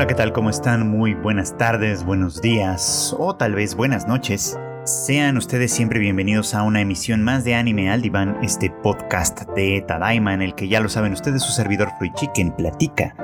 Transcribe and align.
Hola, 0.00 0.06
¿qué 0.06 0.14
tal? 0.14 0.32
¿Cómo 0.32 0.48
están? 0.48 0.88
Muy 0.88 1.12
buenas 1.12 1.58
tardes, 1.58 2.06
buenos 2.06 2.40
días 2.40 3.14
o 3.18 3.36
tal 3.36 3.54
vez 3.54 3.74
buenas 3.74 4.08
noches. 4.08 4.58
Sean 4.84 5.36
ustedes 5.36 5.74
siempre 5.74 6.00
bienvenidos 6.00 6.54
a 6.54 6.62
una 6.62 6.80
emisión 6.80 7.22
más 7.22 7.44
de 7.44 7.54
Anime 7.54 7.90
al 7.90 8.00
Diván, 8.00 8.38
este 8.40 8.70
podcast 8.70 9.42
de 9.50 9.84
Tadaima 9.86 10.32
en 10.32 10.40
el 10.40 10.54
que 10.54 10.68
ya 10.68 10.80
lo 10.80 10.88
saben 10.88 11.12
ustedes 11.12 11.42
su 11.42 11.52
servidor 11.52 11.90
Free 11.98 12.14
Chicken 12.14 12.52
platica 12.56 13.14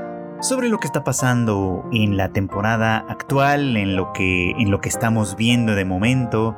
sobre 0.43 0.69
lo 0.69 0.77
que 0.77 0.87
está 0.87 1.03
pasando 1.03 1.83
en 1.95 2.19
la 2.19 2.29
temporada 2.29 3.07
actual, 3.09 3.79
en 3.79 3.97
lo 3.97 4.13
que 4.13 4.51
en 4.51 4.71
lo 4.71 4.83
que 4.83 4.91
estamos 4.91 5.35
viendo 5.35 5.75
de 5.75 5.87
momento, 5.87 6.55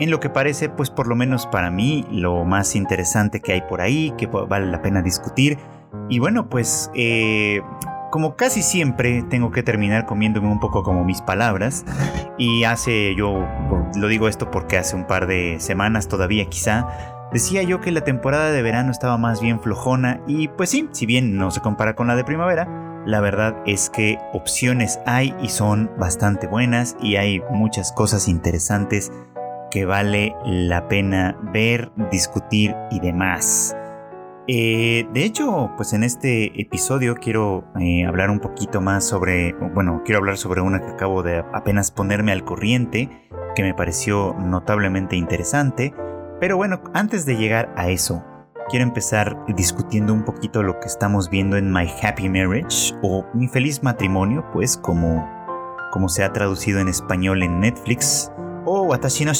en 0.00 0.10
lo 0.10 0.18
que 0.18 0.30
parece 0.30 0.70
pues 0.70 0.88
por 0.88 1.06
lo 1.06 1.14
menos 1.14 1.46
para 1.46 1.70
mí 1.70 2.06
lo 2.10 2.42
más 2.46 2.74
interesante 2.74 3.40
que 3.40 3.52
hay 3.52 3.60
por 3.68 3.82
ahí, 3.82 4.14
que 4.16 4.28
vale 4.28 4.64
la 4.64 4.80
pena 4.80 5.02
discutir. 5.02 5.58
Y 6.08 6.20
bueno, 6.20 6.48
pues 6.48 6.90
eh, 6.94 7.60
como 8.10 8.36
casi 8.36 8.62
siempre 8.62 9.22
tengo 9.22 9.50
que 9.50 9.62
terminar 9.62 10.06
comiéndome 10.06 10.48
un 10.48 10.60
poco 10.60 10.82
como 10.82 11.04
mis 11.04 11.20
palabras 11.20 11.84
y 12.38 12.64
hace 12.64 13.14
yo 13.14 13.46
lo 13.96 14.08
digo 14.08 14.28
esto 14.28 14.50
porque 14.50 14.78
hace 14.78 14.96
un 14.96 15.06
par 15.06 15.26
de 15.26 15.56
semanas 15.60 16.08
todavía 16.08 16.46
quizá 16.46 16.88
decía 17.32 17.62
yo 17.62 17.80
que 17.80 17.92
la 17.92 18.02
temporada 18.02 18.50
de 18.50 18.62
verano 18.62 18.90
estaba 18.90 19.18
más 19.18 19.40
bien 19.40 19.60
flojona 19.60 20.20
y 20.26 20.48
pues 20.48 20.70
sí, 20.70 20.88
si 20.92 21.06
bien 21.06 21.36
no 21.36 21.50
se 21.50 21.60
compara 21.60 21.94
con 21.94 22.06
la 22.06 22.16
de 22.16 22.24
primavera, 22.24 22.66
la 23.06 23.20
verdad 23.20 23.56
es 23.66 23.90
que 23.90 24.18
opciones 24.32 25.00
hay 25.06 25.34
y 25.42 25.48
son 25.48 25.90
bastante 25.98 26.46
buenas 26.46 26.96
y 27.00 27.16
hay 27.16 27.40
muchas 27.50 27.92
cosas 27.92 28.28
interesantes 28.28 29.12
que 29.70 29.84
vale 29.84 30.34
la 30.44 30.88
pena 30.88 31.36
ver, 31.52 31.90
discutir 32.10 32.74
y 32.90 33.00
demás. 33.00 33.76
Eh, 34.50 35.06
de 35.12 35.24
hecho, 35.24 35.72
pues 35.76 35.92
en 35.92 36.02
este 36.02 36.58
episodio 36.58 37.16
quiero 37.16 37.70
eh, 37.78 38.06
hablar 38.06 38.30
un 38.30 38.40
poquito 38.40 38.80
más 38.80 39.04
sobre, 39.04 39.52
bueno, 39.74 40.00
quiero 40.06 40.20
hablar 40.20 40.38
sobre 40.38 40.62
una 40.62 40.80
que 40.80 40.90
acabo 40.90 41.22
de 41.22 41.44
apenas 41.52 41.90
ponerme 41.90 42.32
al 42.32 42.44
corriente, 42.44 43.10
que 43.54 43.62
me 43.62 43.74
pareció 43.74 44.34
notablemente 44.38 45.16
interesante. 45.16 45.92
Pero 46.40 46.56
bueno, 46.56 46.80
antes 46.94 47.26
de 47.26 47.36
llegar 47.36 47.74
a 47.76 47.90
eso, 47.90 48.24
quiero 48.70 48.84
empezar 48.86 49.36
discutiendo 49.54 50.14
un 50.14 50.24
poquito 50.24 50.62
lo 50.62 50.80
que 50.80 50.86
estamos 50.86 51.28
viendo 51.28 51.58
en 51.58 51.70
My 51.70 51.86
Happy 52.02 52.30
Marriage 52.30 52.94
o 53.02 53.26
Mi 53.34 53.48
Feliz 53.48 53.82
Matrimonio, 53.82 54.46
pues 54.54 54.78
como, 54.78 55.28
como 55.92 56.08
se 56.08 56.24
ha 56.24 56.32
traducido 56.32 56.80
en 56.80 56.88
español 56.88 57.42
en 57.42 57.60
Netflix, 57.60 58.32
o 58.64 58.84
Watashi 58.84 59.26
no 59.26 59.32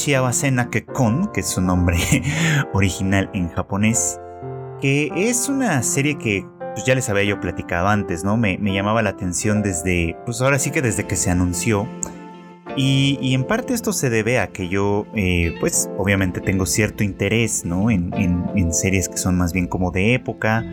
que 0.70 1.40
es 1.40 1.46
su 1.46 1.62
nombre 1.62 1.96
original 2.74 3.30
en 3.32 3.48
japonés 3.48 4.20
que 4.80 5.10
es 5.14 5.48
una 5.48 5.82
serie 5.82 6.18
que 6.18 6.46
pues 6.74 6.84
ya 6.84 6.94
les 6.94 7.08
había 7.08 7.24
yo 7.24 7.40
platicado 7.40 7.88
antes, 7.88 8.24
¿no? 8.24 8.36
Me, 8.36 8.56
llamaba 8.58 9.02
la 9.02 9.10
atención 9.10 9.62
desde, 9.62 10.16
pues 10.24 10.40
ahora 10.40 10.58
sí 10.58 10.70
que 10.70 10.82
desde 10.82 11.06
que 11.06 11.16
se 11.16 11.30
anunció. 11.30 11.88
Y, 12.76 13.34
en 13.34 13.44
parte 13.44 13.74
esto 13.74 13.92
se 13.92 14.10
debe 14.10 14.38
a 14.38 14.48
que 14.48 14.68
yo, 14.68 15.06
eh, 15.14 15.56
pues 15.58 15.90
obviamente 15.98 16.40
tengo 16.40 16.66
cierto 16.66 17.02
interés, 17.02 17.64
¿no? 17.64 17.90
En, 17.90 18.12
en, 18.14 18.72
series 18.72 19.08
que 19.08 19.16
son 19.16 19.36
más 19.36 19.52
bien 19.52 19.66
como 19.66 19.90
de 19.90 20.14
época, 20.14 20.64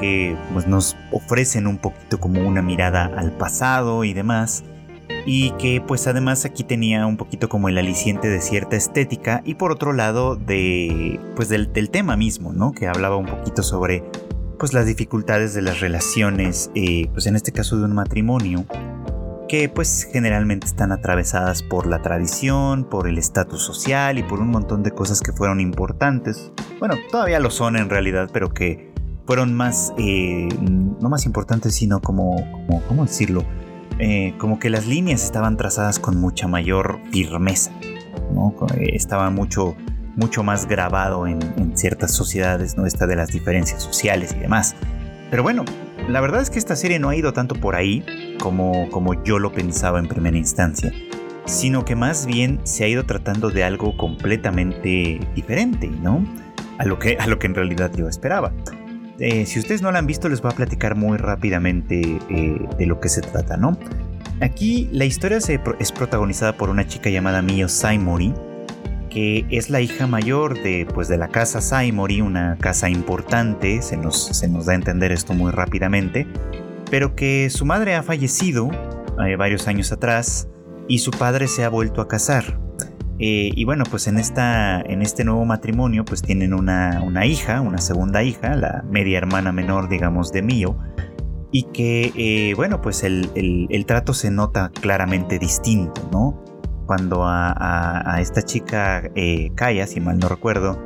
que 0.00 0.36
pues 0.52 0.66
nos 0.66 0.96
ofrecen 1.12 1.68
un 1.68 1.78
poquito 1.78 2.18
como 2.18 2.40
una 2.40 2.62
mirada 2.62 3.04
al 3.16 3.30
pasado 3.30 4.02
y 4.02 4.12
demás 4.12 4.64
y 5.26 5.52
que 5.52 5.80
pues 5.80 6.06
además 6.06 6.44
aquí 6.44 6.64
tenía 6.64 7.06
un 7.06 7.16
poquito 7.16 7.48
como 7.48 7.68
el 7.68 7.78
aliciente 7.78 8.28
de 8.28 8.40
cierta 8.40 8.76
estética 8.76 9.42
y 9.44 9.54
por 9.54 9.72
otro 9.72 9.92
lado 9.92 10.36
de 10.36 11.20
pues 11.36 11.48
del, 11.48 11.70
tema 11.90 12.16
mismo, 12.16 12.52
¿no? 12.52 12.72
Que 12.72 12.86
hablaba 12.86 13.16
un 13.16 13.26
poquito 13.26 13.62
sobre 13.62 14.02
pues 14.58 14.72
las 14.72 14.86
dificultades 14.86 15.54
de 15.54 15.62
las 15.62 15.80
relaciones, 15.80 16.70
eh, 16.74 17.08
pues 17.12 17.26
en 17.26 17.36
este 17.36 17.52
caso 17.52 17.76
de 17.76 17.84
un 17.84 17.94
matrimonio, 17.94 18.64
que 19.48 19.68
pues 19.68 20.08
generalmente 20.10 20.66
están 20.66 20.92
atravesadas 20.92 21.62
por 21.62 21.86
la 21.86 22.02
tradición, 22.02 22.84
por 22.84 23.08
el 23.08 23.18
estatus 23.18 23.62
social 23.62 24.18
y 24.18 24.22
por 24.22 24.40
un 24.40 24.48
montón 24.48 24.82
de 24.82 24.92
cosas 24.92 25.20
que 25.20 25.32
fueron 25.32 25.60
importantes. 25.60 26.52
Bueno, 26.78 26.96
todavía 27.10 27.40
lo 27.40 27.50
son 27.50 27.76
en 27.76 27.90
realidad, 27.90 28.30
pero 28.32 28.52
que 28.52 28.92
fueron 29.26 29.54
más, 29.54 29.92
eh, 29.98 30.48
no 30.60 31.08
más 31.08 31.26
importantes, 31.26 31.74
sino 31.74 32.00
como, 32.00 32.36
como, 32.52 32.82
¿cómo 32.82 33.04
decirlo? 33.04 33.44
Eh, 33.98 34.34
como 34.38 34.58
que 34.58 34.70
las 34.70 34.86
líneas 34.86 35.22
estaban 35.22 35.56
trazadas 35.56 35.98
con 35.98 36.20
mucha 36.20 36.48
mayor 36.48 36.98
firmeza, 37.12 37.70
¿no? 38.32 38.54
Eh, 38.76 38.90
estaba 38.94 39.30
mucho, 39.30 39.76
mucho 40.16 40.42
más 40.42 40.66
grabado 40.66 41.26
en, 41.26 41.40
ciertas 41.76 42.12
sociedades, 42.12 42.76
¿no? 42.76 42.86
Esta 42.86 43.06
de 43.06 43.16
las 43.16 43.30
diferencias 43.30 43.82
sociales 43.82 44.34
y 44.36 44.40
demás. 44.40 44.74
Pero 45.30 45.42
bueno, 45.42 45.64
la 46.08 46.20
verdad 46.20 46.40
es 46.40 46.50
que 46.50 46.58
esta 46.58 46.76
serie 46.76 46.98
no 46.98 47.08
ha 47.08 47.16
ido 47.16 47.32
tanto 47.32 47.54
por 47.56 47.74
ahí 47.74 48.04
como, 48.40 48.88
como 48.90 49.22
yo 49.24 49.38
lo 49.38 49.52
pensaba 49.52 49.98
en 49.98 50.06
primera 50.06 50.36
instancia, 50.36 50.92
sino 51.44 51.84
que 51.84 51.96
más 51.96 52.26
bien 52.26 52.60
se 52.64 52.84
ha 52.84 52.88
ido 52.88 53.04
tratando 53.04 53.50
de 53.50 53.64
algo 53.64 53.96
completamente 53.96 55.20
diferente, 55.34 55.88
¿no? 55.88 56.24
A 56.78 56.84
lo 56.84 56.98
que, 56.98 57.16
a 57.18 57.26
lo 57.26 57.38
que 57.38 57.46
en 57.46 57.54
realidad 57.54 57.92
yo 57.96 58.08
esperaba. 58.08 58.52
Eh, 59.18 59.46
si 59.46 59.60
ustedes 59.60 59.80
no 59.80 59.92
la 59.92 60.00
han 60.00 60.06
visto, 60.06 60.28
les 60.28 60.40
voy 60.40 60.52
a 60.52 60.56
platicar 60.56 60.96
muy 60.96 61.18
rápidamente 61.18 62.00
eh, 62.28 62.68
de 62.78 62.86
lo 62.86 63.00
que 63.00 63.08
se 63.08 63.20
trata, 63.20 63.56
¿no? 63.56 63.78
Aquí 64.40 64.88
la 64.92 65.04
historia 65.04 65.38
es 65.78 65.92
protagonizada 65.92 66.56
por 66.56 66.68
una 66.68 66.86
chica 66.86 67.08
llamada 67.08 67.40
Mio 67.40 67.68
Saimori, 67.68 68.34
que 69.08 69.46
es 69.48 69.70
la 69.70 69.80
hija 69.80 70.08
mayor 70.08 70.60
de, 70.60 70.88
pues, 70.92 71.06
de 71.06 71.16
la 71.16 71.28
casa 71.28 71.60
Saimori, 71.60 72.20
una 72.20 72.58
casa 72.58 72.90
importante, 72.90 73.80
se 73.80 73.96
nos, 73.96 74.26
se 74.26 74.48
nos 74.48 74.66
da 74.66 74.72
a 74.72 74.74
entender 74.74 75.12
esto 75.12 75.34
muy 75.34 75.52
rápidamente, 75.52 76.26
pero 76.90 77.14
que 77.14 77.48
su 77.48 77.64
madre 77.64 77.94
ha 77.94 78.02
fallecido 78.02 78.70
eh, 79.24 79.36
varios 79.36 79.68
años 79.68 79.92
atrás 79.92 80.48
y 80.88 80.98
su 80.98 81.12
padre 81.12 81.46
se 81.46 81.64
ha 81.64 81.68
vuelto 81.68 82.00
a 82.00 82.08
casar. 82.08 82.58
Eh, 83.18 83.50
y 83.54 83.64
bueno, 83.64 83.84
pues 83.88 84.08
en, 84.08 84.18
esta, 84.18 84.80
en 84.80 85.00
este 85.00 85.24
nuevo 85.24 85.44
matrimonio 85.44 86.04
pues 86.04 86.22
tienen 86.22 86.52
una, 86.52 87.26
hija, 87.26 87.60
una 87.60 87.78
segunda 87.78 88.22
hija, 88.22 88.56
la 88.56 88.84
media 88.90 89.18
hermana 89.18 89.52
menor 89.52 89.88
digamos 89.88 90.32
de 90.32 90.42
Mio, 90.42 90.76
y 91.52 91.64
que 91.72 92.12
eh, 92.16 92.54
bueno, 92.54 92.80
pues 92.82 93.04
el, 93.04 93.84
trato 93.86 94.14
se 94.14 94.30
nota 94.30 94.70
claramente 94.80 95.38
distinto, 95.38 96.08
¿no? 96.10 96.42
Cuando 96.86 97.22
a, 97.24 98.16
esta 98.20 98.42
chica 98.42 99.10
eh, 99.14 99.52
si 99.86 100.00
mal 100.00 100.18
no 100.18 100.28
recuerdo, 100.28 100.84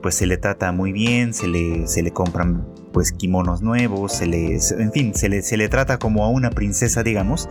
pues 0.00 0.14
se 0.14 0.26
le 0.26 0.36
trata 0.38 0.70
muy 0.72 0.92
bien, 0.92 1.34
se 1.34 1.48
le, 1.48 1.86
se 1.88 2.02
le 2.02 2.12
compran 2.12 2.66
pues 2.92 3.12
kimonos 3.12 3.60
nuevos, 3.60 4.12
se 4.12 4.26
le, 4.26 4.58
en 4.78 4.90
fin, 4.90 5.14
se 5.14 5.28
le, 5.28 5.42
se 5.42 5.58
le 5.58 5.68
trata 5.68 5.98
como 5.98 6.24
a 6.24 6.30
una 6.30 6.48
princesa, 6.48 7.02
digamos, 7.02 7.46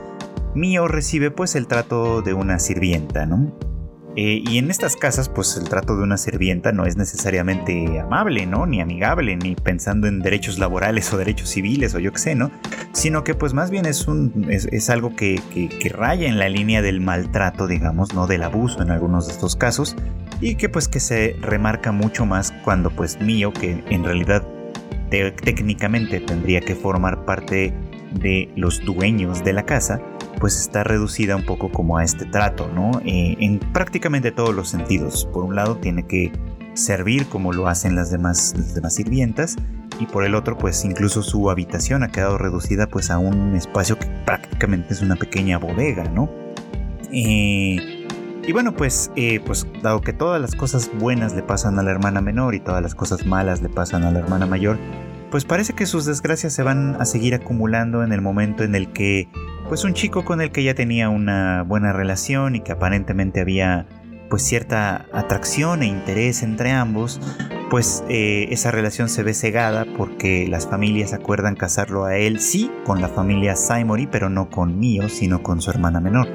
Mio 0.56 0.88
recibe 0.88 1.32
pues 1.32 1.56
el 1.56 1.68
trato 1.68 2.22
de 2.22 2.34
una 2.34 2.60
sirvienta, 2.60 3.26
¿no? 3.26 3.54
Eh, 4.18 4.42
y 4.48 4.58
en 4.58 4.72
estas 4.72 4.96
casas, 4.96 5.28
pues 5.28 5.58
el 5.58 5.68
trato 5.68 5.98
de 5.98 6.04
una 6.04 6.16
sirvienta 6.16 6.72
no 6.72 6.86
es 6.86 6.96
necesariamente 6.96 8.00
amable, 8.00 8.46
¿no? 8.46 8.66
Ni 8.66 8.80
amigable, 8.80 9.36
ni 9.36 9.56
pensando 9.56 10.08
en 10.08 10.22
derechos 10.22 10.58
laborales 10.58 11.12
o 11.12 11.18
derechos 11.18 11.50
civiles 11.50 11.94
o 11.96 12.00
yo 12.00 12.14
qué 12.14 12.20
sé, 12.20 12.36
¿no? 12.36 12.50
Sino 12.94 13.26
que 13.26 13.36
pues 13.36 13.54
más 13.54 13.72
bien 13.72 13.86
es, 13.86 14.08
un, 14.08 14.48
es, 14.50 14.90
algo 14.90 15.14
que, 15.18 15.42
que, 15.54 15.90
raya 15.90 16.30
en 16.30 16.40
la 16.40 16.48
línea 16.48 16.82
del 16.82 17.02
maltrato, 17.02 17.68
digamos, 17.68 18.14
¿no? 18.14 18.26
Del 18.26 18.44
abuso 18.44 18.82
en 18.82 18.92
algunos 18.92 19.28
de 19.28 19.34
estos 19.34 19.58
casos. 19.58 19.98
Y 20.40 20.56
que 20.56 20.70
pues 20.70 20.88
que 20.88 21.02
se 21.02 21.36
remarca 21.42 21.92
mucho 21.92 22.26
más 22.26 22.54
cuando 22.64 22.92
pues 22.92 23.20
Mio, 23.20 23.52
que 23.52 23.84
en 23.90 24.06
realidad 24.06 24.48
técnicamente 25.10 26.22
tendría 26.22 26.62
que 26.62 26.76
formar 26.76 27.26
parte 27.26 27.74
de 28.14 28.50
los 28.56 28.84
dueños 28.86 29.44
de 29.44 29.54
la 29.54 29.66
casa, 29.66 30.00
pues 30.46 30.60
está 30.60 30.84
reducida 30.84 31.36
un 31.36 31.44
poco 31.44 31.72
como 31.72 31.98
a 31.98 32.04
este 32.04 32.24
trato, 32.24 32.70
¿no? 32.72 33.02
Eh, 33.04 33.36
en 33.40 33.58
prácticamente 33.58 34.32
todos 34.32 34.54
los 34.54 34.70
sentidos. 34.70 35.28
Por 35.34 35.44
un 35.44 35.56
lado 35.56 35.78
tiene 35.78 36.06
que 36.06 36.32
servir 36.76 37.26
como 37.26 37.52
lo 37.52 37.68
hacen 37.68 37.96
las 37.96 38.12
demás, 38.12 38.54
las 38.56 38.76
demás 38.76 38.94
sirvientas 38.94 39.56
y 40.00 40.06
por 40.06 40.24
el 40.24 40.36
otro 40.36 40.56
pues 40.56 40.86
incluso 40.86 41.24
su 41.24 41.50
habitación 41.50 42.04
ha 42.04 42.10
quedado 42.10 42.38
reducida 42.38 42.86
pues 42.86 43.10
a 43.10 43.18
un 43.18 43.56
espacio 43.56 43.98
que 43.98 44.06
prácticamente 44.24 44.94
es 44.94 45.02
una 45.02 45.16
pequeña 45.16 45.58
bodega, 45.58 46.04
¿no? 46.04 46.30
Eh, 47.12 48.06
y 48.48 48.52
bueno 48.52 48.76
pues, 48.76 49.10
eh, 49.16 49.40
pues 49.44 49.66
dado 49.82 50.02
que 50.02 50.14
todas 50.14 50.40
las 50.40 50.54
cosas 50.54 50.92
buenas 51.00 51.34
le 51.34 51.42
pasan 51.42 51.80
a 51.80 51.82
la 51.82 51.90
hermana 51.90 52.22
menor 52.22 52.54
y 52.54 52.60
todas 52.60 52.84
las 52.84 52.94
cosas 52.94 53.26
malas 53.26 53.64
le 53.64 53.70
pasan 53.70 54.04
a 54.04 54.12
la 54.12 54.20
hermana 54.20 54.46
mayor, 54.46 54.78
pues 55.32 55.44
parece 55.44 55.74
que 55.74 55.88
sus 55.88 56.06
desgracias 56.06 56.54
se 56.54 56.62
van 56.62 56.98
a 57.02 57.06
seguir 57.06 57.34
acumulando 57.34 58.04
en 58.04 58.14
el 58.14 58.22
momento 58.22 58.64
en 58.64 58.76
el 58.76 58.94
que 58.94 59.28
pues 59.68 59.84
un 59.84 59.94
chico 59.94 60.26
con 60.26 60.42
el 60.42 60.52
que 60.52 60.64
ya 60.64 60.76
tenía 60.76 61.10
una 61.10 61.64
buena 61.64 61.94
relación 61.94 62.56
y 62.56 62.62
que 62.62 62.72
aparentemente 62.72 63.42
había 63.42 63.88
pues 64.30 64.44
cierta 64.44 65.06
atracción 65.14 65.84
e 65.84 65.88
interés 65.88 66.44
entre 66.44 66.72
ambos, 66.72 67.20
pues 67.70 68.04
eh, 68.10 68.48
esa 68.50 68.72
relación 68.72 69.10
se 69.10 69.24
ve 69.24 69.34
cegada 69.34 69.86
porque 69.98 70.48
las 70.48 70.68
familias 70.68 71.14
acuerdan 71.14 71.56
casarlo 71.56 72.06
a 72.06 72.18
él, 72.18 72.40
sí, 72.40 72.72
con 72.86 73.02
la 73.02 73.08
familia 73.08 73.56
Saimori, 73.56 74.08
pero 74.08 74.30
no 74.30 74.50
con 74.50 74.80
Mio, 74.80 75.10
sino 75.10 75.44
con 75.44 75.62
su 75.62 75.70
hermana 75.70 76.00
menor. 76.00 76.28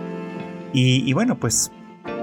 Y, 0.73 1.09
y 1.09 1.13
bueno, 1.13 1.39
pues, 1.39 1.73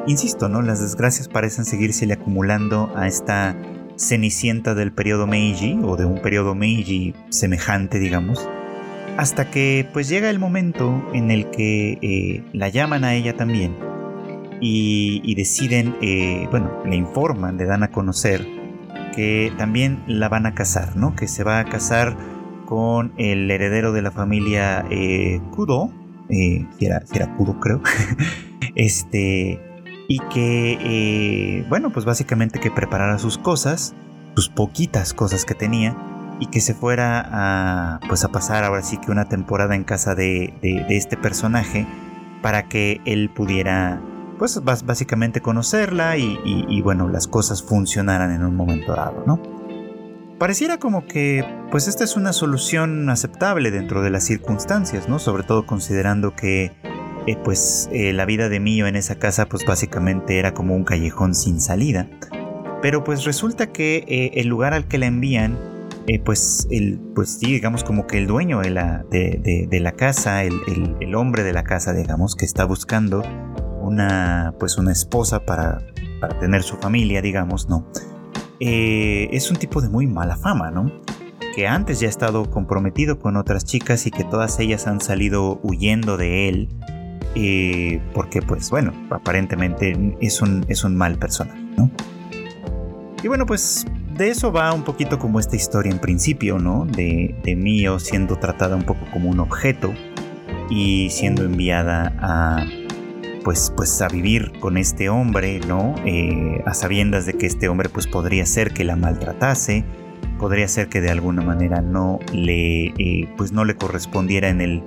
insisto, 0.07 0.47
¿no? 0.47 0.61
Las 0.61 0.81
desgracias 0.81 1.27
parecen 1.27 1.65
seguirse 1.65 2.11
acumulando 2.11 2.93
a 2.95 3.07
esta 3.07 3.57
cenicienta 3.97 4.73
del 4.73 4.93
periodo 4.93 5.27
Meiji, 5.27 5.79
o 5.83 5.97
de 5.97 6.05
un 6.05 6.21
periodo 6.21 6.55
Meiji 6.55 7.13
semejante, 7.29 7.99
digamos, 7.99 8.47
hasta 9.17 9.49
que 9.49 9.87
pues 9.93 10.07
llega 10.07 10.29
el 10.29 10.39
momento 10.39 11.03
en 11.13 11.31
el 11.31 11.49
que 11.49 11.97
eh, 12.01 12.43
la 12.53 12.69
llaman 12.69 13.03
a 13.03 13.15
ella 13.15 13.35
también 13.35 13.75
y, 14.59 15.35
deciden, 15.35 15.95
eh, 16.01 16.47
bueno, 16.49 16.71
le 16.85 16.95
informan, 16.95 17.57
le 17.57 17.65
dan 17.65 17.83
a 17.83 17.91
conocer 17.91 18.45
que 19.15 19.51
también 19.57 20.03
la 20.07 20.29
van 20.29 20.45
a 20.45 20.53
casar, 20.53 20.95
¿no? 20.95 21.15
Que 21.15 21.27
se 21.27 21.43
va 21.43 21.59
a 21.59 21.65
casar 21.65 22.15
con 22.65 23.13
el 23.17 23.49
heredero 23.49 23.93
de 23.93 24.01
la 24.01 24.11
familia 24.11 24.85
eh, 24.89 25.39
Kudo, 25.51 25.91
eh, 26.29 26.65
si, 26.77 26.85
era, 26.85 27.01
Kudo 27.37 27.59
creo, 27.59 27.81
este, 28.75 29.59
y 30.07 30.19
que, 30.29 31.65
bueno, 31.69 31.91
pues 31.91 32.05
básicamente 32.05 32.59
que 32.59 32.71
preparara 32.71 33.17
sus 33.19 33.37
cosas, 33.37 33.95
sus 34.35 34.49
poquitas 34.49 35.13
cosas 35.13 35.45
que 35.45 35.55
tenía, 35.55 35.95
y 36.39 36.47
que 36.47 36.61
se 36.61 36.73
fuera 36.73 37.25
a, 37.31 37.99
pues 38.07 38.23
a 38.23 38.29
pasar 38.29 38.63
ahora 38.63 38.83
sí 38.83 38.97
que 38.97 39.11
una 39.11 39.27
temporada 39.27 39.75
en 39.75 39.83
casa 39.83 40.15
de, 40.15 40.53
este 40.89 41.17
personaje 41.17 41.87
para 42.41 42.67
que 42.67 43.01
él 43.05 43.29
pudiera 43.29 44.01
pues 44.37 44.61
básicamente 44.63 45.41
conocerla 45.41 46.15
y, 46.17 46.81
bueno, 46.81 47.09
las 47.09 47.27
cosas 47.27 47.63
funcionaran 47.63 48.31
en 48.31 48.43
un 48.43 48.55
momento 48.55 48.93
dado, 48.93 49.23
¿no? 49.25 49.41
Pareciera 50.37 50.77
como 50.77 51.07
que 51.07 51.43
pues 51.71 51.87
esta 51.87 52.03
es 52.03 52.15
una 52.15 52.31
solución 52.31 53.09
aceptable 53.09 53.71
dentro 53.71 54.03
de 54.03 54.11
las 54.11 54.23
circunstancias, 54.23 55.09
¿no? 55.09 55.17
Sobre 55.17 55.41
todo 55.41 55.65
considerando 55.65 56.35
que 56.35 56.71
eh, 57.25 57.35
pues 57.43 57.89
eh, 57.91 58.13
la 58.13 58.25
vida 58.25 58.47
de 58.47 58.59
Mio 58.59 58.85
en 58.85 58.95
esa 58.95 59.15
casa 59.15 59.47
pues 59.47 59.65
básicamente 59.65 60.37
era 60.37 60.53
como 60.53 60.75
un 60.75 60.83
callejón 60.83 61.33
sin 61.33 61.59
salida. 61.59 62.07
Pero 62.83 63.03
pues 63.03 63.23
resulta 63.23 63.71
que 63.71 64.05
eh, 64.07 64.31
el 64.35 64.47
lugar 64.47 64.75
al 64.75 64.87
que 64.87 64.99
la 64.99 65.07
envían 65.07 65.57
pues, 66.23 66.67
el, 66.71 66.99
pues 67.13 67.37
sí, 67.39 67.51
digamos 67.51 67.83
como 67.83 68.07
que 68.07 68.17
el 68.17 68.27
dueño 68.27 68.61
de 68.61 68.69
la, 68.69 69.03
de, 69.11 69.79
la 69.81 69.91
casa, 69.91 70.43
el, 70.43 70.55
el, 71.01 71.15
hombre 71.15 71.43
de 71.43 71.51
la 71.51 71.63
casa, 71.63 71.91
digamos, 71.93 72.35
que 72.35 72.45
está 72.45 72.63
buscando 72.63 73.23
una, 73.81 74.53
pues 74.57 74.77
una 74.77 74.93
esposa 74.93 75.45
para, 75.45 75.79
para 76.21 76.39
tener 76.39 76.63
su 76.63 76.77
familia, 76.77 77.21
digamos, 77.21 77.67
¿no? 77.67 77.85
Eh, 78.59 79.27
es 79.31 79.51
un 79.51 79.57
tipo 79.57 79.81
de 79.81 79.89
muy 79.89 80.07
mala 80.07 80.37
fama, 80.37 80.71
¿no? 80.71 80.91
Que 81.55 81.67
antes 81.67 81.99
ya 81.99 82.07
ha 82.07 82.09
estado 82.09 82.49
comprometido 82.49 83.19
con 83.19 83.35
otras 83.35 83.65
chicas 83.65 84.07
y 84.07 84.11
que 84.11 84.23
todas 84.23 84.59
ellas 84.59 84.87
han 84.87 85.01
salido 85.01 85.59
huyendo 85.61 86.15
de 86.15 86.47
él. 86.49 86.69
Eh, 87.35 88.01
porque, 88.13 88.41
pues 88.41 88.69
bueno, 88.69 88.93
aparentemente 89.09 90.15
es 90.21 90.41
un, 90.41 90.65
es 90.69 90.83
un 90.83 90.95
mal 90.95 91.17
personaje, 91.19 91.61
¿no? 91.77 91.91
Y 93.21 93.27
bueno, 93.27 93.45
pues 93.45 93.85
de 94.17 94.29
eso 94.29 94.51
va 94.51 94.73
un 94.73 94.83
poquito 94.83 95.19
como 95.19 95.39
esta 95.39 95.55
historia 95.55 95.91
en 95.91 95.99
principio, 95.99 96.57
¿no? 96.59 96.85
De, 96.85 97.35
de 97.43 97.55
Mio 97.55 97.99
siendo 97.99 98.37
tratada 98.37 98.75
un 98.75 98.83
poco 98.83 99.05
como 99.11 99.29
un 99.29 99.39
objeto 99.39 99.93
y 100.69 101.09
siendo 101.09 101.43
enviada 101.43 102.13
a, 102.19 102.65
pues, 103.43 103.71
pues 103.75 104.01
a 104.01 104.07
vivir 104.07 104.51
con 104.59 104.77
este 104.77 105.09
hombre, 105.09 105.59
¿no? 105.67 105.95
Eh, 106.05 106.61
a 106.65 106.73
sabiendas 106.73 107.25
de 107.25 107.33
que 107.33 107.45
este 107.45 107.69
hombre 107.69 107.89
pues 107.89 108.07
podría 108.07 108.45
ser 108.45 108.73
que 108.73 108.83
la 108.83 108.95
maltratase, 108.95 109.85
podría 110.39 110.67
ser 110.67 110.89
que 110.89 111.01
de 111.01 111.09
alguna 111.09 111.41
manera 111.41 111.81
no 111.81 112.19
le, 112.33 112.87
eh, 112.97 113.29
pues 113.37 113.51
no 113.51 113.65
le 113.65 113.75
correspondiera 113.75 114.49
en 114.49 114.61
el, 114.61 114.83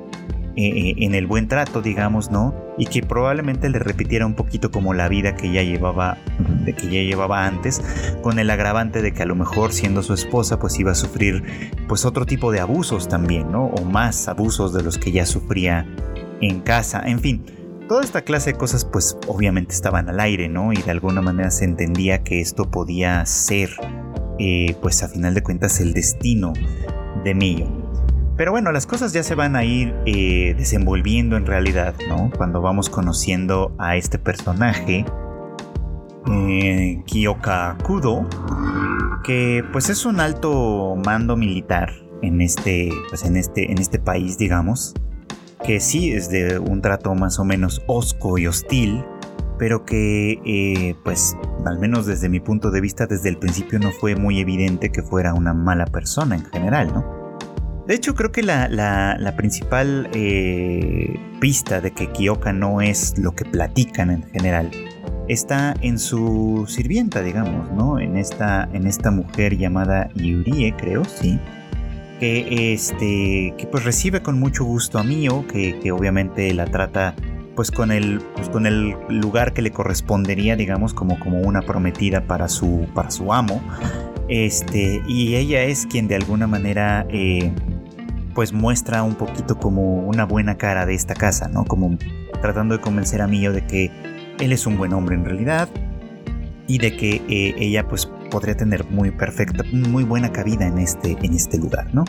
eh, 0.57 0.95
en 0.99 1.15
el 1.15 1.27
buen 1.27 1.49
trato, 1.49 1.83
digamos, 1.83 2.31
¿no? 2.31 2.55
Y 2.79 2.87
que 2.87 3.03
probablemente 3.03 3.69
le 3.69 3.79
repitiera 3.79 4.27
un 4.27 4.35
poquito 4.35 4.71
como 4.71 4.95
la 4.95 5.09
vida 5.09 5.37
que 5.37 5.53
ya 5.53 5.63
llevaba, 5.63 6.19
que 6.65 6.87
ya 6.87 7.03
llevaba 7.03 7.47
antes, 7.47 7.83
con 8.23 8.39
el 8.39 8.51
agravante 8.51 9.03
de 9.03 9.13
que 9.13 9.23
a 9.23 9.27
lo 9.27 9.35
mejor 9.35 9.73
siendo 9.73 10.03
su 10.03 10.15
esposa, 10.15 10.59
pues 10.59 10.79
iba 10.79 10.93
a 10.93 10.95
sufrir, 10.95 11.43
pues 11.89 12.05
otro 12.05 12.27
tipo 12.27 12.53
de 12.53 12.61
abusos 12.61 13.09
también, 13.09 13.53
¿no? 13.53 13.67
O 13.67 13.85
más 13.85 14.29
abusos 14.29 14.73
de 14.73 14.83
los 14.83 14.99
que 14.99 15.13
ya 15.13 15.27
sufría 15.27 15.87
en 16.41 16.61
casa, 16.61 17.03
en 17.05 17.21
fin 17.21 17.45
toda 17.91 18.05
esta 18.05 18.23
clase 18.23 18.53
de 18.53 18.57
cosas 18.57 18.85
pues 18.85 19.17
obviamente 19.27 19.75
estaban 19.75 20.09
al 20.09 20.21
aire, 20.21 20.49
¿no? 20.49 20.73
Y 20.73 20.77
de 20.77 20.93
alguna 20.93 21.23
manera 21.23 21.51
se 21.51 21.65
entendía 21.65 22.23
que 22.23 22.41
esto 22.41 22.71
podía 22.71 23.27
ser 23.27 23.71
eh, 24.39 24.77
pues 24.81 25.03
a 25.03 25.09
final 25.09 25.35
de 25.35 25.43
cuentas 25.43 25.81
el 25.81 25.93
destino 25.93 26.53
de 27.25 27.35
Mio. 27.35 27.80
Pero 28.37 28.53
bueno, 28.53 28.73
las 28.73 28.87
cosas 28.87 29.13
ya 29.13 29.23
se 29.23 29.35
van 29.35 29.55
a 29.55 29.65
ir 29.65 29.95
eh, 30.07 30.55
desenvolviendo 30.57 31.37
en 31.37 31.47
realidad, 31.47 31.95
¿no? 32.09 32.31
Cuando 32.37 32.61
vamos 32.61 32.89
conociendo 32.89 33.75
a 33.79 33.97
este 33.97 34.19
personaje, 34.19 35.05
eh, 36.31 37.03
Kiyoka 37.07 37.77
Kudo, 37.83 38.27
que 39.25 39.65
pues 39.73 39.91
es 39.91 40.07
un 40.07 40.21
alto 40.21 40.97
mando 41.05 41.37
militar 41.37 41.93
en 42.23 42.41
este, 42.41 42.91
pues 43.09 43.25
en 43.25 43.37
este, 43.37 43.71
en 43.71 43.79
este 43.79 43.99
país, 43.99 44.39
digamos 44.39 44.95
que 45.65 45.81
sí 45.81 46.13
es 46.13 46.31
de 46.31 46.59
un 46.59 46.81
trato 46.81 47.15
más 47.15 47.39
o 47.39 47.45
menos 47.45 47.83
osco 47.87 48.39
y 48.39 48.47
hostil, 48.47 49.05
pero 49.59 49.85
que 49.85 50.41
eh, 50.45 50.95
pues 51.05 51.37
al 51.67 51.79
menos 51.79 52.07
desde 52.07 52.29
mi 52.29 52.41
punto 52.41 52.71
de 52.71 52.81
vista 52.81 53.07
desde 53.07 53.29
el 53.29 53.37
principio 53.37 53.79
no 53.79 53.91
fue 53.91 54.17
muy 54.17 54.41
evidente 54.41 54.91
que 54.91 55.03
fuera 55.03 55.35
una 55.35 55.53
mala 55.53 55.85
persona 55.85 56.37
en 56.37 56.45
general, 56.47 56.93
¿no? 56.95 57.20
De 57.91 57.97
hecho 57.97 58.15
creo 58.15 58.31
que 58.31 58.45
la, 58.45 59.35
principal 59.37 60.09
eh, 60.15 61.19
pista 61.41 61.81
de 61.81 61.91
que 61.91 62.09
Kyoka 62.13 62.53
no 62.53 62.81
es 62.81 63.19
lo 63.19 63.33
que 63.35 63.45
platican 63.45 64.11
en 64.11 64.23
general 64.31 64.71
está 65.27 65.75
en 65.81 65.99
su 65.99 66.67
sirvienta, 66.69 67.21
digamos, 67.21 67.69
¿no? 67.73 67.99
En 67.99 68.17
esta, 68.17 68.69
en 68.73 68.87
esta 68.87 69.11
mujer 69.11 69.59
llamada 69.59 70.09
Yurie, 70.15 70.73
creo, 70.77 71.05
sí 71.05 71.41
que, 72.21 72.73
este, 72.75 73.55
que 73.59 73.67
pues 73.69 73.83
recibe 73.83 74.23
con 74.23 74.39
mucho 74.39 74.63
gusto 74.65 75.01
a 75.01 75.03
Mio, 75.03 75.45
que, 75.49 75.81
que 75.81 75.91
obviamente 75.91 76.55
la 76.55 76.67
trata 76.67 77.17
pues 77.57 77.73
con 77.73 77.91
el, 77.91 78.21
pues 78.37 78.49
con 78.51 78.67
el 78.67 78.95
lugar 79.09 79.53
que 79.53 79.63
le 79.63 79.73
correspondería, 79.73 80.55
digamos, 80.55 80.95
como, 80.95 81.19
como 81.19 81.41
una 81.41 81.61
prometida 81.63 82.21
para 82.21 82.49
su, 82.49 82.87
para 82.95 83.11
su 83.11 83.33
amo. 83.33 83.61
Este, 84.29 85.03
y 85.09 85.35
ella 85.35 85.65
es 85.65 85.87
quien 85.87 86.07
de 86.07 86.15
alguna 86.15 86.47
manera 86.47 87.05
eh, 87.11 87.53
pues 88.35 88.53
muestra 88.53 89.03
un 89.03 89.15
poquito 89.15 89.59
como 89.59 89.97
una 90.07 90.25
buena 90.25 90.57
cara 90.57 90.87
de 90.87 90.95
esta 90.95 91.15
casa, 91.15 91.49
¿no? 91.49 91.65
Como 91.65 91.97
tratando 92.41 92.77
de 92.77 92.81
convencer 92.81 93.23
a 93.23 93.27
Mio 93.27 93.53
de 93.53 93.67
que 93.67 93.91
él 94.39 94.53
es 94.53 94.67
un 94.67 94.79
buen 94.79 94.93
hombre 94.93 95.17
en 95.17 95.25
realidad 95.25 95.69
y 96.67 96.79
de 96.79 96.97
que 96.97 97.23
eh, 97.29 97.55
ella 97.59 97.87
pues 97.89 98.07
podría 98.31 98.57
tener 98.57 98.85
muy 98.91 99.11
perfecta, 99.11 99.65
muy 99.73 100.05
buena 100.05 100.33
cabida 100.33 100.67
en 100.67 100.79
este, 100.79 101.17
en 101.21 101.35
este 101.35 101.59
lugar, 101.59 101.95
¿no? 101.95 102.05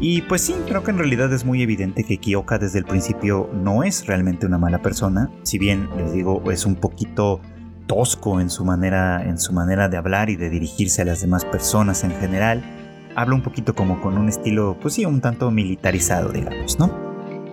Y 0.00 0.22
pues 0.22 0.42
sí, 0.42 0.54
creo 0.66 0.82
que 0.82 0.90
en 0.90 0.98
realidad 0.98 1.32
es 1.32 1.44
muy 1.44 1.62
evidente 1.62 2.04
que 2.04 2.18
Kyoka 2.18 2.58
desde 2.58 2.80
el 2.80 2.84
principio 2.84 3.48
no 3.54 3.84
es 3.84 4.06
realmente 4.06 4.44
una 4.44 4.58
mala 4.58 4.82
persona, 4.82 5.30
si 5.44 5.58
bien 5.58 5.88
les 5.96 6.12
digo 6.12 6.50
es 6.50 6.66
un 6.66 6.74
poquito 6.74 7.40
tosco 7.86 8.40
en 8.40 8.50
su 8.50 8.64
manera, 8.64 9.22
en 9.22 9.38
su 9.38 9.52
manera 9.52 9.88
de 9.88 9.96
hablar 9.96 10.30
y 10.30 10.36
de 10.36 10.50
dirigirse 10.50 11.02
a 11.02 11.04
las 11.04 11.20
demás 11.20 11.44
personas 11.44 12.02
en 12.02 12.10
general. 12.12 12.73
Habla 13.16 13.34
un 13.34 13.42
poquito 13.42 13.74
como 13.74 14.00
con 14.00 14.18
un 14.18 14.28
estilo, 14.28 14.76
pues 14.80 14.94
sí, 14.94 15.04
un 15.04 15.20
tanto 15.20 15.50
militarizado, 15.50 16.30
digamos, 16.30 16.78
¿no? 16.78 17.04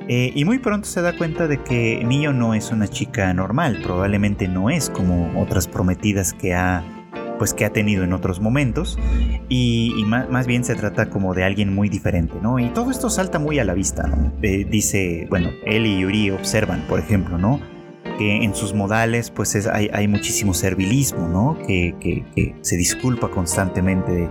Eh, 0.07 0.31
y 0.35 0.45
muy 0.45 0.59
pronto 0.59 0.87
se 0.87 1.01
da 1.01 1.15
cuenta 1.15 1.47
de 1.47 1.61
que 1.61 2.03
Mio 2.05 2.33
no 2.33 2.53
es 2.53 2.71
una 2.71 2.87
chica 2.87 3.33
normal, 3.33 3.79
probablemente 3.83 4.47
no 4.47 4.69
es 4.69 4.89
como 4.89 5.39
otras 5.39 5.67
prometidas 5.67 6.33
que 6.33 6.53
ha 6.53 6.83
pues 7.41 7.55
que 7.55 7.65
ha 7.65 7.73
tenido 7.73 8.03
en 8.03 8.13
otros 8.13 8.39
momentos 8.39 8.99
y, 9.49 10.03
más, 10.05 10.45
bien 10.45 10.63
se 10.63 10.75
trata 10.75 11.09
como 11.09 11.33
de 11.33 11.43
alguien 11.43 11.73
muy 11.73 11.89
diferente, 11.89 12.35
¿no? 12.39 12.59
Y 12.59 12.69
todo 12.69 12.91
esto 12.91 13.09
salta 13.09 13.39
muy 13.39 13.57
a 13.57 13.63
la 13.63 13.73
vista, 13.73 14.05
¿no? 14.05 14.31
Eh, 14.43 14.63
dice, 14.69 15.25
bueno, 15.27 15.49
él 15.65 15.87
y 15.87 16.01
Yuri 16.01 16.29
observan, 16.29 16.81
por 16.87 16.99
ejemplo, 16.99 17.39
¿no? 17.39 17.59
Que 18.19 18.43
en 18.43 18.53
sus 18.53 18.75
modales 18.75 19.31
pues 19.31 19.55
hay, 19.65 20.07
muchísimo 20.07 20.53
servilismo, 20.53 21.27
¿no? 21.27 21.57
Que, 21.65 22.53
se 22.61 22.77
disculpa 22.77 23.29
constantemente 23.31 24.29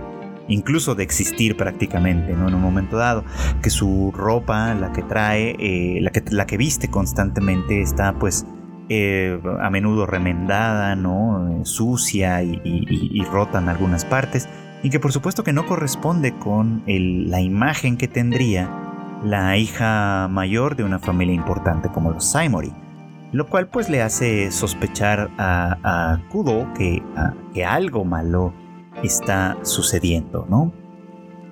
incluso 0.51 0.95
de 0.95 1.03
existir 1.03 1.55
prácticamente, 1.55 2.33
¿no? 2.33 2.47
En 2.47 2.55
un 2.55 2.61
momento 2.61 2.97
dado, 2.97 3.23
que 3.61 3.69
su 3.69 4.11
ropa, 4.15 4.73
la 4.75 4.91
que 4.91 5.01
trae, 5.01 5.55
eh, 5.59 5.99
la, 6.01 6.11
que, 6.11 6.23
la 6.29 6.45
que 6.45 6.57
viste 6.57 6.89
constantemente 6.89 7.81
está 7.81 8.13
pues 8.13 8.45
eh, 8.89 9.39
a 9.61 9.69
menudo 9.69 10.05
remendada, 10.05 10.95
¿no? 10.95 11.61
sucia 11.63 12.43
y, 12.43 13.23
rota 13.31 13.59
en 13.59 13.69
algunas 13.69 14.03
partes, 14.03 14.49
y 14.83 14.89
que 14.89 14.99
por 14.99 15.13
supuesto 15.13 15.43
que 15.43 15.53
no 15.53 15.65
corresponde 15.65 16.33
con 16.37 16.83
la 16.85 17.39
imagen 17.39 17.95
que 17.95 18.07
tendría 18.07 18.69
la 19.23 19.55
hija 19.55 20.27
mayor 20.29 20.75
de 20.75 20.83
una 20.83 20.99
familia 20.99 21.35
importante 21.35 21.89
como 21.89 22.11
los 22.11 22.31
Saimori, 22.31 22.73
lo 23.31 23.47
cual 23.47 23.67
pues 23.69 23.89
le 23.89 24.01
hace 24.01 24.51
sospechar 24.51 25.29
a, 25.37 26.19
Kudo 26.29 26.67
que 26.73 27.63
algo 27.65 28.03
malo 28.03 28.53
está 29.03 29.57
sucediendo, 29.63 30.45
¿no? 30.49 30.73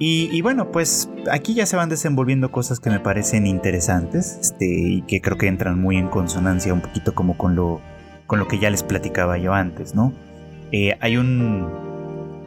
Y, 0.02 0.42
bueno, 0.42 0.72
pues 0.72 1.10
aquí 1.30 1.54
ya 1.54 1.66
se 1.66 1.76
van 1.76 1.90
desenvolviendo 1.90 2.54
cosas 2.54 2.80
que 2.80 2.90
me 2.90 3.02
parecen 3.02 3.46
interesantes 3.46 4.38
este, 4.40 4.66
y 4.66 5.02
que 5.02 5.20
creo 5.20 5.38
que 5.38 5.48
entran 5.48 5.78
muy 5.78 5.98
en 5.98 6.08
consonancia 6.08 6.74
un 6.74 6.80
poquito 6.80 7.14
como 7.14 7.36
con 7.36 7.58
lo, 7.58 7.82
con 8.26 8.40
lo 8.40 8.48
que 8.48 8.60
ya 8.60 8.70
les 8.70 8.82
platicaba 8.82 9.38
yo 9.38 9.54
antes, 9.54 9.96
¿no? 9.96 10.14
Eh, 10.72 10.98
hay, 11.02 11.18
un, 11.18 11.68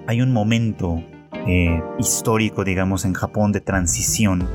hay 0.06 0.22
un 0.22 0.32
momento 0.32 1.02
eh, 1.46 1.82
histórico, 1.99 2.64
digamos, 2.64 3.04
en 3.04 3.12
Japón 3.12 3.52
de 3.52 3.61
transición 3.61 4.49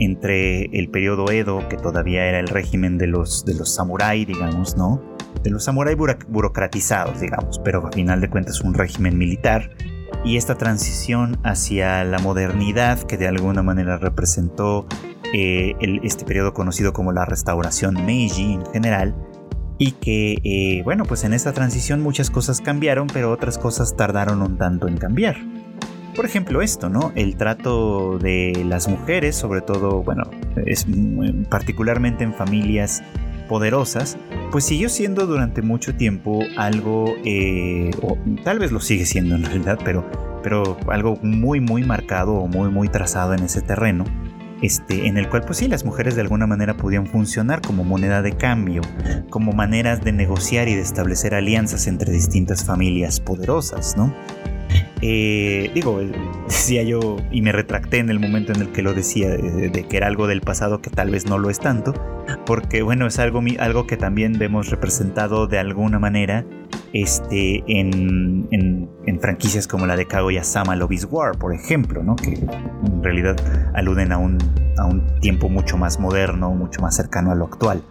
entre 0.00 0.64
el 0.76 0.88
periodo 0.88 1.30
Edo, 1.30 1.68
que 1.68 1.76
todavía 1.76 2.26
era 2.26 2.40
el 2.40 2.48
régimen 2.48 2.98
de 2.98 3.06
los, 3.06 3.44
de 3.44 3.54
los 3.54 3.72
samurái, 3.72 4.24
digamos, 4.24 4.76
¿no? 4.76 5.13
De 5.42 5.50
los 5.50 5.64
samurái 5.64 5.94
burocratizados, 5.94 7.20
digamos, 7.20 7.58
pero 7.58 7.86
a 7.86 7.92
final 7.92 8.20
de 8.20 8.30
cuentas 8.30 8.60
un 8.60 8.74
régimen 8.74 9.18
militar, 9.18 9.70
y 10.24 10.36
esta 10.36 10.54
transición 10.54 11.38
hacia 11.42 12.04
la 12.04 12.18
modernidad 12.18 13.00
que 13.02 13.16
de 13.16 13.28
alguna 13.28 13.62
manera 13.62 13.98
representó 13.98 14.86
eh, 15.34 15.74
este 16.02 16.24
periodo 16.24 16.54
conocido 16.54 16.92
como 16.92 17.12
la 17.12 17.24
restauración 17.24 18.06
Meiji 18.06 18.54
en 18.54 18.66
general, 18.66 19.14
y 19.76 19.92
que, 19.92 20.38
eh, 20.44 20.82
bueno, 20.84 21.04
pues 21.04 21.24
en 21.24 21.34
esta 21.34 21.52
transición 21.52 22.00
muchas 22.00 22.30
cosas 22.30 22.60
cambiaron, 22.60 23.08
pero 23.08 23.32
otras 23.32 23.58
cosas 23.58 23.96
tardaron 23.96 24.40
un 24.40 24.56
tanto 24.56 24.88
en 24.88 24.96
cambiar. 24.96 25.36
Por 26.14 26.24
ejemplo, 26.24 26.62
esto, 26.62 26.88
¿no? 26.88 27.10
El 27.16 27.36
trato 27.36 28.18
de 28.18 28.64
las 28.68 28.86
mujeres, 28.86 29.34
sobre 29.34 29.62
todo, 29.62 30.02
bueno, 30.04 30.22
es 30.64 30.86
particularmente 31.50 32.22
en 32.22 32.32
familias 32.34 33.02
poderosas, 33.48 34.16
pues 34.50 34.64
siguió 34.64 34.88
siendo 34.88 35.26
durante 35.26 35.62
mucho 35.62 35.94
tiempo 35.94 36.40
algo, 36.56 37.14
eh, 37.24 37.90
tal 38.44 38.58
vez 38.58 38.72
lo 38.72 38.80
sigue 38.80 39.06
siendo 39.06 39.34
en 39.34 39.44
realidad, 39.44 39.78
pero, 39.84 40.04
pero 40.42 40.76
algo 40.88 41.16
muy, 41.22 41.60
muy 41.60 41.84
marcado 41.84 42.34
o 42.34 42.46
muy, 42.46 42.70
muy 42.70 42.88
trazado 42.88 43.34
en 43.34 43.44
ese 43.44 43.62
terreno. 43.62 44.04
Este, 44.62 45.08
en 45.08 45.18
el 45.18 45.28
cual 45.28 45.42
pues 45.42 45.58
sí, 45.58 45.68
las 45.68 45.84
mujeres 45.84 46.14
de 46.14 46.22
alguna 46.22 46.46
manera 46.46 46.74
podían 46.76 47.06
funcionar 47.06 47.60
como 47.60 47.84
moneda 47.84 48.22
de 48.22 48.32
cambio, 48.32 48.80
como 49.28 49.52
maneras 49.52 50.02
de 50.02 50.12
negociar 50.12 50.68
y 50.68 50.74
de 50.74 50.80
establecer 50.80 51.34
alianzas 51.34 51.86
entre 51.86 52.10
distintas 52.10 52.64
familias 52.64 53.20
poderosas, 53.20 53.94
¿no? 53.96 54.14
Eh, 55.06 55.70
digo, 55.74 56.00
decía 56.48 56.82
yo 56.82 57.18
y 57.30 57.42
me 57.42 57.52
retracté 57.52 57.98
en 57.98 58.08
el 58.08 58.18
momento 58.18 58.54
en 58.54 58.62
el 58.62 58.72
que 58.72 58.80
lo 58.80 58.94
decía, 58.94 59.28
de, 59.28 59.84
que 59.86 59.96
era 59.98 60.06
algo 60.06 60.26
del 60.26 60.40
pasado 60.40 60.80
que 60.80 60.88
tal 60.88 61.10
vez 61.10 61.26
no 61.26 61.36
lo 61.36 61.50
es 61.50 61.58
tanto, 61.58 61.92
porque 62.46 62.80
bueno, 62.80 63.06
es 63.06 63.18
algo, 63.18 63.42
algo 63.58 63.86
que 63.86 63.98
también 63.98 64.38
vemos 64.38 64.70
representado 64.70 65.46
de 65.46 65.58
alguna 65.58 65.98
manera 65.98 66.46
este, 66.94 67.62
en, 67.66 68.48
en, 68.50 69.20
franquicias 69.20 69.68
como 69.68 69.84
la 69.84 69.94
de 69.96 70.06
Kaguya-sama 70.06 70.74
Lobby's 70.74 71.06
War, 71.10 71.36
por 71.36 71.52
ejemplo, 71.52 72.02
¿no? 72.02 72.16
que 72.16 72.38
en 72.38 73.02
realidad 73.02 73.36
aluden 73.74 74.10
a 74.10 74.16
un, 74.16 74.38
a 74.78 74.86
un 74.86 75.04
tiempo 75.20 75.50
mucho 75.50 75.76
más 75.76 76.00
moderno, 76.00 76.54
mucho 76.54 76.80
más 76.80 76.96
cercano 76.96 77.30
a 77.30 77.34
lo 77.34 77.44
actual, 77.44 77.82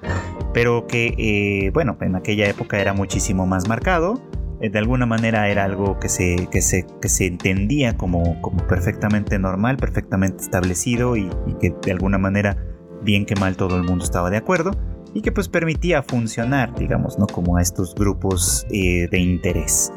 pero 0.51 0.87
que, 0.87 1.13
eh, 1.19 1.69
bueno, 1.75 1.95
en 2.01 2.15
aquella 2.15 2.49
época 2.49 2.79
era 2.81 2.93
muchísimo 2.93 3.45
más 3.45 3.67
marcado 3.67 4.15
eh, 4.15 4.42
de 4.69 4.79
alguna 4.79 5.05
manera 5.05 5.49
era 5.49 5.65
algo 5.65 5.99
que 5.99 6.09
se, 6.09 6.47
que 6.51 6.61
se, 6.61 6.85
que 7.01 7.09
se 7.09 7.25
entendía 7.25 7.97
como, 7.97 8.39
como 8.41 8.65
perfectamente 8.67 9.37
normal, 9.37 9.77
perfectamente 9.77 10.43
establecido 10.43 11.17
y, 11.17 11.29
que 11.59 11.73
de 11.81 11.91
alguna 11.91 12.17
manera, 12.17 12.57
bien 13.01 13.25
que 13.25 13.35
mal, 13.35 13.57
todo 13.57 13.75
el 13.75 13.83
mundo 13.83 14.05
estaba 14.05 14.29
de 14.29 14.37
acuerdo 14.37 14.71
y 15.13 15.21
que 15.21 15.31
pues 15.31 15.49
permitía 15.49 16.01
funcionar, 16.01 16.73
digamos, 16.75 17.19
¿no? 17.19 17.27
Como 17.27 17.57
a 17.57 17.61
estos 17.61 17.93
grupos 17.93 18.65
eh, 18.71 19.07
de 19.11 19.19
interés. 19.19 19.91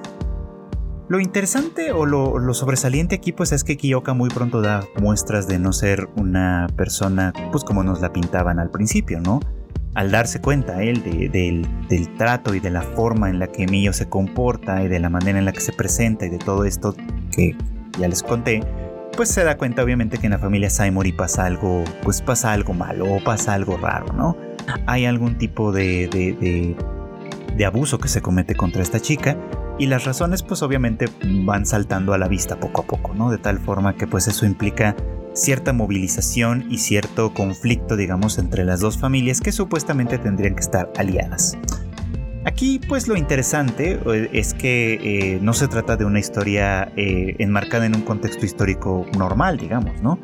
Lo 1.08 1.20
interesante 1.20 1.92
o 1.92 2.04
lo, 2.04 2.38
lo, 2.38 2.52
sobresaliente 2.52 3.14
aquí 3.14 3.30
pues 3.30 3.52
es 3.52 3.62
que 3.62 3.76
Kiyoka 3.76 4.12
muy 4.12 4.28
pronto 4.28 4.60
da 4.60 4.82
muestras 5.00 5.46
de 5.46 5.60
no 5.60 5.72
ser 5.72 6.08
una 6.16 6.66
persona 6.76 7.32
pues 7.52 7.62
como 7.62 7.84
nos 7.84 8.00
la 8.00 8.12
pintaban 8.12 8.58
al 8.58 8.70
principio, 8.72 9.20
¿no? 9.20 9.38
Al 9.96 10.10
darse 10.10 10.42
cuenta 10.42 10.82
él 10.82 11.02
del, 11.02 11.66
trato 12.18 12.54
y 12.54 12.60
de 12.60 12.70
la 12.70 12.82
forma 12.82 13.30
en 13.30 13.38
la 13.38 13.46
que 13.46 13.66
Mio 13.66 13.94
se 13.94 14.10
comporta 14.10 14.82
y 14.82 14.88
de 14.88 15.00
la 15.00 15.08
manera 15.08 15.38
en 15.38 15.46
la 15.46 15.52
que 15.52 15.60
se 15.60 15.72
presenta 15.72 16.26
y 16.26 16.28
de 16.28 16.36
todo 16.36 16.64
esto 16.66 16.94
que 17.34 17.56
ya 17.98 18.06
les 18.06 18.22
conté, 18.22 18.60
pues 19.16 19.30
se 19.30 19.42
da 19.42 19.56
cuenta 19.56 19.82
obviamente 19.82 20.18
que 20.18 20.26
en 20.26 20.32
la 20.32 20.38
familia 20.38 20.68
Saimori 20.68 21.12
pasa 21.12 21.46
algo, 21.46 21.82
pues 22.02 22.20
pasa 22.20 22.52
algo 22.52 22.74
malo 22.74 23.10
o 23.10 23.24
pasa 23.24 23.54
algo 23.54 23.78
raro, 23.78 24.12
¿no? 24.12 24.36
Hay 24.86 25.06
algún 25.06 25.38
tipo 25.38 25.72
de, 25.72 26.08
de, 26.08 26.76
de 27.56 27.64
abuso 27.64 27.98
que 27.98 28.08
se 28.08 28.20
comete 28.20 28.54
contra 28.54 28.82
esta 28.82 29.00
chica 29.00 29.38
y 29.78 29.86
las 29.86 30.04
razones 30.04 30.42
pues 30.42 30.62
obviamente 30.62 31.06
van 31.42 31.64
saltando 31.64 32.12
a 32.12 32.18
la 32.18 32.28
vista 32.28 32.60
poco 32.60 32.82
a 32.82 32.86
poco, 32.86 33.14
¿no? 33.14 33.30
De 33.30 33.38
tal 33.38 33.60
forma 33.60 33.96
que 33.96 34.06
pues 34.06 34.28
eso 34.28 34.44
implica 34.44 34.94
cierta 35.36 35.72
movilización 35.72 36.66
y 36.70 36.78
cierto 36.78 37.32
conflicto, 37.34 37.96
digamos, 37.96 38.38
entre 38.38 38.64
las 38.64 38.80
dos 38.80 38.98
familias 38.98 39.40
que 39.40 39.52
supuestamente 39.52 40.18
tendrían 40.18 40.54
que 40.54 40.62
estar 40.62 40.90
aliadas. 40.96 41.56
Aquí, 42.46 42.80
pues 42.88 43.08
lo 43.08 43.16
interesante 43.16 43.98
eh, 44.06 44.30
es 44.32 44.54
que 44.54 45.00
eh, 45.02 45.38
no 45.42 45.52
se 45.52 45.66
trata 45.66 45.96
de 45.96 46.04
una 46.04 46.20
historia 46.20 46.92
eh, 46.96 47.34
enmarcada 47.40 47.86
en 47.86 47.96
un 47.96 48.02
contexto 48.02 48.46
histórico 48.46 49.04
normal, 49.18 49.58
digamos, 49.58 50.00
¿no? 50.00 50.20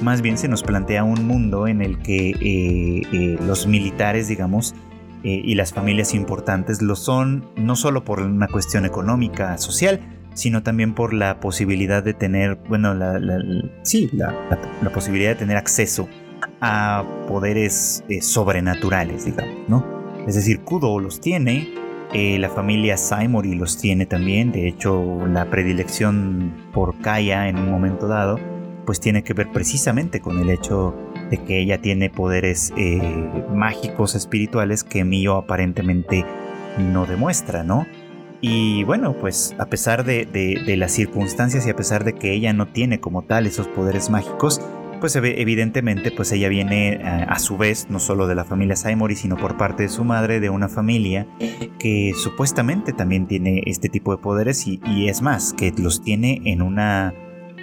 Más 0.00 0.22
bien 0.22 0.38
se 0.38 0.48
nos 0.48 0.62
plantea 0.62 1.04
un 1.04 1.26
mundo 1.26 1.66
en 1.66 1.82
el 1.82 1.98
que 1.98 3.38
los 3.40 3.66
militares, 3.66 4.28
digamos, 4.28 4.74
y 5.22 5.54
las 5.54 5.72
familias 5.72 6.12
importantes 6.12 6.82
lo 6.82 6.96
son 6.96 7.46
no 7.56 7.76
solo 7.76 8.04
por 8.04 8.20
una 8.20 8.46
cuestión 8.46 8.84
económica, 8.84 9.56
social, 9.56 10.00
sino 10.36 10.62
también 10.62 10.94
por 10.94 11.14
la 11.14 11.40
posibilidad 11.40 12.02
de 12.04 12.12
tener, 12.12 12.56
bueno, 12.68 12.94
la, 12.94 13.18
sí, 13.82 14.10
la, 14.12 14.34
posibilidad 14.92 15.30
de 15.30 15.36
tener 15.36 15.56
acceso 15.56 16.08
a 16.60 17.04
poderes 17.26 18.04
eh, 18.08 18.20
sobrenaturales, 18.20 19.24
digamos, 19.24 19.56
¿no? 19.68 19.84
Es 20.28 20.34
decir, 20.34 20.60
Kudo 20.60 21.00
los 21.00 21.20
tiene, 21.22 21.72
eh, 22.12 22.38
la 22.38 22.50
familia 22.50 22.98
Saimori 22.98 23.54
los 23.54 23.78
tiene 23.78 24.04
también, 24.04 24.52
de 24.52 24.68
hecho 24.68 25.26
la 25.26 25.46
predilección 25.46 26.52
por 26.72 27.00
Kaya 27.00 27.48
en 27.48 27.58
un 27.58 27.70
momento 27.70 28.06
dado, 28.06 28.38
pues 28.84 29.00
tiene 29.00 29.24
que 29.24 29.32
ver 29.32 29.50
precisamente 29.52 30.20
con 30.20 30.38
el 30.38 30.50
hecho 30.50 30.94
de 31.30 31.38
que 31.38 31.60
ella 31.60 31.80
tiene 31.80 32.10
poderes 32.10 32.74
eh, 32.76 33.00
mágicos 33.52 34.14
espirituales 34.14 34.84
que 34.84 35.02
Mio 35.04 35.36
aparentemente 35.36 36.24
no 36.78 37.06
demuestra, 37.06 37.64
¿no? 37.64 37.86
Y 38.40 38.84
bueno, 38.84 39.14
pues 39.14 39.54
a 39.58 39.66
pesar 39.66 40.04
de, 40.04 40.74
las 40.76 40.92
circunstancias 40.92 41.66
y 41.66 41.70
a 41.70 41.76
pesar 41.76 42.04
de 42.04 42.14
que 42.14 42.32
ella 42.32 42.52
no 42.52 42.66
tiene 42.66 43.00
como 43.00 43.22
tal 43.22 43.46
esos 43.46 43.66
poderes 43.68 44.10
mágicos, 44.10 44.60
pues 45.00 45.14
evidentemente 45.16 46.10
pues 46.10 46.32
ella 46.32 46.48
viene 46.48 46.94
eh, 46.94 47.00
a, 47.02 47.38
su 47.38 47.58
vez 47.58 47.86
no 47.90 48.00
solo 48.00 48.26
de 48.26 48.34
la 48.34 48.44
familia 48.44 48.76
Saimori 48.76 49.14
sino 49.14 49.36
por 49.36 49.58
parte 49.58 49.82
de 49.82 49.88
su 49.90 50.04
madre 50.04 50.40
de 50.40 50.48
una 50.48 50.70
familia 50.70 51.26
que 51.78 52.12
supuestamente 52.16 52.94
también 52.94 53.26
tiene 53.26 53.62
este 53.66 53.90
tipo 53.90 54.16
de 54.16 54.22
poderes 54.22 54.66
y, 54.66 54.80
es 55.06 55.20
más 55.20 55.52
que 55.52 55.70
los 55.76 56.02
tiene 56.02 56.40
en 56.46 56.62
una 56.62 57.12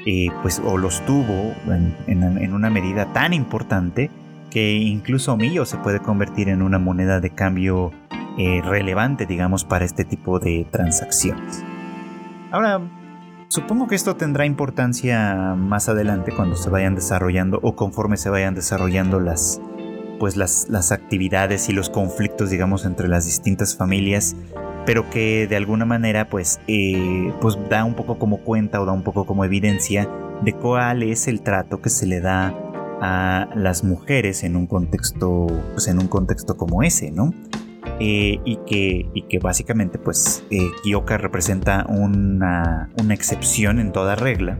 eh, 0.06 0.27
pues 0.44 0.62
o 0.63 0.77
los 0.77 1.03
tuvo 1.08 1.53
en, 2.08 2.53
una 2.53 2.70
medida 2.70 3.12
tan 3.13 3.34
importante 3.34 4.12
que 4.51 4.74
incluso 4.74 5.36
Mio 5.36 5.65
se 5.65 5.77
puede 5.77 6.00
convertir 6.00 6.50
en 6.50 6.62
una 6.62 6.77
moneda 6.77 7.20
de 7.20 7.32
cambio 7.32 7.92
eh, 8.38 8.62
relevante, 8.63 9.25
digamos, 9.25 9.63
para 9.63 9.86
este 9.86 10.06
tipo 10.06 10.40
de 10.40 10.66
transacciones. 10.72 11.63
Ahora, 12.52 12.82
supongo 13.48 13.88
que 13.88 13.96
esto 13.96 14.16
tendrá 14.16 14.46
importancia 14.46 15.56
más 15.56 15.90
adelante 15.90 16.32
cuando 16.36 16.56
se 16.56 16.70
vayan 16.70 16.96
desarrollando 16.96 17.60
o 17.62 17.75
conforme 17.75 18.18
se 18.18 18.30
vayan 18.30 18.56
desarrollando 18.56 19.20
las, 19.20 19.62
pues 20.20 20.38
las, 20.38 20.68
las 20.70 20.92
actividades 20.92 21.70
y 21.70 21.74
los 21.74 21.90
conflictos, 21.90 22.50
digamos, 22.50 22.86
entre 22.86 23.08
las 23.08 23.25
distintas 23.25 23.78
familias, 23.78 24.36
pero 24.86 25.10
que 25.10 25.48
de 25.48 25.56
alguna 25.56 25.86
manera, 25.86 26.30
pues, 26.30 26.60
eh, 26.68 27.34
pues 27.42 27.58
da 27.70 27.86
un 27.86 27.94
poco 27.94 28.18
como 28.18 28.38
cuenta 28.38 28.82
o 28.82 28.86
da 28.86 28.92
un 28.92 29.04
poco 29.04 29.25
como 29.25 29.46
evidencia 29.46 30.10
de 30.42 30.54
cuál 30.54 31.04
es 31.04 31.28
el 31.28 31.42
trato 31.42 31.82
que 31.82 31.90
se 31.90 32.06
le 32.06 32.20
da 32.20 32.54
a 33.02 33.50
las 33.56 33.84
mujeres 33.84 34.44
en 34.44 34.56
un 34.56 34.66
contexto, 34.66 35.48
pues 35.74 35.88
en 35.88 36.00
un 36.00 36.08
contexto 36.08 36.58
como 36.58 36.84
ese, 36.84 37.12
¿no? 37.12 37.34
Eh, 38.00 38.40
y, 38.44 38.58
que, 38.66 39.10
y 39.13 39.22
que 39.24 39.40
básicamente 39.40 40.00
pues 40.00 40.44
eh, 40.50 40.72
representa 41.18 41.86
una, 41.88 42.90
una, 42.98 43.13
excepción 43.13 43.80
en 43.80 43.92
toda 43.92 44.16
regla. 44.16 44.60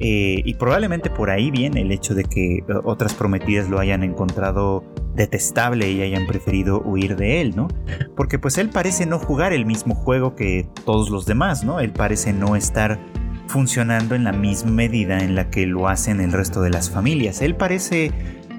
Eh, 0.00 0.42
y 0.44 0.54
probablemente 0.54 1.10
por 1.10 1.30
ahí 1.30 1.50
viene 1.50 1.82
el 1.82 1.92
hecho 1.92 2.14
de 2.14 2.24
que 2.24 2.64
otras 2.84 3.14
prometidas 3.14 3.68
lo 3.68 3.78
hayan 3.78 4.02
encontrado 4.02 4.84
detestable 5.14 5.90
y 5.90 6.02
hayan 6.02 6.26
preferido 6.26 6.80
huir 6.80 7.16
de 7.16 7.40
él, 7.40 7.56
¿no? 7.56 7.68
Porque 8.16 8.38
pues 8.38 8.58
él 8.58 8.70
parece 8.70 9.06
no 9.06 9.18
jugar 9.18 9.52
el 9.52 9.66
mismo 9.66 9.94
juego 9.94 10.36
que 10.36 10.68
todos 10.84 11.10
los 11.10 11.26
demás, 11.26 11.64
¿no? 11.64 11.80
Él 11.80 11.90
parece 11.90 12.32
no 12.32 12.54
estar 12.54 12.98
funcionando 13.48 14.14
en 14.14 14.24
la 14.24 14.32
misma 14.32 14.70
medida 14.70 15.18
en 15.20 15.34
la 15.34 15.50
que 15.50 15.66
lo 15.66 15.88
hacen 15.88 16.20
el 16.20 16.32
resto 16.32 16.60
de 16.60 16.70
las 16.70 16.90
familias. 16.90 17.42
Él 17.42 17.56
parece 17.56 18.12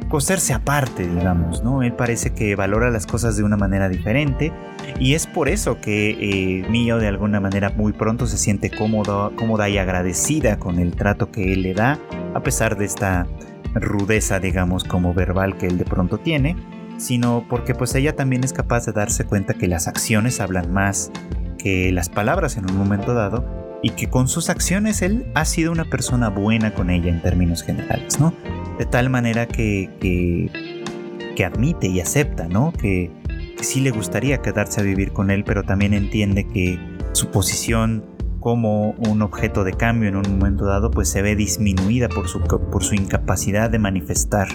coserse 0.09 0.53
aparte, 0.53 1.07
digamos, 1.07 1.63
¿no? 1.63 1.83
Él 1.83 1.93
parece 1.93 2.31
que 2.31 2.55
valora 2.55 2.89
las 2.89 3.05
cosas 3.05 3.37
de 3.37 3.43
una 3.43 3.55
manera 3.55 3.87
diferente 3.87 4.51
y 4.99 5.13
es 5.13 5.27
por 5.27 5.47
eso 5.47 5.79
que 5.79 6.09
eh, 6.09 6.67
Mio 6.69 6.97
de 6.97 7.07
alguna 7.07 7.39
manera 7.39 7.69
muy 7.69 7.93
pronto 7.93 8.27
se 8.27 8.37
siente 8.37 8.69
cómodo, 8.69 9.31
cómoda 9.35 9.69
y 9.69 9.77
agradecida 9.77 10.57
con 10.57 10.79
el 10.79 10.95
trato 10.95 11.31
que 11.31 11.53
él 11.53 11.61
le 11.61 11.73
da, 11.73 11.99
a 12.33 12.41
pesar 12.41 12.77
de 12.77 12.85
esta 12.85 13.27
rudeza, 13.75 14.39
digamos, 14.39 14.83
como 14.83 15.13
verbal 15.13 15.57
que 15.57 15.67
él 15.67 15.77
de 15.77 15.85
pronto 15.85 16.17
tiene, 16.17 16.55
sino 16.97 17.45
porque 17.47 17.75
pues 17.75 17.93
ella 17.95 18.15
también 18.15 18.43
es 18.43 18.51
capaz 18.51 18.85
de 18.85 18.91
darse 18.91 19.25
cuenta 19.25 19.53
que 19.53 19.67
las 19.67 19.87
acciones 19.87 20.39
hablan 20.39 20.73
más 20.73 21.11
que 21.57 21.91
las 21.91 22.09
palabras 22.09 22.57
en 22.57 22.69
un 22.69 22.77
momento 22.77 23.13
dado 23.13 23.79
y 23.81 23.91
que 23.91 24.09
con 24.09 24.27
sus 24.27 24.49
acciones 24.49 25.01
él 25.01 25.31
ha 25.35 25.45
sido 25.45 25.71
una 25.71 25.85
persona 25.85 26.29
buena 26.29 26.73
con 26.73 26.89
ella 26.89 27.09
en 27.09 27.21
términos 27.21 27.63
generales, 27.63 28.19
¿no? 28.19 28.33
De 28.79 28.85
tal 28.85 29.09
manera 29.09 29.45
que, 29.47 29.89
que, 29.99 31.45
admite 31.45 31.87
y 31.87 32.01
acepta, 32.01 32.49
¿no? 32.49 32.73
Que, 32.73 33.11
que 33.57 33.63
sí 33.63 33.79
le 33.79 33.91
gustaría 33.91 34.41
quedarse 34.41 34.81
a 34.81 34.83
vivir 34.83 35.13
con 35.13 35.31
él, 35.31 35.45
pero 35.45 35.63
también 35.63 35.93
entiende 35.93 36.45
que 36.45 36.77
su 37.13 37.31
posición 37.31 38.03
como 38.41 38.91
un 38.91 39.21
objeto 39.21 39.63
de 39.63 39.73
cambio 39.73 40.09
en 40.09 40.15
un 40.17 40.37
momento 40.37 40.65
dado 40.65 40.91
pues 40.91 41.09
se 41.09 41.21
ve 41.21 41.35
disminuida 41.35 42.09
por 42.09 42.27
su, 42.27 42.41
por 42.41 42.83
su 42.83 42.95
incapacidad 42.95 43.69
de 43.69 43.79
manifestar 43.79 44.47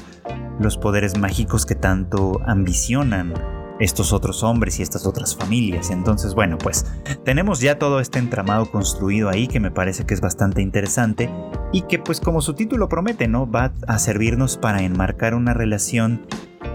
los 0.58 0.76
poderes 0.76 1.18
mágicos 1.18 1.64
que 1.66 1.74
tanto 1.74 2.40
ambicionan 2.46 3.32
estos 3.80 4.12
otros 4.12 4.42
hombres 4.42 4.78
y 4.78 4.82
estas 4.82 5.06
otras 5.06 5.36
familias. 5.36 5.90
Entonces, 5.90 6.34
bueno, 6.34 6.58
pues 6.58 6.86
tenemos 7.24 7.60
ya 7.60 7.78
todo 7.78 8.00
este 8.00 8.18
entramado 8.18 8.70
construido 8.70 9.28
ahí 9.28 9.46
que 9.46 9.60
me 9.60 9.70
parece 9.70 10.04
que 10.04 10.14
es 10.14 10.20
bastante 10.20 10.62
interesante 10.62 11.30
y 11.72 11.82
que 11.82 11.98
pues 11.98 12.20
como 12.20 12.40
su 12.40 12.54
título 12.54 12.88
promete, 12.88 13.28
¿no? 13.28 13.50
Va 13.50 13.72
a 13.86 13.98
servirnos 13.98 14.56
para 14.56 14.82
enmarcar 14.82 15.34
una 15.34 15.54
relación 15.54 16.26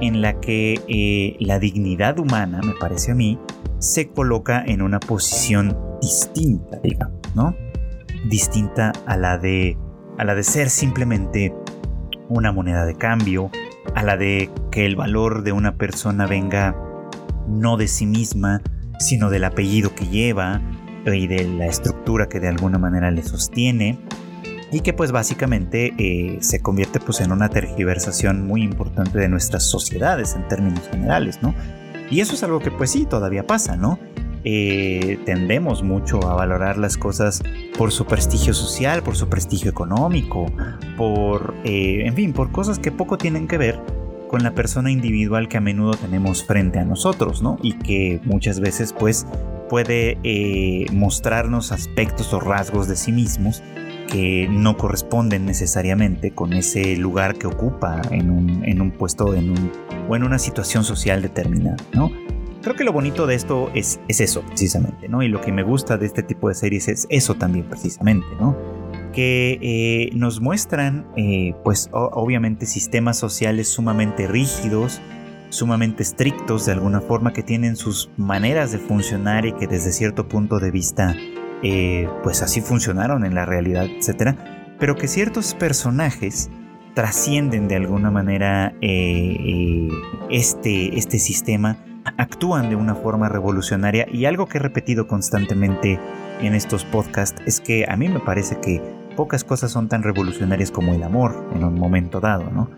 en 0.01 0.21
la 0.21 0.39
que 0.39 0.81
eh, 0.87 1.35
la 1.39 1.59
dignidad 1.59 2.19
humana, 2.19 2.61
me 2.63 2.73
parece 2.73 3.11
a 3.11 3.15
mí, 3.15 3.39
se 3.79 4.09
coloca 4.09 4.63
en 4.65 4.81
una 4.81 4.99
posición 4.99 5.77
distinta, 6.01 6.79
digamos, 6.83 7.19
¿no? 7.35 7.55
Distinta 8.29 8.91
a 9.05 9.17
la 9.17 9.37
de 9.37 9.77
a 10.17 10.25
la 10.25 10.35
de 10.35 10.43
ser 10.43 10.69
simplemente 10.69 11.53
una 12.27 12.51
moneda 12.51 12.85
de 12.85 12.95
cambio, 12.95 13.49
a 13.95 14.03
la 14.03 14.17
de 14.17 14.49
que 14.69 14.85
el 14.85 14.97
valor 14.97 15.43
de 15.43 15.53
una 15.53 15.77
persona 15.77 16.27
venga 16.27 16.75
no 17.49 17.77
de 17.77 17.87
sí 17.87 18.05
misma, 18.05 18.61
sino 18.99 19.29
del 19.29 19.43
apellido 19.43 19.95
que 19.95 20.07
lleva 20.07 20.61
y 21.05 21.27
de 21.27 21.45
la 21.45 21.65
estructura 21.65 22.27
que 22.29 22.39
de 22.39 22.49
alguna 22.49 22.77
manera 22.77 23.09
le 23.11 23.23
sostiene 23.23 23.99
y 24.71 24.81
que 24.81 24.93
pues 24.93 25.11
básicamente 25.11 25.93
eh, 25.97 26.37
se 26.41 26.61
convierte 26.61 26.99
pues 26.99 27.21
en 27.21 27.31
una 27.31 27.49
tergiversación 27.49 28.45
muy 28.45 28.61
importante 28.61 29.17
de 29.17 29.27
nuestras 29.27 29.63
sociedades 29.63 30.35
en 30.35 30.47
términos 30.47 30.87
generales, 30.89 31.39
¿no? 31.41 31.55
Y 32.11 32.21
eso 32.21 32.33
es 32.33 32.43
algo 32.43 32.59
que 32.59 32.71
pues 32.71 32.91
sí, 32.91 33.05
todavía 33.05 33.47
pasa, 33.47 33.75
¿no? 33.75 33.99
Eh, 34.43 35.19
tendemos 35.25 35.83
mucho 35.83 36.25
a 36.29 36.35
valorar 36.35 36.77
las 36.77 36.97
cosas 36.97 37.41
por 37.77 37.91
su 37.91 38.05
prestigio 38.05 38.53
social, 38.53 39.03
por 39.03 39.15
su 39.15 39.27
prestigio 39.27 39.69
económico, 39.69 40.45
por, 40.97 41.55
eh, 41.63 42.03
en 42.05 42.13
fin, 42.13 42.33
por 42.33 42.51
cosas 42.51 42.79
que 42.79 42.91
poco 42.91 43.17
tienen 43.17 43.47
que 43.47 43.57
ver 43.57 43.79
con 44.29 44.43
la 44.43 44.51
persona 44.51 44.91
individual 44.91 45.49
que 45.49 45.57
a 45.57 45.61
menudo 45.61 45.91
tenemos 45.91 46.45
frente 46.45 46.79
a 46.79 46.85
nosotros, 46.85 47.41
¿no? 47.41 47.57
Y 47.63 47.73
que 47.73 48.21
muchas 48.23 48.59
veces 48.59 48.93
pues 48.93 49.25
puede 49.69 50.17
eh, 50.23 50.85
mostrarnos 50.93 51.71
aspectos 51.71 52.31
o 52.33 52.39
rasgos 52.39 52.87
de 52.87 52.95
sí 52.95 53.11
mismos 53.11 53.61
que 54.11 54.47
no 54.49 54.77
corresponden 54.77 55.45
necesariamente 55.45 56.31
con 56.31 56.53
ese 56.53 56.95
lugar 56.95 57.37
que 57.37 57.47
ocupa 57.47 58.01
en 58.11 58.29
un, 58.31 58.91
puesto 58.91 59.33
en 59.33 59.51
un, 59.51 59.71
o 60.07 60.15
en 60.15 60.23
una 60.23 60.39
situación 60.39 60.83
social 60.83 61.21
determinada, 61.21 61.77
¿no? 61.93 62.11
Creo 62.61 62.75
que 62.75 62.83
lo 62.83 62.91
bonito 62.91 63.25
de 63.25 63.35
esto 63.35 63.71
es, 63.73 63.99
es 64.07 64.19
eso 64.19 64.41
precisamente, 64.41 65.07
¿no? 65.07 65.23
Y 65.23 65.27
lo 65.27 65.41
que 65.41 65.51
me 65.51 65.63
gusta 65.63 65.97
de 65.97 66.05
este 66.05 66.23
tipo 66.23 66.49
de 66.49 66.55
series 66.55 66.87
es 66.87 67.07
eso 67.09 67.35
también 67.35 67.65
precisamente, 67.65 68.27
¿no? 68.39 68.55
Que 69.11 69.59
eh, 69.61 70.09
nos 70.15 70.41
muestran, 70.41 71.07
eh, 71.15 71.53
pues 71.63 71.89
obviamente, 71.91 72.65
sistemas 72.65 73.17
sociales 73.17 73.69
sumamente 73.69 74.27
rígidos, 74.27 75.01
sumamente 75.49 76.03
estrictos 76.03 76.65
de 76.65 76.73
alguna 76.73 77.01
forma, 77.01 77.33
que 77.33 77.43
tienen 77.43 77.75
sus 77.75 78.09
maneras 78.17 78.71
de 78.71 78.77
funcionar 78.77 79.45
y 79.45 79.53
que 79.53 79.67
desde 79.67 79.91
cierto 79.91 80.27
punto 80.27 80.59
de 80.59 80.71
vista, 80.71 81.15
eh, 81.63 82.07
pues 82.23 82.41
así 82.41 82.61
funcionaron 82.61 83.25
en 83.25 83.35
la 83.35 83.45
realidad, 83.45 83.85
etcétera, 83.85 84.75
pero 84.79 84.95
que 84.95 85.07
ciertos 85.07 85.55
personajes 85.55 86.49
trascienden 86.93 87.67
de 87.67 87.75
alguna 87.75 88.11
manera 88.11 88.73
este, 88.81 89.89
este 90.97 91.19
sistema, 91.19 91.77
actúan 92.17 92.69
de 92.69 92.75
una 92.75 92.95
forma 92.95 93.29
revolucionaria. 93.29 94.07
Y 94.11 94.25
algo 94.25 94.47
que 94.47 94.57
he 94.57 94.61
repetido 94.61 95.07
constantemente 95.07 95.99
en 96.41 96.55
estos 96.55 96.85
podcasts 96.85 97.41
es 97.45 97.59
que 97.59 97.85
a 97.87 97.95
mí 97.95 98.09
me 98.09 98.19
parece 98.19 98.59
que 98.59 98.81
pocas 99.15 99.43
cosas 99.43 99.71
son 99.71 99.87
tan 99.87 100.03
revolucionarias 100.03 100.71
como 100.71 100.93
el 100.93 101.03
amor 101.03 101.49
en 101.55 101.63
un 101.63 101.75
momento 101.75 102.19
dado, 102.19 102.49
¿no? 102.51 102.69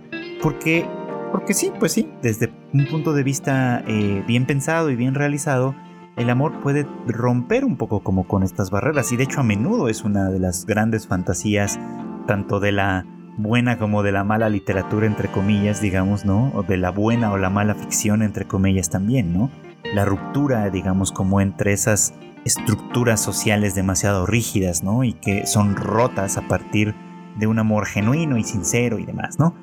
Porque, 0.42 0.86
porque 1.32 1.54
sí, 1.54 1.72
pues 1.80 1.92
sí, 1.92 2.10
desde 2.22 2.52
un 2.74 2.86
punto 2.88 3.14
de 3.14 3.24
vista 3.24 3.84
eh, 3.88 4.24
bien 4.28 4.46
pensado 4.46 4.90
y 4.90 4.96
bien 4.96 5.16
realizado, 5.16 5.76
el 6.18 6.30
amor 6.30 6.60
puede 6.62 6.86
romper 7.08 7.64
un 7.66 7.78
poco 7.78 8.02
como 8.02 8.28
con 8.28 8.44
estas 8.44 8.70
barreras 8.70 9.12
y 9.12 9.18
de 9.18 9.24
hecho 9.24 9.40
a 9.40 9.44
menudo 9.44 9.88
es 9.88 10.04
una 10.04 10.30
de 10.30 10.40
las 10.40 10.66
grandes 10.66 11.08
fantasías 11.08 11.80
tanto 12.28 12.60
de 12.60 12.72
la 12.72 13.06
buena 13.38 13.78
como 13.78 14.04
de 14.04 14.12
la 14.12 14.24
mala 14.24 14.50
literatura 14.50 15.08
entre 15.08 15.30
comillas, 15.30 15.82
digamos, 15.82 16.26
¿no? 16.26 16.52
O 16.54 16.64
de 16.64 16.78
la 16.78 16.92
buena 16.92 17.32
o 17.32 17.38
la 17.38 17.50
mala 17.50 17.76
ficción 17.76 18.22
entre 18.24 18.46
comillas 18.46 18.90
también, 18.90 19.34
¿no? 19.34 19.50
La 19.94 20.06
ruptura, 20.06 20.70
digamos, 20.70 21.12
como 21.12 21.42
entre 21.42 21.74
esas 21.74 22.14
estructuras 22.46 23.22
sociales 23.22 23.76
demasiado 23.76 24.26
rígidas, 24.26 24.84
¿no? 24.84 25.04
Y 25.04 25.14
que 25.14 25.46
son 25.46 25.76
rotas 25.76 26.38
a 26.38 26.48
partir 26.48 26.96
de 27.38 27.48
un 27.48 27.60
amor 27.60 27.86
genuino 27.86 28.38
y 28.38 28.44
sincero 28.44 29.00
y 29.00 29.06
demás, 29.06 29.40
¿no? 29.40 29.56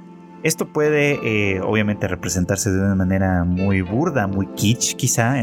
Esto 0.44 0.72
puede 0.72 1.18
eh, 1.24 1.60
obviamente 1.60 2.06
representarse 2.06 2.70
de 2.70 2.80
una 2.80 2.94
manera 2.94 3.42
muy 3.42 3.82
burda, 3.82 4.28
muy 4.28 4.46
kitsch 4.54 4.94
quizá, 4.94 5.34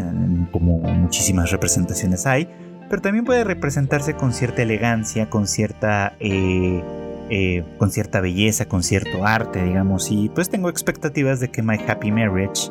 como 0.52 0.80
muchísimas 0.80 1.52
representaciones 1.52 2.26
hay, 2.26 2.48
pero 2.89 3.02
también 3.02 3.26
puede 3.26 3.43
representarse 3.43 4.13
con 4.13 4.32
cierta 4.32 4.62
elegancia, 4.62 5.30
con 5.30 5.48
cierta, 5.48 6.15
eh, 6.21 6.82
eh, 7.30 7.65
con 7.78 7.91
cierta 7.91 8.21
belleza, 8.21 8.69
con 8.69 8.84
cierto 8.84 9.26
arte, 9.26 9.62
digamos, 9.63 10.10
y 10.12 10.30
pues 10.30 10.50
tengo 10.50 10.69
expectativas 10.69 11.41
de 11.41 11.50
que 11.52 11.62
My 11.62 11.78
Happy 11.86 12.12
Marriage, 12.12 12.69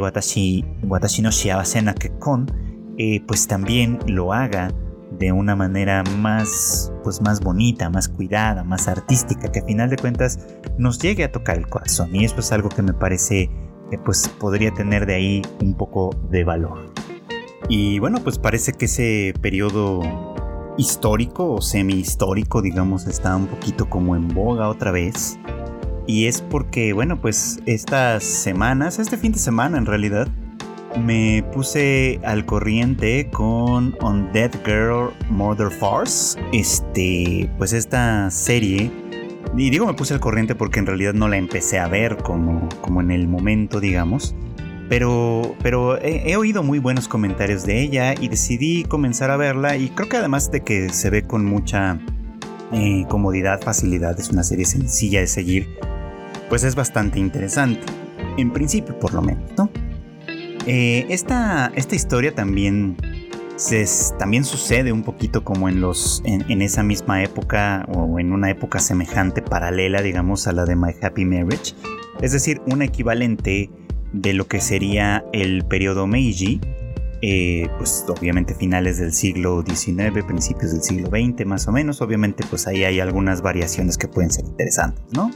Watashi, 0.00 0.64
Watashi 0.82 1.22
no 1.22 1.30
Shiawase 1.30 1.82
Nakekon, 1.82 2.50
eh, 2.98 3.22
pues 3.26 3.46
también 3.46 3.98
lo 4.06 4.32
haga 4.32 4.72
de 5.12 5.32
una 5.32 5.56
manera 5.56 6.02
más, 6.18 6.92
pues 7.02 7.22
más 7.22 7.40
bonita, 7.40 7.88
más 7.90 8.08
cuidada, 8.08 8.64
más 8.64 8.88
artística, 8.88 9.50
que 9.50 9.60
a 9.60 9.64
final 9.64 9.88
de 9.88 9.96
cuentas 9.96 10.38
nos 10.76 10.98
llegue 10.98 11.24
a 11.24 11.32
tocar 11.32 11.56
el 11.56 11.68
corazón. 11.68 12.14
Y 12.14 12.24
eso 12.24 12.40
es 12.40 12.52
algo 12.52 12.68
que 12.68 12.82
me 12.82 12.92
parece 12.92 13.50
que 13.90 13.98
pues 13.98 14.28
podría 14.28 14.72
tener 14.72 15.06
de 15.06 15.14
ahí 15.14 15.42
un 15.62 15.74
poco 15.74 16.10
de 16.30 16.44
valor. 16.44 16.92
Y 17.68 17.98
bueno, 17.98 18.18
pues 18.22 18.38
parece 18.38 18.72
que 18.72 18.86
ese 18.86 19.34
periodo 19.40 20.00
histórico 20.76 21.52
o 21.54 21.60
semi-histórico, 21.60 22.62
digamos, 22.62 23.06
está 23.06 23.36
un 23.36 23.46
poquito 23.46 23.88
como 23.88 24.16
en 24.16 24.28
boga 24.28 24.68
otra 24.68 24.90
vez. 24.90 25.38
Y 26.06 26.26
es 26.26 26.40
porque, 26.40 26.94
bueno, 26.94 27.20
pues 27.20 27.60
estas 27.66 28.24
semanas, 28.24 28.98
este 28.98 29.18
fin 29.18 29.32
de 29.32 29.38
semana 29.38 29.76
en 29.76 29.84
realidad, 29.84 30.28
me 30.98 31.44
puse 31.52 32.20
al 32.24 32.44
corriente 32.44 33.30
con 33.30 33.96
On 34.00 34.30
Dead 34.32 34.50
Girl 34.64 35.10
Murder 35.30 35.70
Force. 35.70 36.38
Este, 36.52 37.48
pues 37.58 37.72
esta 37.72 38.30
serie. 38.30 38.90
Y 39.56 39.70
digo 39.70 39.86
me 39.86 39.94
puse 39.94 40.14
al 40.14 40.20
corriente 40.20 40.54
porque 40.54 40.78
en 40.78 40.86
realidad 40.86 41.14
no 41.14 41.28
la 41.28 41.36
empecé 41.36 41.78
a 41.78 41.88
ver 41.88 42.16
como, 42.18 42.68
como 42.80 43.00
en 43.00 43.10
el 43.10 43.28
momento, 43.28 43.80
digamos. 43.80 44.34
Pero, 44.88 45.54
pero 45.62 45.98
he, 46.00 46.34
oído 46.36 46.62
muy 46.62 46.78
buenos 46.78 47.08
comentarios 47.08 47.66
de 47.66 47.82
ella 47.82 48.14
y 48.18 48.28
decidí 48.28 48.84
comenzar 48.84 49.30
a 49.30 49.36
verla. 49.36 49.76
Y 49.76 49.90
creo 49.90 50.08
que 50.08 50.16
además 50.16 50.50
de 50.50 50.62
que 50.62 50.88
se 50.90 51.10
ve 51.10 51.26
con 51.26 51.44
mucha 51.44 52.00
eh, 52.72 53.04
comodidad, 53.08 53.60
facilidad, 53.60 54.18
es 54.18 54.30
una 54.30 54.42
serie 54.42 54.64
sencilla 54.64 55.20
de 55.20 55.26
seguir, 55.26 55.68
pues 56.48 56.64
es 56.64 56.74
bastante 56.74 57.18
interesante. 57.18 57.82
En 58.38 58.50
principio, 58.50 58.98
por 58.98 59.12
lo 59.12 59.20
menos, 59.20 59.50
¿no? 59.58 59.70
Eh, 60.70 61.06
esta, 61.08 61.72
esta, 61.76 61.94
historia 61.94 62.34
también, 62.34 62.94
se, 63.56 63.86
también 64.18 64.44
sucede 64.44 64.92
un 64.92 65.02
poquito 65.02 65.42
como 65.42 65.70
en, 65.70 65.80
los, 65.80 66.22
en, 66.26 66.60
esa 66.60 66.82
misma 66.82 67.22
época 67.22 67.86
o 67.88 68.18
en 68.18 68.34
una 68.34 68.50
época 68.50 68.78
semejante, 68.78 69.40
paralela, 69.40 70.02
digamos, 70.02 70.46
a 70.46 70.52
la 70.52 70.66
de 70.66 70.76
My 70.76 70.94
Happy 71.00 71.24
Marriage. 71.24 71.74
Es 72.20 72.32
decir, 72.32 72.60
un 72.66 72.82
equivalente 72.82 73.70
de 74.12 74.34
lo 74.34 74.46
que 74.46 74.60
sería 74.60 75.24
el 75.32 75.64
periodo 75.64 76.06
Meiji, 76.06 76.60
eh, 77.22 77.66
pues 77.78 78.04
obviamente 78.06 78.54
finales 78.54 78.98
del 78.98 79.14
siglo 79.14 79.64
XIX, 79.66 80.22
principios 80.26 80.72
del 80.72 80.82
siglo 80.82 81.08
XX 81.08 81.46
más 81.46 81.66
o 81.66 81.72
menos, 81.72 82.02
obviamente 82.02 82.44
pues 82.48 82.66
ahí 82.66 82.84
hay 82.84 83.00
algunas 83.00 83.40
variaciones 83.40 83.96
que 83.96 84.06
pueden 84.06 84.30
ser 84.30 84.44
interesantes, 84.44 85.02
¿no? 85.12 85.30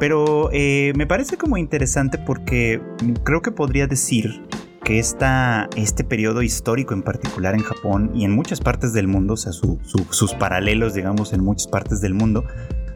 Pero 0.00 0.48
eh, 0.52 0.92
me 0.96 1.06
parece 1.06 1.36
como 1.36 1.58
interesante 1.58 2.18
porque 2.18 2.80
creo 3.22 3.42
que 3.42 3.52
podría 3.52 3.86
decir 3.86 4.42
que 4.82 4.98
esta, 4.98 5.68
este 5.76 6.04
periodo 6.04 6.40
histórico 6.40 6.94
en 6.94 7.02
particular 7.02 7.54
en 7.54 7.60
Japón 7.60 8.10
y 8.14 8.24
en 8.24 8.32
muchas 8.32 8.60
partes 8.60 8.94
del 8.94 9.06
mundo, 9.08 9.34
o 9.34 9.36
sea, 9.36 9.52
sus 9.52 10.34
paralelos, 10.34 10.94
digamos, 10.94 11.34
en 11.34 11.44
muchas 11.44 11.68
partes 11.68 12.00
del 12.00 12.14
mundo, 12.14 12.44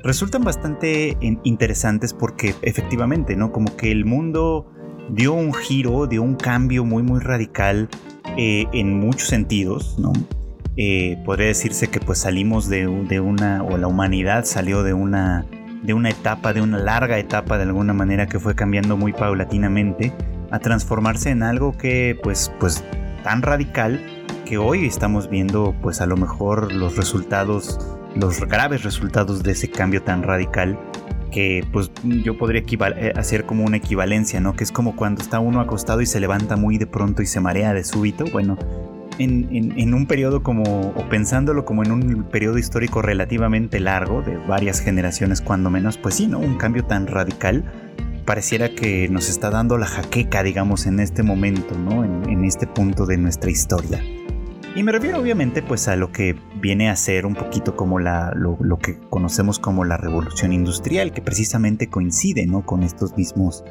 resultan 0.03 0.45
bastante 0.45 1.19
interesantes 1.21 2.15
porque 2.15 2.55
efectivamente, 2.63 3.37
¿no? 3.37 3.53
Como 3.53 3.77
que 3.77 3.93
el 3.93 4.07
mundo 4.07 4.73
dio 5.11 5.35
un 5.35 5.53
giro, 5.53 6.07
dio 6.07 6.23
un 6.23 6.37
cambio 6.37 6.87
muy, 6.87 7.03
muy 7.03 7.21
radical 7.21 7.91
eh, 8.39 8.65
en 8.73 8.99
muchos 8.99 9.29
sentidos, 9.29 9.99
¿no? 9.99 10.15
Eh, 10.79 11.19
podría 11.27 11.49
decirse 11.49 11.89
que 11.89 12.01
pues 12.01 12.19
salimos 12.19 12.69
de, 12.69 12.87
de, 12.87 13.21
una, 13.21 13.63
o 13.63 13.77
la 13.77 13.89
humanidad 13.89 14.47
salió 14.47 14.83
de 14.83 14.95
una 14.95 15.47
de 15.85 15.95
una 15.95 16.11
etapa, 16.11 16.53
de 16.53 16.63
una 16.63 16.79
larga 16.79 17.19
etapa 17.19 17.59
de 17.59 17.65
alguna 17.65 17.93
manera 17.93 18.27
que 18.27 18.41
fue 18.41 18.55
cambiando 18.55 18.97
muy 18.97 19.13
paulatinamente 19.13 20.13
a 20.51 20.59
transformarse 20.59 21.31
en 21.31 21.43
algo 21.43 21.77
que 21.77 22.19
pues 22.23 22.51
pues 22.59 22.83
tan 23.23 23.43
radical 23.43 24.05
que 24.47 24.59
hoy 24.59 24.87
estamos 24.87 25.29
viendo 25.29 25.75
pues 25.83 26.01
a 26.01 26.07
lo 26.07 26.17
mejor 26.17 26.73
los 26.73 26.97
resultados, 26.97 27.79
los 28.17 28.41
graves 28.41 28.83
resultados 28.83 29.43
de 29.43 29.53
ese 29.53 29.71
cambio 29.71 30.03
tan 30.03 30.23
radical 30.23 30.79
que 31.31 31.67
pues 31.73 31.91
yo 32.03 32.39
podría 32.39 32.63
eh, 32.63 33.13
hacer 33.17 33.45
como 33.45 33.65
una 33.65 33.77
equivalencia, 33.77 34.41
¿no? 34.41 34.55
Que 34.55 34.63
es 34.63 34.71
como 34.71 34.95
cuando 34.95 35.21
está 35.21 35.41
uno 35.41 35.61
acostado 35.61 36.01
y 36.01 36.07
se 36.07 36.21
levanta 36.21 36.57
muy 36.57 36.79
de 36.79 36.87
pronto 36.87 37.23
y 37.23 37.27
se 37.27 37.41
marea 37.41 37.75
de 37.75 37.83
súbito. 37.83 38.25
Bueno, 38.33 38.57
en, 39.19 39.95
un 39.95 40.07
periodo 40.07 40.43
como, 40.43 40.63
o 40.63 41.09
pensándolo 41.09 41.65
como 41.65 41.83
en 41.83 41.93
un 41.93 42.25
periodo 42.25 42.59
histórico 42.59 43.03
relativamente 43.03 43.81
largo, 43.81 44.23
de 44.23 44.37
varias 44.37 44.81
generaciones 44.81 45.41
cuando 45.41 45.71
menos, 45.71 45.99
pues 45.99 46.17
sí, 46.17 46.27
¿no? 46.27 46.39
Un 46.39 46.57
cambio 46.57 46.85
tan 46.85 47.07
radical 47.07 47.65
pareciera 48.25 48.71
que 48.71 49.09
nos 49.09 49.29
está 49.29 49.51
dando 49.51 49.77
la 49.79 49.87
jaqueca, 49.87 50.43
digamos, 50.43 50.87
en 50.87 51.01
este 51.01 51.23
momento, 51.23 51.77
¿no? 51.79 52.05
En, 52.05 52.45
este 52.45 52.67
punto 52.67 53.07
de 53.07 53.17
nuestra 53.17 53.51
historia. 53.51 54.03
Y 54.77 54.83
me 54.83 54.93
refiero 54.93 55.19
obviamente 55.19 55.63
pues 55.63 55.89
a 55.89 55.97
lo 55.97 56.13
que 56.13 56.37
viene 56.61 56.91
a 56.91 56.97
ser 56.97 57.25
un 57.25 57.35
poquito 57.35 57.75
como 57.75 57.99
la, 57.99 58.33
lo, 58.35 58.59
lo, 58.61 58.79
que 58.79 58.99
conocemos 59.09 59.59
como 59.59 59.85
la 59.85 59.97
revolución 59.97 60.53
industrial, 60.53 61.13
que 61.13 61.23
precisamente 61.23 61.89
coincide, 61.89 62.45
¿no? 62.47 62.67
Con 62.67 62.83
estos 62.83 63.17
mismos, 63.17 63.65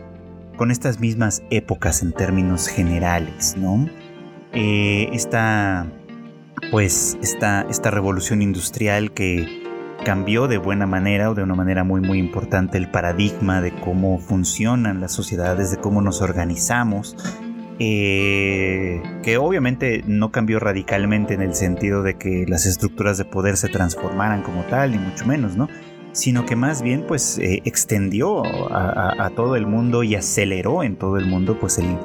con 0.57 0.71
estas 0.71 0.99
mismas 0.99 1.43
épocas 1.51 2.01
en 2.01 2.13
términos 2.13 2.67
generales, 2.67 3.55
¿no? 3.57 3.87
Eh, 4.53 5.09
esta, 5.13 5.87
pues, 6.71 7.17
esta, 7.21 7.65
esta 7.69 7.91
revolución 7.91 8.41
industrial 8.41 9.11
que 9.11 9.63
cambió 10.03 10.47
de 10.47 10.57
buena 10.57 10.85
manera 10.85 11.31
o 11.31 11.33
de 11.33 11.43
una 11.43 11.55
manera 11.55 11.83
muy 11.83 12.01
muy 12.01 12.19
importante 12.19 12.77
el 12.77 12.91
paradigma 12.91 13.61
de 13.61 13.71
cómo 13.71 14.19
funcionan 14.19 14.99
las 15.01 15.13
sociedades, 15.13 15.71
de 15.71 15.77
cómo 15.77 16.01
nos 16.01 16.21
organizamos, 16.21 17.15
eh, 17.79 19.01
que 19.23 19.37
obviamente 19.37 20.03
no 20.05 20.31
cambió 20.31 20.59
radicalmente 20.59 21.33
en 21.33 21.41
el 21.41 21.55
sentido 21.55 22.03
de 22.03 22.15
que 22.15 22.45
las 22.47 22.65
estructuras 22.65 23.17
de 23.17 23.25
poder 23.25 23.57
se 23.57 23.69
transformaran 23.69 24.43
como 24.43 24.63
tal, 24.63 24.91
ni 24.91 24.97
mucho 24.97 25.25
menos, 25.25 25.55
¿no? 25.55 25.69
Sino 26.11 26.45
que 26.45 26.55
más 26.55 26.83
bien 26.83 27.05
pues 27.07 27.39
eh, 27.39 27.61
extendió 27.65 28.43
a, 28.45 29.31
todo 29.35 29.55
el 29.55 29.65
mundo 29.65 30.03
y 30.03 30.15
aceleró 30.15 30.83
en 30.83 30.95
todo 30.95 31.17
el 31.17 31.25
mundo 31.25 31.57
pues 31.59 31.79
el, 31.79 31.97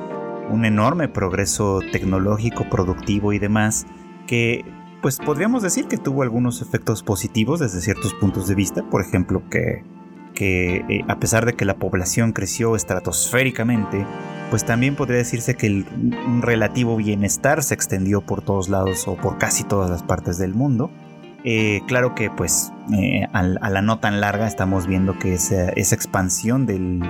un 0.50 0.64
enorme 0.64 1.08
progreso 1.08 1.80
tecnológico, 1.92 2.68
productivo 2.68 3.32
y 3.32 3.38
demás, 3.38 3.87
que 4.26 4.64
pues 5.02 5.18
podríamos 5.18 5.62
decir 5.62 5.87
que 5.87 5.96
tuvo 5.96 6.22
algunos 6.22 6.61
efectos 6.61 7.02
positivos 7.02 7.61
desde 7.61 7.80
ciertos 7.80 8.14
puntos 8.14 8.48
de 8.48 8.54
vista, 8.54 8.82
por 8.90 9.00
ejemplo 9.00 9.42
que, 9.48 9.84
que 10.34 10.84
eh, 10.88 11.04
a 11.08 11.18
pesar 11.18 11.46
de 11.46 11.54
que 11.54 11.64
la 11.64 11.76
población 11.76 12.32
creció 12.32 12.74
estratosféricamente, 12.74 14.04
pues 14.50 14.64
también 14.64 14.96
podría 14.96 15.18
decirse 15.18 15.54
que 15.54 15.66
el, 15.66 15.87
un 16.26 16.42
relativo 16.42 16.96
bienestar 16.96 17.62
se 17.62 17.74
extendió 17.74 18.22
por 18.22 18.42
todos 18.42 18.68
lados 18.68 19.06
o 19.06 19.16
por 19.16 19.38
casi 19.38 19.64
todas 19.64 19.90
las 19.90 20.02
partes 20.02 20.38
del 20.38 20.54
mundo. 20.54 20.90
Eh, 21.44 21.82
claro 21.87 22.14
que 22.14 22.30
pues 22.30 22.72
eh, 22.92 23.26
a, 23.32 23.42
la 23.42 23.80
no 23.80 24.00
tan 24.00 24.20
larga 24.20 24.48
estamos 24.48 24.87
viendo 24.88 25.18
que 25.18 25.34
esa, 25.34 25.68
esa 25.70 25.94
expansión 25.94 26.66
del, 26.66 27.00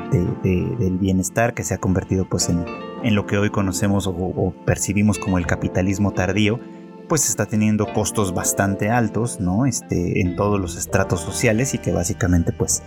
del, 0.43 0.99
bienestar 0.99 1.55
que 1.55 1.65
se 1.65 1.75
ha 1.75 1.79
convertido 1.79 2.29
pues 2.29 2.51
en, 2.51 2.65
en 3.03 3.15
lo 3.15 3.27
que 3.27 3.39
hoy 3.39 3.51
conocemos 3.51 4.07
o, 4.07 4.55
percibimos 4.65 5.19
como 5.19 5.39
el 5.39 5.47
capitalismo 5.47 6.13
tardío, 6.13 6.61
pues 7.09 7.29
está 7.29 7.47
teniendo 7.47 7.87
costos 7.93 8.35
bastante 8.35 8.91
altos, 8.91 9.41
¿no? 9.41 9.67
Este, 9.67 10.21
en 10.21 10.37
todos 10.37 10.61
los 10.61 10.77
estratos 10.77 11.21
sociales 11.21 11.75
y 11.75 11.79
que 11.79 11.93
básicamente 11.93 12.53
pues 12.53 12.83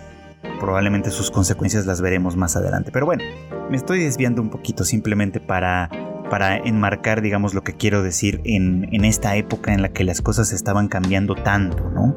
probablemente 0.60 1.10
sus 1.10 1.30
consecuencias 1.30 1.86
las 1.86 2.00
veremos 2.00 2.36
más 2.36 2.56
adelante. 2.56 2.90
Pero 2.92 3.06
bueno, 3.06 3.24
me 3.70 3.76
estoy 3.76 4.00
desviando 4.00 4.40
un 4.42 4.50
poquito 4.50 4.84
simplemente 4.84 5.40
para, 5.40 5.90
para 6.30 6.56
enmarcar, 6.56 7.20
digamos, 7.20 7.54
lo 7.54 7.62
que 7.62 7.74
quiero 7.74 8.02
decir 8.02 8.40
en, 8.44 8.88
en 8.92 9.04
esta 9.04 9.34
época 9.36 9.72
en 9.72 9.82
la 9.82 9.88
que 9.88 10.04
las 10.04 10.22
cosas 10.22 10.52
estaban 10.52 10.88
cambiando 10.88 11.34
tanto, 11.34 11.90
¿no? 11.90 12.16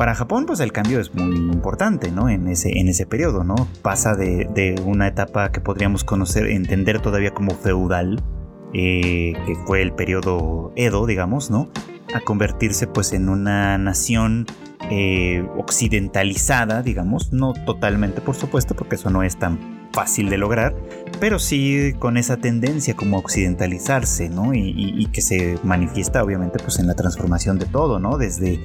Para 0.00 0.14
Japón, 0.14 0.46
pues 0.46 0.60
el 0.60 0.72
cambio 0.72 0.98
es 0.98 1.14
muy 1.14 1.36
importante, 1.36 2.10
¿no? 2.10 2.30
En 2.30 2.48
ese, 2.48 2.70
en 2.78 2.88
ese 2.88 3.04
periodo, 3.04 3.44
¿no? 3.44 3.54
Pasa 3.82 4.14
de, 4.14 4.82
una 4.86 5.06
etapa 5.06 5.52
que 5.52 5.60
podríamos 5.60 6.04
conocer, 6.04 6.46
entender 6.46 7.02
todavía 7.02 7.34
como 7.34 7.50
feudal, 7.50 8.18
eh, 8.72 9.34
que 9.44 9.54
fue 9.66 9.82
el 9.82 9.92
periodo 9.92 10.72
Edo, 10.74 11.04
digamos, 11.04 11.50
¿no? 11.50 11.68
A 12.14 12.20
convertirse 12.20 12.86
pues 12.86 13.12
en 13.12 13.28
una 13.28 13.76
nación 13.76 14.46
eh, 14.90 15.46
occidentalizada, 15.58 16.80
digamos, 16.80 17.34
no 17.34 17.52
totalmente 17.52 18.22
por 18.22 18.36
supuesto, 18.36 18.74
porque 18.74 18.94
eso 18.94 19.10
no 19.10 19.22
es 19.22 19.36
tan 19.36 19.90
fácil 19.92 20.30
de 20.30 20.38
lograr, 20.38 20.74
pero 21.20 21.38
sí 21.38 21.94
con 21.98 22.16
esa 22.16 22.38
tendencia 22.38 22.94
como 22.96 23.18
a 23.18 23.20
occidentalizarse, 23.20 24.30
¿no? 24.30 24.54
Y, 24.54 24.72
y 24.74 25.06
que 25.12 25.20
se 25.20 25.58
manifiesta 25.62 26.24
obviamente 26.24 26.58
pues 26.58 26.78
en 26.78 26.86
la 26.86 26.94
transformación 26.94 27.58
de 27.58 27.66
todo, 27.66 27.98
¿no? 27.98 28.16
Desde 28.16 28.58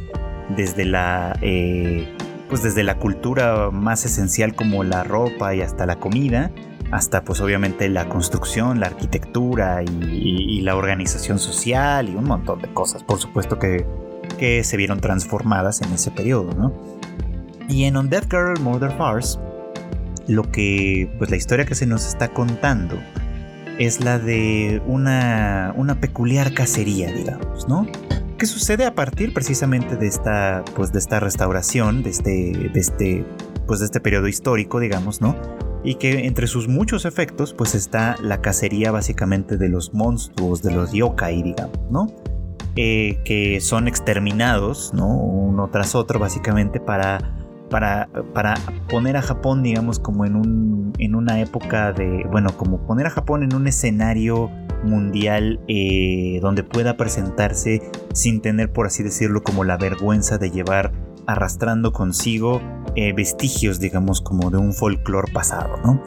desde 0.49 0.85
la, 0.85 1.37
eh, 1.41 2.07
pues 2.49 2.63
desde 2.63 2.83
la 2.83 2.97
cultura 2.97 3.71
más 3.71 4.05
esencial 4.05 4.55
como 4.55 4.83
la 4.83 5.03
ropa 5.03 5.55
y 5.55 5.61
hasta 5.61 5.85
la 5.85 5.97
comida, 5.97 6.51
hasta 6.91 7.23
pues 7.23 7.41
obviamente 7.41 7.89
la 7.89 8.07
construcción, 8.07 8.79
la 8.79 8.87
arquitectura 8.87 9.83
y, 9.83 10.61
la 10.61 10.75
organización 10.75 11.37
social 11.37 12.09
y 12.09 12.15
un 12.15 12.23
montón 12.23 12.59
de 12.59 12.73
cosas, 12.73 13.03
por 13.03 13.19
supuesto 13.19 13.59
que, 13.59 13.85
que 14.39 14.63
se 14.63 14.77
vieron 14.77 14.99
transformadas 14.99 15.81
en 15.83 15.93
ese 15.93 16.09
periodo, 16.09 16.55
¿no? 16.55 16.73
Y 17.69 17.83
en 17.83 17.97
On 17.97 18.09
Dead 18.09 18.23
Girl 18.23 18.59
Murder 18.61 18.91
Farce, 18.97 19.37
lo 20.27 20.51
que, 20.51 21.13
pues 21.19 21.29
la 21.29 21.35
historia 21.35 21.65
que 21.65 21.75
se 21.75 21.85
nos 21.85 22.07
está 22.07 22.29
contando 22.29 22.97
es 23.77 24.03
la 24.03 24.17
de 24.17 24.81
una, 24.87 25.73
una 25.75 25.99
peculiar 25.99 26.53
cacería, 26.53 27.11
digamos, 27.11 27.67
¿no? 27.67 27.85
Que 28.37 28.45
sucede 28.45 28.85
a 28.85 28.95
partir 28.95 29.33
precisamente 29.33 29.95
de 29.95 30.07
esta, 30.07 30.63
pues, 30.75 30.91
de 30.91 30.99
esta 30.99 31.19
restauración, 31.19 32.03
de 32.03 32.09
este, 32.09 32.69
de 32.73 32.79
este, 32.79 33.25
pues, 33.67 33.79
de 33.79 33.85
este 33.85 33.99
periodo 33.99 34.27
histórico, 34.27 34.79
digamos, 34.79 35.21
¿no? 35.21 35.35
Y 35.83 35.95
que 35.95 36.25
entre 36.25 36.47
sus 36.47 36.67
muchos 36.67 37.05
efectos, 37.05 37.53
pues 37.53 37.75
está 37.75 38.15
la 38.21 38.41
cacería 38.41 38.91
básicamente 38.91 39.57
de 39.57 39.69
los 39.69 39.93
monstruos, 39.93 40.63
de 40.63 40.73
los 40.73 40.91
yokai, 40.91 41.43
digamos, 41.43 41.79
¿no? 41.91 42.07
Eh, 42.75 43.21
que 43.23 43.61
son 43.61 43.87
exterminados, 43.87 44.93
¿no? 44.93 45.07
Uno 45.07 45.69
tras 45.71 45.95
otro, 45.95 46.19
básicamente, 46.19 46.79
para 46.79 47.35
para, 47.69 48.07
para, 48.33 48.55
poner 48.89 49.17
a 49.17 49.21
Japón, 49.21 49.63
digamos, 49.63 49.99
como 49.99 50.25
en, 50.25 50.35
un, 50.35 50.93
en 50.99 51.15
una 51.15 51.39
época 51.41 51.93
de, 51.93 52.25
bueno, 52.31 52.55
como 52.55 52.85
poner 52.85 53.07
a 53.07 53.09
Japón 53.09 53.43
en 53.43 53.55
un 53.55 53.67
escenario 53.67 54.49
mundial 54.83 55.59
eh, 55.67 56.39
donde 56.41 56.63
pueda 56.63 56.97
presentarse 56.97 57.81
sin 58.13 58.41
tener, 58.41 58.71
por 58.71 58.87
así 58.87 59.03
decirlo, 59.03 59.43
como 59.43 59.63
la 59.63 59.77
vergüenza 59.77 60.37
de 60.37 60.51
llevar 60.51 60.91
arrastrando 61.27 61.91
consigo 61.91 62.61
eh, 62.95 63.13
vestigios, 63.13 63.79
digamos, 63.79 64.21
como 64.21 64.51
de 64.51 64.57
un 64.57 64.73
folclore 64.73 65.31
pasado, 65.31 65.77
¿no? 65.83 66.01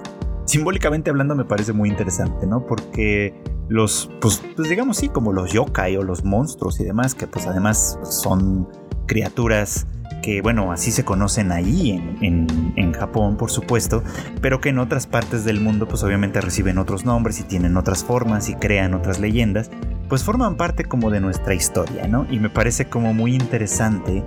Simbólicamente 0.45 1.11
hablando 1.11 1.35
me 1.35 1.45
parece 1.45 1.73
muy 1.73 1.89
interesante, 1.89 2.47
¿no? 2.47 2.65
Porque 2.67 3.35
los, 3.69 4.11
pues, 4.21 4.43
pues 4.57 4.69
digamos 4.69 4.97
sí, 4.97 5.09
como 5.09 5.33
los 5.33 5.53
yokai 5.53 5.97
o 5.97 6.03
los 6.03 6.25
monstruos 6.25 6.81
y 6.81 6.85
demás, 6.85 7.15
que 7.15 7.27
pues 7.27 7.47
además 7.47 7.99
son 8.03 8.69
criaturas 9.07 9.87
que 10.23 10.43
bueno, 10.43 10.73
así 10.73 10.91
se 10.91 11.05
conocen 11.05 11.53
ahí 11.53 11.93
en, 12.21 12.93
Japón, 12.93 13.37
por 13.37 13.51
supuesto, 13.51 14.03
pero 14.41 14.61
que 14.61 14.71
en 14.71 14.79
otras 14.79 15.07
partes 15.07 15.45
del 15.45 15.61
mundo 15.61 15.87
pues 15.87 16.03
obviamente 16.03 16.41
reciben 16.41 16.79
otros 16.79 17.05
nombres 17.05 17.39
y 17.39 17.45
tienen 17.45 17.77
otras 17.77 18.03
formas 18.03 18.49
y 18.49 18.55
crean 18.55 18.95
otras 18.95 19.21
leyendas, 19.21 19.71
pues 20.09 20.25
forman 20.25 20.57
parte 20.57 20.85
como 20.85 21.11
de 21.11 21.21
nuestra 21.21 21.55
historia, 21.55 22.09
¿no? 22.09 22.27
Y 22.29 22.41
me 22.41 22.51
parece 22.51 22.87
como 22.87 23.15
muy 23.15 23.37
interesante 23.37 24.25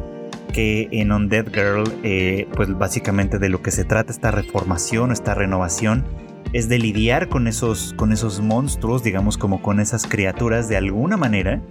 que 0.54 0.88
en 0.92 1.12
On 1.12 1.28
Dead 1.28 1.46
Girl, 1.52 1.84
eh, 2.04 2.48
pues 2.56 2.78
básicamente 2.78 3.40
de 3.40 3.50
lo 3.50 3.62
que 3.62 3.72
se 3.72 3.84
trata 3.84 4.12
esta 4.12 4.32
reformación, 4.32 5.12
esta 5.12 5.34
renovación, 5.34 6.06
es 6.54 6.70
de 6.70 6.80
lidiar 6.80 7.30
con 7.30 7.48
esos, 7.48 7.94
con 7.96 8.12
esos 8.12 8.42
monstruos, 8.42 9.04
digamos 9.04 9.38
como 9.38 9.62
con 9.62 9.80
esas 9.80 10.06
criaturas 10.06 10.68
de 10.68 10.78
alguna 10.78 11.18
manera, 11.18 11.62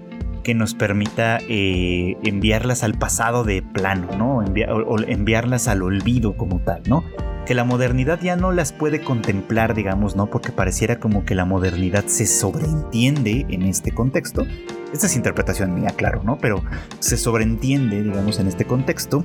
que 0.51 0.55
nos 0.57 0.75
permita 0.75 1.39
eh, 1.49 2.17
enviarlas 2.25 2.83
al 2.83 2.95
pasado 2.95 3.45
de 3.45 3.63
plano, 3.63 4.09
¿no? 4.19 4.39
o, 4.39 4.99
enviarlas 4.99 5.69
al 5.69 5.81
olvido 5.81 6.37
como 6.37 6.59
tal, 6.59 6.83
¿no? 6.89 7.05
Que 7.47 7.55
la 7.55 7.63
modernidad 7.63 8.21
ya 8.21 8.35
no 8.35 8.51
las 8.51 8.73
puede 8.73 9.01
contemplar, 9.01 9.75
digamos, 9.75 10.17
¿no? 10.17 10.27
Porque 10.27 10.51
pareciera 10.51 10.99
como 10.99 11.25
que 11.25 11.37
la 11.37 11.45
modernidad 11.45 12.07
se 12.07 12.27
sobreentiende 12.27 13.47
en 13.49 13.63
este 13.63 13.93
contexto. 13.93 14.45
Esta 14.93 15.07
es 15.07 15.15
interpretación 15.15 15.73
mía, 15.73 15.91
claro, 15.95 16.25
¿no? 16.25 16.37
Pero 16.39 16.65
se 16.99 17.17
sobreentiende, 17.17 18.03
digamos, 18.03 18.41
en 18.41 18.49
este 18.49 18.65
contexto 18.65 19.25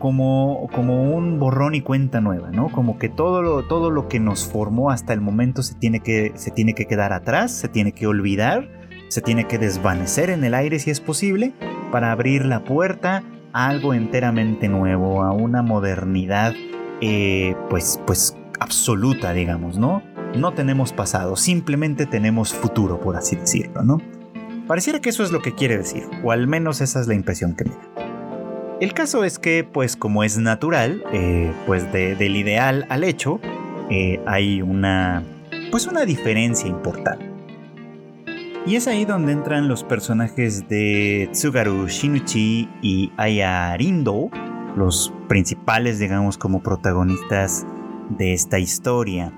como, 0.00 0.68
como 0.74 1.14
un 1.14 1.38
borrón 1.38 1.76
y 1.76 1.82
cuenta 1.82 2.20
nueva, 2.20 2.50
¿no? 2.50 2.68
Como 2.72 2.98
que 2.98 3.08
todo 3.08 3.42
lo, 3.42 3.62
todo 3.62 3.92
lo 3.92 4.08
que 4.08 4.18
nos 4.18 4.44
formó 4.44 4.90
hasta 4.90 5.12
el 5.12 5.20
momento 5.20 5.62
se 5.62 5.76
tiene, 5.76 6.00
que, 6.00 6.32
se 6.34 6.50
tiene 6.50 6.74
que 6.74 6.86
quedar 6.86 7.12
atrás, 7.12 7.52
se 7.52 7.68
tiene 7.68 7.92
que 7.92 8.08
olvidar 8.08 8.82
se 9.08 9.20
tiene 9.20 9.46
que 9.46 9.58
desvanecer 9.58 10.30
en 10.30 10.44
el 10.44 10.54
aire 10.54 10.78
si 10.78 10.90
es 10.90 11.00
posible 11.00 11.52
para 11.90 12.12
abrir 12.12 12.44
la 12.44 12.64
puerta 12.64 13.22
algo 13.54 13.94
enteramente 13.94 14.68
nuevo, 14.68 15.22
a 15.22 15.32
una 15.32 15.62
modernidad 15.62 16.52
eh, 17.00 17.54
pues, 17.70 18.00
pues 18.04 18.36
absoluta, 18.58 19.32
digamos, 19.32 19.78
¿no? 19.78 20.02
No 20.34 20.52
tenemos 20.54 20.92
pasado, 20.92 21.36
simplemente 21.36 22.06
tenemos 22.06 22.52
futuro, 22.52 23.00
por 23.00 23.16
así 23.16 23.36
decirlo, 23.36 23.82
¿no? 23.84 23.98
Pareciera 24.66 25.00
que 25.00 25.10
eso 25.10 25.22
es 25.22 25.30
lo 25.30 25.40
que 25.40 25.54
quiere 25.54 25.78
decir, 25.78 26.02
o 26.24 26.32
al 26.32 26.48
menos 26.48 26.80
esa 26.80 27.00
es 27.00 27.06
la 27.06 27.14
impresión 27.14 27.54
que 27.54 27.64
me 27.64 27.70
da. 27.70 28.04
El 28.80 28.92
caso 28.92 29.22
es 29.22 29.38
que, 29.38 29.62
pues 29.62 29.94
como 29.94 30.24
es 30.24 30.36
natural, 30.36 31.04
eh, 31.12 31.52
pues 31.64 31.92
del 31.92 32.36
ideal 32.36 32.86
al 32.88 33.04
hecho, 33.04 33.40
eh, 33.88 34.20
hay 34.26 34.62
una, 34.62 35.22
pues 35.70 35.86
una 35.86 36.04
diferencia 36.04 36.68
importante. 36.68 37.33
Y 38.66 38.76
es 38.76 38.88
ahí 38.88 39.04
donde 39.04 39.32
entran 39.32 39.68
los 39.68 39.84
personajes 39.84 40.66
de 40.68 41.28
Tsugaru 41.32 41.86
Shinuchi 41.86 42.66
y 42.80 43.12
Aya 43.18 43.76
Rindo, 43.76 44.30
los 44.74 45.12
principales, 45.28 45.98
digamos, 45.98 46.38
como 46.38 46.62
protagonistas 46.62 47.66
de 48.08 48.32
esta 48.32 48.58
historia. 48.58 49.34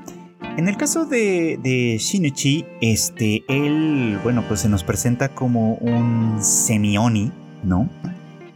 En 0.56 0.68
el 0.68 0.76
caso 0.76 1.06
de, 1.06 1.58
de 1.60 1.98
Shinuchi, 1.98 2.66
este, 2.80 3.42
él, 3.48 4.16
bueno, 4.22 4.44
pues 4.46 4.60
se 4.60 4.68
nos 4.68 4.84
presenta 4.84 5.34
como 5.34 5.74
un 5.74 6.38
semioni, 6.40 7.32
¿no? 7.64 7.90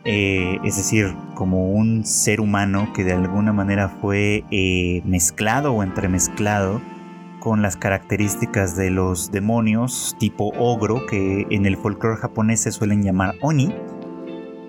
Eh, 0.04 0.56
es 0.62 0.76
decir, 0.76 1.12
como 1.34 1.72
un 1.72 2.04
ser 2.04 2.40
humano 2.40 2.92
que 2.94 3.02
de 3.02 3.14
alguna 3.14 3.52
manera 3.52 3.88
fue 3.88 4.44
eh, 4.52 5.02
mezclado 5.04 5.72
o 5.72 5.82
entremezclado 5.82 6.80
con 7.40 7.62
las 7.62 7.76
características 7.76 8.76
de 8.76 8.90
los 8.90 9.32
demonios 9.32 10.14
tipo 10.18 10.52
ogro 10.58 11.06
que 11.06 11.46
en 11.50 11.66
el 11.66 11.76
folclore 11.76 12.16
japonés 12.16 12.60
se 12.60 12.72
suelen 12.72 13.02
llamar 13.02 13.34
oni 13.40 13.74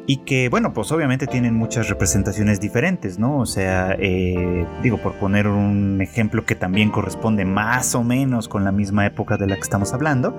y 0.08 0.18
que 0.18 0.50
bueno 0.50 0.74
pues 0.74 0.92
obviamente 0.92 1.28
tienen 1.28 1.54
muchas 1.54 1.90
representaciones 1.90 2.60
diferentes 2.60 3.20
no 3.20 3.40
o 3.40 3.46
sea 3.46 3.96
eh, 4.00 4.66
digo 4.82 4.98
por 4.98 5.14
poner 5.20 5.48
un 5.48 6.02
ejemplo 6.02 6.46
que 6.46 6.56
también 6.56 6.90
corresponde 6.90 7.46
más 7.46 7.94
o 7.94 8.04
menos 8.04 8.48
con 8.48 8.64
la 8.64 8.72
misma 8.72 9.06
época 9.06 9.38
de 9.38 9.48
la 9.48 9.56
que 9.56 9.62
estamos 9.62 9.94
hablando 9.94 10.36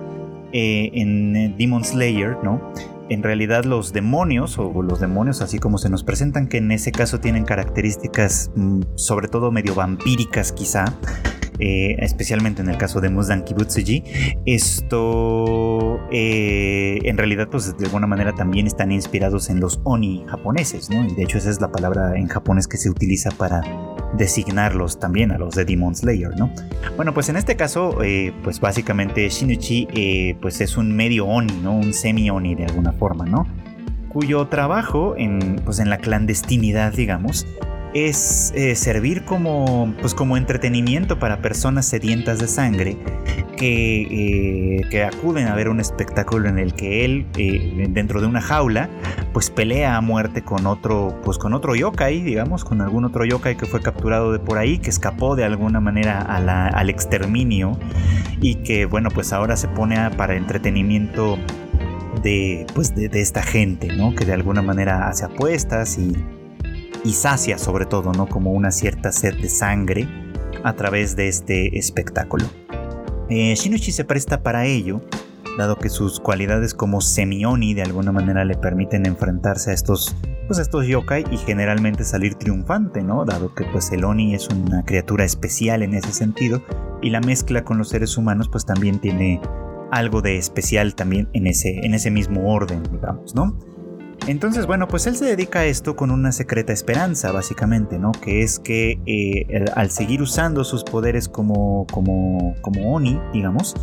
en 0.55 1.57
Demon 1.57 1.85
Slayer 1.85 2.37
no 2.43 2.73
en 3.13 3.23
realidad 3.23 3.65
los 3.65 3.93
demonios, 3.93 4.59
o 4.59 4.83
los 4.83 5.01
demonios 5.01 5.43
así 5.43 5.59
como 5.59 5.79
se 5.79 5.91
nos 5.91 6.03
presentan, 6.03 6.49
que 6.49 6.59
en 6.59 6.73
ese 6.73 6.93
caso 6.93 7.21
tienen 7.21 7.45
características 7.45 8.51
mm, 8.55 8.83
sobre 8.95 9.29
todo 9.29 9.51
medio 9.51 9.75
vampíricas 9.75 10.53
quizá, 10.53 10.85
eh, 11.59 11.97
especialmente 11.99 12.63
en 12.63 12.69
el 12.69 12.77
caso 12.77 13.01
de 13.01 13.11
Muzan 13.11 13.45
Kibutsuji, 13.45 14.05
esto 14.47 16.01
eh, 16.11 16.99
en 17.05 17.17
realidad 17.19 17.49
pues 17.51 17.77
de 17.77 17.85
alguna 17.85 18.07
manera 18.07 18.33
también 18.33 18.67
están 18.67 18.91
inspirados 18.93 19.51
en 19.51 19.61
los 19.61 19.81
oni 19.85 20.25
japoneses, 20.29 20.91
¿no? 20.91 21.05
Y 21.05 21.15
de 21.15 21.23
hecho 21.23 21.39
esa 21.39 21.51
es 21.51 21.61
la 21.61 21.71
palabra 21.71 22.17
en 22.17 22.27
japonés 22.29 22.67
que 22.67 22.77
se 22.77 22.91
utiliza 22.91 23.31
para 23.31 23.63
designarlos 24.17 24.99
también 24.99 25.31
a 25.31 25.39
los 25.39 25.55
de 25.55 25.65
Demon 25.65 25.95
Slayer, 25.95 26.37
¿no? 26.37 26.51
Bueno, 26.97 27.15
pues 27.15 27.29
en 27.29 27.37
este 27.37 27.57
caso, 27.57 28.03
eh, 28.03 28.33
pues 28.43 28.61
básicamente 28.61 29.29
Shinichi 29.29 30.37
pues 30.41 30.61
es 30.61 30.77
un 30.77 30.95
medio 30.95 31.27
oni, 31.27 31.53
¿no? 31.63 31.75
Un 31.75 31.93
semi 31.93 32.31
oni 32.31 32.55
de 32.55 32.65
alguna 32.65 32.93
forma, 32.93 33.25
¿no? 33.25 33.47
Cuyo 34.09 34.47
trabajo 34.49 35.15
en, 35.17 35.57
pues 35.65 35.79
en 35.79 35.89
la 35.89 35.99
clandestinidad, 35.99 36.93
digamos, 36.93 37.47
es 37.95 38.53
eh, 38.55 38.75
servir 38.75 39.25
como, 39.25 39.95
pues 40.01 40.15
como 40.15 40.37
entretenimiento 40.37 41.19
para 41.19 41.43
personas 41.43 41.87
sedientas 41.87 42.39
de 42.39 42.49
sangre 42.49 42.97
que, 43.57 44.03
eh, 44.03 44.81
que, 44.91 45.05
acuden 45.05 45.47
a 45.47 45.55
ver 45.55 45.69
un 45.69 45.79
espectáculo 45.79 46.49
en 46.49 46.59
el 46.59 46.75
que 46.75 47.05
él, 47.05 47.27
eh, 47.37 47.87
dentro 47.91 48.21
de 48.21 48.27
una 48.27 48.41
jaula, 48.41 48.89
pues 49.33 49.51
pelea 49.51 49.97
a 49.97 50.01
muerte 50.01 50.43
con 50.43 50.67
otro, 50.67 51.21
pues 51.23 51.39
con 51.39 51.55
otro 51.55 51.75
yokai, 51.75 52.23
digamos, 52.23 52.65
con 52.65 52.81
algún 52.81 53.05
otro 53.05 53.25
yokai 53.25 53.57
que 53.57 53.67
fue 53.67 53.81
capturado 53.81 54.33
de 54.33 54.39
por 54.39 54.59
ahí, 54.59 54.79
que 54.79 54.91
escapó 54.91 55.37
de 55.37 55.45
alguna 55.45 55.81
manera 55.81 56.21
al 56.21 56.91
exterminio 56.91 57.79
y 58.41 58.57
que, 58.57 58.87
bueno, 58.87 59.11
pues 59.11 59.33
ahora 59.33 59.57
se 59.57 59.69
pone 59.69 60.11
para 60.17 60.35
entretenimiento 60.35 61.39
de, 62.23 62.67
pues 62.75 62.95
de 62.95 63.21
esta 63.21 63.43
gente, 63.43 63.89
¿no? 63.97 64.15
Que 64.15 64.25
de 64.25 64.33
alguna 64.33 64.63
manera 64.63 65.09
hace 65.09 65.25
apuestas 65.25 65.99
y 65.99 66.13
y 67.05 67.13
sacia 67.13 67.59
sobre 67.59 67.87
todo, 67.87 68.13
¿no? 68.13 68.29
Como 68.29 68.53
una 68.53 68.71
cierta 68.71 69.13
sed 69.13 69.41
de 69.41 69.49
sangre 69.49 70.09
a 70.65 70.75
través 70.75 71.17
de 71.17 71.29
este 71.29 71.79
espectáculo. 71.79 72.47
Eh, 73.29 73.55
Shinichi 73.55 73.93
se 73.93 74.05
presta 74.05 74.43
para 74.43 74.67
ello, 74.67 75.01
dado 75.59 75.77
que 75.77 75.89
sus 75.89 76.21
cualidades 76.21 76.75
como 76.75 77.01
semioni 77.01 77.75
de 77.75 77.83
alguna 77.83 78.13
manera 78.13 78.45
le 78.45 78.57
permiten 78.57 79.07
enfrentarse 79.07 79.71
a 79.71 79.75
estos, 79.75 80.15
pues 80.47 80.59
estos 80.59 80.87
yokai 80.87 81.25
y 81.31 81.37
generalmente 81.39 82.05
salir 82.05 82.35
triunfante, 82.35 83.03
¿no? 83.03 83.25
Dado 83.25 83.55
que 83.55 83.65
pues 83.65 83.91
el 83.93 84.05
oni 84.05 84.35
es 84.35 84.49
una 84.49 84.85
criatura 84.85 85.25
especial 85.25 85.83
en 85.83 85.95
ese 85.95 86.13
sentido 86.13 86.63
y 87.01 87.11
la 87.11 87.21
mezcla 87.21 87.65
con 87.65 87.79
los 87.79 87.89
seres 87.89 88.17
humanos 88.17 88.49
pues 88.49 88.65
también 88.65 88.99
tiene 89.01 89.41
algo 89.91 90.23
de 90.23 90.39
especial 90.39 90.95
también 90.95 91.29
en 91.33 91.47
ese, 91.47 91.85
en 91.85 91.95
ese 91.95 92.11
mismo 92.11 92.53
orden, 92.53 92.83
digamos, 92.91 93.35
¿no? 93.35 93.59
Entonces, 94.27 94.67
bueno, 94.67 94.87
pues 94.87 95.07
él 95.07 95.17
se 95.17 95.25
dedica 95.25 95.61
a 95.61 95.65
esto 95.65 95.97
con 95.97 96.11
una 96.11 96.31
secreta 96.31 96.73
esperanza, 96.73 97.33
básicamente, 97.33 97.99
¿no? 97.99 98.13
Que 98.13 98.43
es 98.43 98.61
que 98.61 99.01
eh, 99.07 99.65
al 99.75 99.91
seguir 99.91 100.23
usando 100.23 100.63
sus 100.65 100.85
poderes 100.85 101.29
como, 101.29 101.87
como, 101.91 102.55
como 102.61 102.95
Oni, 102.95 103.19
digamos, 103.33 103.75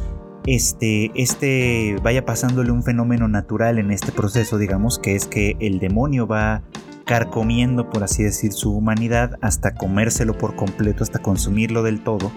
este, 0.45 1.12
este 1.15 1.97
vaya 2.02 2.25
pasándole 2.25 2.71
un 2.71 2.84
fenómeno 2.84 3.28
natural 3.28 3.80
en 3.80 3.91
este 3.91 4.13
proceso, 4.13 4.58
digamos, 4.58 4.97
que 4.97 5.15
es 5.15 5.28
que 5.28 5.58
el 5.60 5.80
demonio 5.80 6.25
va 6.25 6.63
carcomiendo, 7.06 7.89
por 7.89 8.04
así 8.04 8.23
decir, 8.23 8.54
su 8.54 8.71
humanidad 8.73 9.38
hasta 9.41 9.75
comérselo 9.75 10.38
por 10.38 10.56
completo, 10.56 11.04
hasta 11.04 11.19
consumirlo 11.19 11.84
del 11.84 12.02
todo 12.02 12.32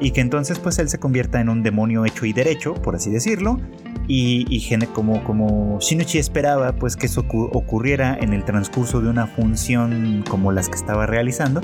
y 0.00 0.10
que 0.10 0.20
entonces 0.20 0.58
pues 0.58 0.78
él 0.78 0.88
se 0.88 0.98
convierta 0.98 1.40
en 1.40 1.48
un 1.48 1.62
demonio 1.62 2.04
hecho 2.04 2.26
y 2.26 2.32
derecho, 2.32 2.74
por 2.74 2.96
así 2.96 3.10
decirlo, 3.10 3.60
y, 4.06 4.86
como, 4.92 5.24
como 5.24 5.78
Shinichi 5.80 6.18
esperaba 6.18 6.72
pues 6.72 6.96
que 6.96 7.06
eso 7.06 7.24
ocurriera 7.30 8.16
en 8.20 8.32
el 8.32 8.44
transcurso 8.44 9.00
de 9.00 9.08
una 9.08 9.26
función 9.26 10.24
como 10.28 10.52
las 10.52 10.68
que 10.68 10.76
estaba 10.76 11.06
realizando, 11.06 11.60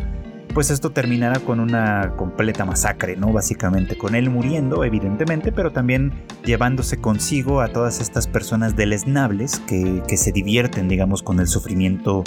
pues 0.54 0.70
esto 0.70 0.90
terminará 0.90 1.38
con 1.40 1.60
una 1.60 2.14
completa 2.16 2.64
masacre, 2.64 3.16
¿no? 3.16 3.32
Básicamente, 3.32 3.96
con 3.96 4.14
él 4.14 4.30
muriendo, 4.30 4.84
evidentemente, 4.84 5.52
pero 5.52 5.70
también 5.70 6.12
llevándose 6.44 6.96
consigo 6.96 7.60
a 7.60 7.68
todas 7.68 8.00
estas 8.00 8.26
personas 8.26 8.74
deleznables 8.74 9.60
que, 9.60 10.02
que 10.08 10.16
se 10.16 10.32
divierten, 10.32 10.88
digamos, 10.88 11.22
con 11.22 11.38
el 11.40 11.46
sufrimiento 11.46 12.24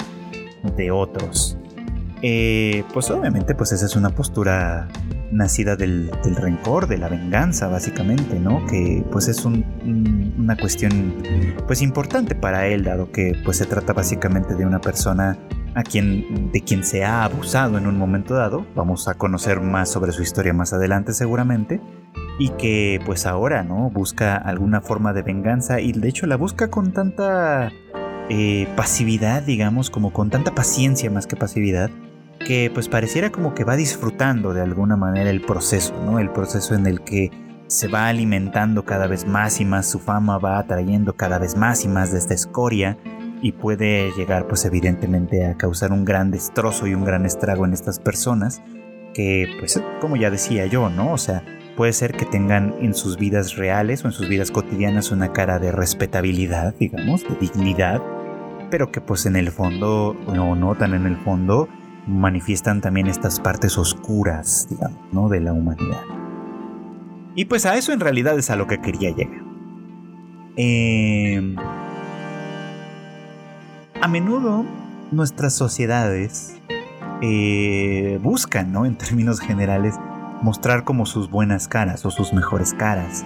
de 0.76 0.90
otros. 0.90 1.58
Eh, 2.26 2.84
pues 2.94 3.10
obviamente, 3.10 3.54
pues 3.54 3.72
esa 3.72 3.84
es 3.84 3.96
una 3.96 4.08
postura 4.08 4.88
nacida 5.30 5.76
del, 5.76 6.10
rencor, 6.36 6.86
de 6.86 6.96
la 6.96 7.10
venganza, 7.10 7.68
básicamente, 7.68 8.40
¿no? 8.40 8.64
Que 8.64 9.04
pues 9.12 9.28
es 9.28 9.44
una 9.44 10.56
cuestión 10.56 11.16
pues 11.66 11.82
importante 11.82 12.34
para 12.34 12.66
él, 12.66 12.82
dado 12.82 13.12
que 13.12 13.34
pues 13.44 13.58
se 13.58 13.66
trata 13.66 13.92
básicamente 13.92 14.54
de 14.54 14.64
una 14.64 14.80
persona 14.80 15.36
a 15.74 15.82
quien, 15.82 16.50
de 16.50 16.62
quien 16.62 16.82
se 16.82 17.04
ha 17.04 17.24
abusado 17.24 17.76
en 17.76 17.86
un 17.86 17.98
momento 17.98 18.32
dado. 18.32 18.64
Vamos 18.74 19.06
a 19.06 19.12
conocer 19.14 19.60
más 19.60 19.90
sobre 19.90 20.12
su 20.12 20.22
historia 20.22 20.54
más 20.54 20.72
adelante 20.72 21.12
seguramente. 21.12 21.82
Y 22.38 22.48
que 22.52 23.00
pues 23.04 23.26
ahora, 23.26 23.62
¿no? 23.64 23.90
Busca 23.90 24.34
alguna 24.34 24.80
forma 24.80 25.12
de 25.12 25.20
venganza 25.20 25.82
y 25.82 25.92
de 25.92 26.08
hecho 26.08 26.26
la 26.26 26.36
busca 26.36 26.70
con 26.70 26.92
tanta 26.92 27.70
eh, 28.30 28.66
pasividad, 28.76 29.42
digamos, 29.42 29.90
como 29.90 30.10
con 30.14 30.30
tanta 30.30 30.54
paciencia 30.54 31.10
más 31.10 31.26
que 31.26 31.36
pasividad 31.36 31.90
que 32.44 32.70
pues 32.72 32.88
pareciera 32.88 33.30
como 33.30 33.54
que 33.54 33.64
va 33.64 33.76
disfrutando 33.76 34.52
de 34.54 34.62
alguna 34.62 34.96
manera 34.96 35.30
el 35.30 35.40
proceso, 35.40 35.94
¿no? 36.04 36.18
El 36.18 36.30
proceso 36.30 36.74
en 36.74 36.86
el 36.86 37.00
que 37.02 37.30
se 37.66 37.88
va 37.88 38.08
alimentando 38.08 38.84
cada 38.84 39.06
vez 39.06 39.26
más 39.26 39.60
y 39.60 39.64
más 39.64 39.90
su 39.90 39.98
fama, 39.98 40.38
va 40.38 40.58
atrayendo 40.58 41.16
cada 41.16 41.38
vez 41.38 41.56
más 41.56 41.84
y 41.84 41.88
más 41.88 42.12
de 42.12 42.18
esta 42.18 42.34
escoria 42.34 42.98
y 43.40 43.52
puede 43.52 44.12
llegar 44.12 44.46
pues 44.46 44.64
evidentemente 44.64 45.46
a 45.46 45.56
causar 45.56 45.92
un 45.92 46.04
gran 46.04 46.30
destrozo 46.30 46.86
y 46.86 46.94
un 46.94 47.04
gran 47.04 47.26
estrago 47.26 47.64
en 47.64 47.72
estas 47.72 47.98
personas 47.98 48.62
que 49.14 49.48
pues 49.58 49.82
como 50.00 50.16
ya 50.16 50.30
decía 50.30 50.66
yo, 50.66 50.90
¿no? 50.90 51.12
O 51.12 51.18
sea, 51.18 51.42
puede 51.76 51.92
ser 51.92 52.12
que 52.12 52.26
tengan 52.26 52.74
en 52.80 52.94
sus 52.94 53.16
vidas 53.16 53.56
reales 53.56 54.04
o 54.04 54.08
en 54.08 54.12
sus 54.12 54.28
vidas 54.28 54.50
cotidianas 54.50 55.10
una 55.10 55.32
cara 55.32 55.58
de 55.58 55.72
respetabilidad, 55.72 56.74
digamos, 56.78 57.22
de 57.22 57.36
dignidad, 57.40 58.02
pero 58.70 58.90
que 58.90 59.00
pues 59.00 59.26
en 59.26 59.36
el 59.36 59.50
fondo, 59.50 60.16
no 60.32 60.54
notan 60.54 60.94
en 60.94 61.06
el 61.06 61.16
fondo, 61.16 61.68
manifiestan 62.06 62.80
también 62.80 63.06
estas 63.06 63.40
partes 63.40 63.78
oscuras, 63.78 64.66
digamos, 64.68 64.98
¿no? 65.12 65.28
de 65.28 65.40
la 65.40 65.52
humanidad. 65.52 66.02
Y 67.34 67.46
pues 67.46 67.66
a 67.66 67.76
eso 67.76 67.92
en 67.92 68.00
realidad 68.00 68.38
es 68.38 68.50
a 68.50 68.56
lo 68.56 68.66
que 68.66 68.80
quería 68.80 69.10
llegar. 69.10 69.42
Em, 70.56 71.56
a 74.00 74.06
menudo 74.06 74.64
nuestras 75.10 75.54
sociedades 75.54 76.60
eh, 77.22 78.18
buscan, 78.22 78.72
¿no? 78.72 78.86
En 78.86 78.96
términos 78.96 79.40
generales, 79.40 79.94
mostrar 80.42 80.84
como 80.84 81.06
sus 81.06 81.30
buenas 81.30 81.68
caras 81.68 82.04
o 82.04 82.10
sus 82.10 82.32
mejores 82.32 82.74
caras. 82.74 83.24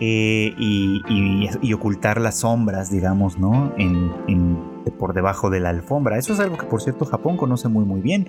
Eh, 0.00 0.54
y, 0.58 1.72
ocultar 1.72 2.20
las 2.20 2.38
sombras, 2.38 2.90
digamos, 2.90 3.38
¿no? 3.38 3.72
En, 3.76 4.73
por 4.90 5.14
debajo 5.14 5.50
de 5.50 5.60
la 5.60 5.70
alfombra. 5.70 6.18
Eso 6.18 6.32
es 6.32 6.40
algo 6.40 6.56
que 6.58 6.66
por 6.66 6.80
cierto 6.80 7.04
Japón 7.04 7.36
conoce 7.36 7.68
muy 7.68 7.84
muy 7.84 8.00
bien. 8.00 8.28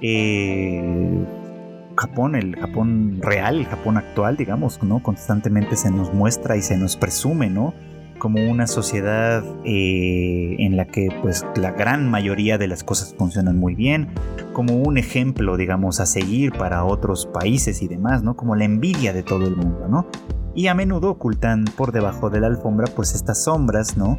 Eh, 0.00 1.24
Japón, 1.96 2.34
el 2.34 2.56
Japón 2.56 3.18
real, 3.20 3.58
el 3.58 3.66
Japón 3.66 3.96
actual, 3.96 4.36
digamos, 4.36 4.82
¿no? 4.82 5.02
Constantemente 5.02 5.76
se 5.76 5.90
nos 5.90 6.12
muestra 6.12 6.56
y 6.56 6.62
se 6.62 6.76
nos 6.76 6.96
presume, 6.96 7.50
¿no? 7.50 7.74
Como 8.18 8.40
una 8.50 8.66
sociedad 8.66 9.44
eh, 9.64 10.56
en 10.58 10.76
la 10.76 10.86
que 10.86 11.08
pues 11.22 11.44
la 11.56 11.72
gran 11.72 12.10
mayoría 12.10 12.56
de 12.56 12.68
las 12.68 12.84
cosas 12.84 13.14
funcionan 13.18 13.58
muy 13.58 13.74
bien, 13.74 14.08
como 14.52 14.76
un 14.76 14.96
ejemplo, 14.96 15.56
digamos, 15.56 16.00
a 16.00 16.06
seguir 16.06 16.52
para 16.52 16.84
otros 16.84 17.26
países 17.26 17.82
y 17.82 17.88
demás, 17.88 18.22
¿no? 18.22 18.36
Como 18.36 18.54
la 18.54 18.64
envidia 18.64 19.12
de 19.12 19.22
todo 19.22 19.46
el 19.46 19.56
mundo, 19.56 19.88
¿no? 19.88 20.06
Y 20.54 20.68
a 20.68 20.74
menudo 20.74 21.10
ocultan 21.10 21.64
por 21.76 21.92
debajo 21.92 22.30
de 22.30 22.40
la 22.40 22.46
alfombra 22.46 22.86
pues 22.94 23.14
estas 23.14 23.44
sombras, 23.44 23.96
¿no? 23.96 24.18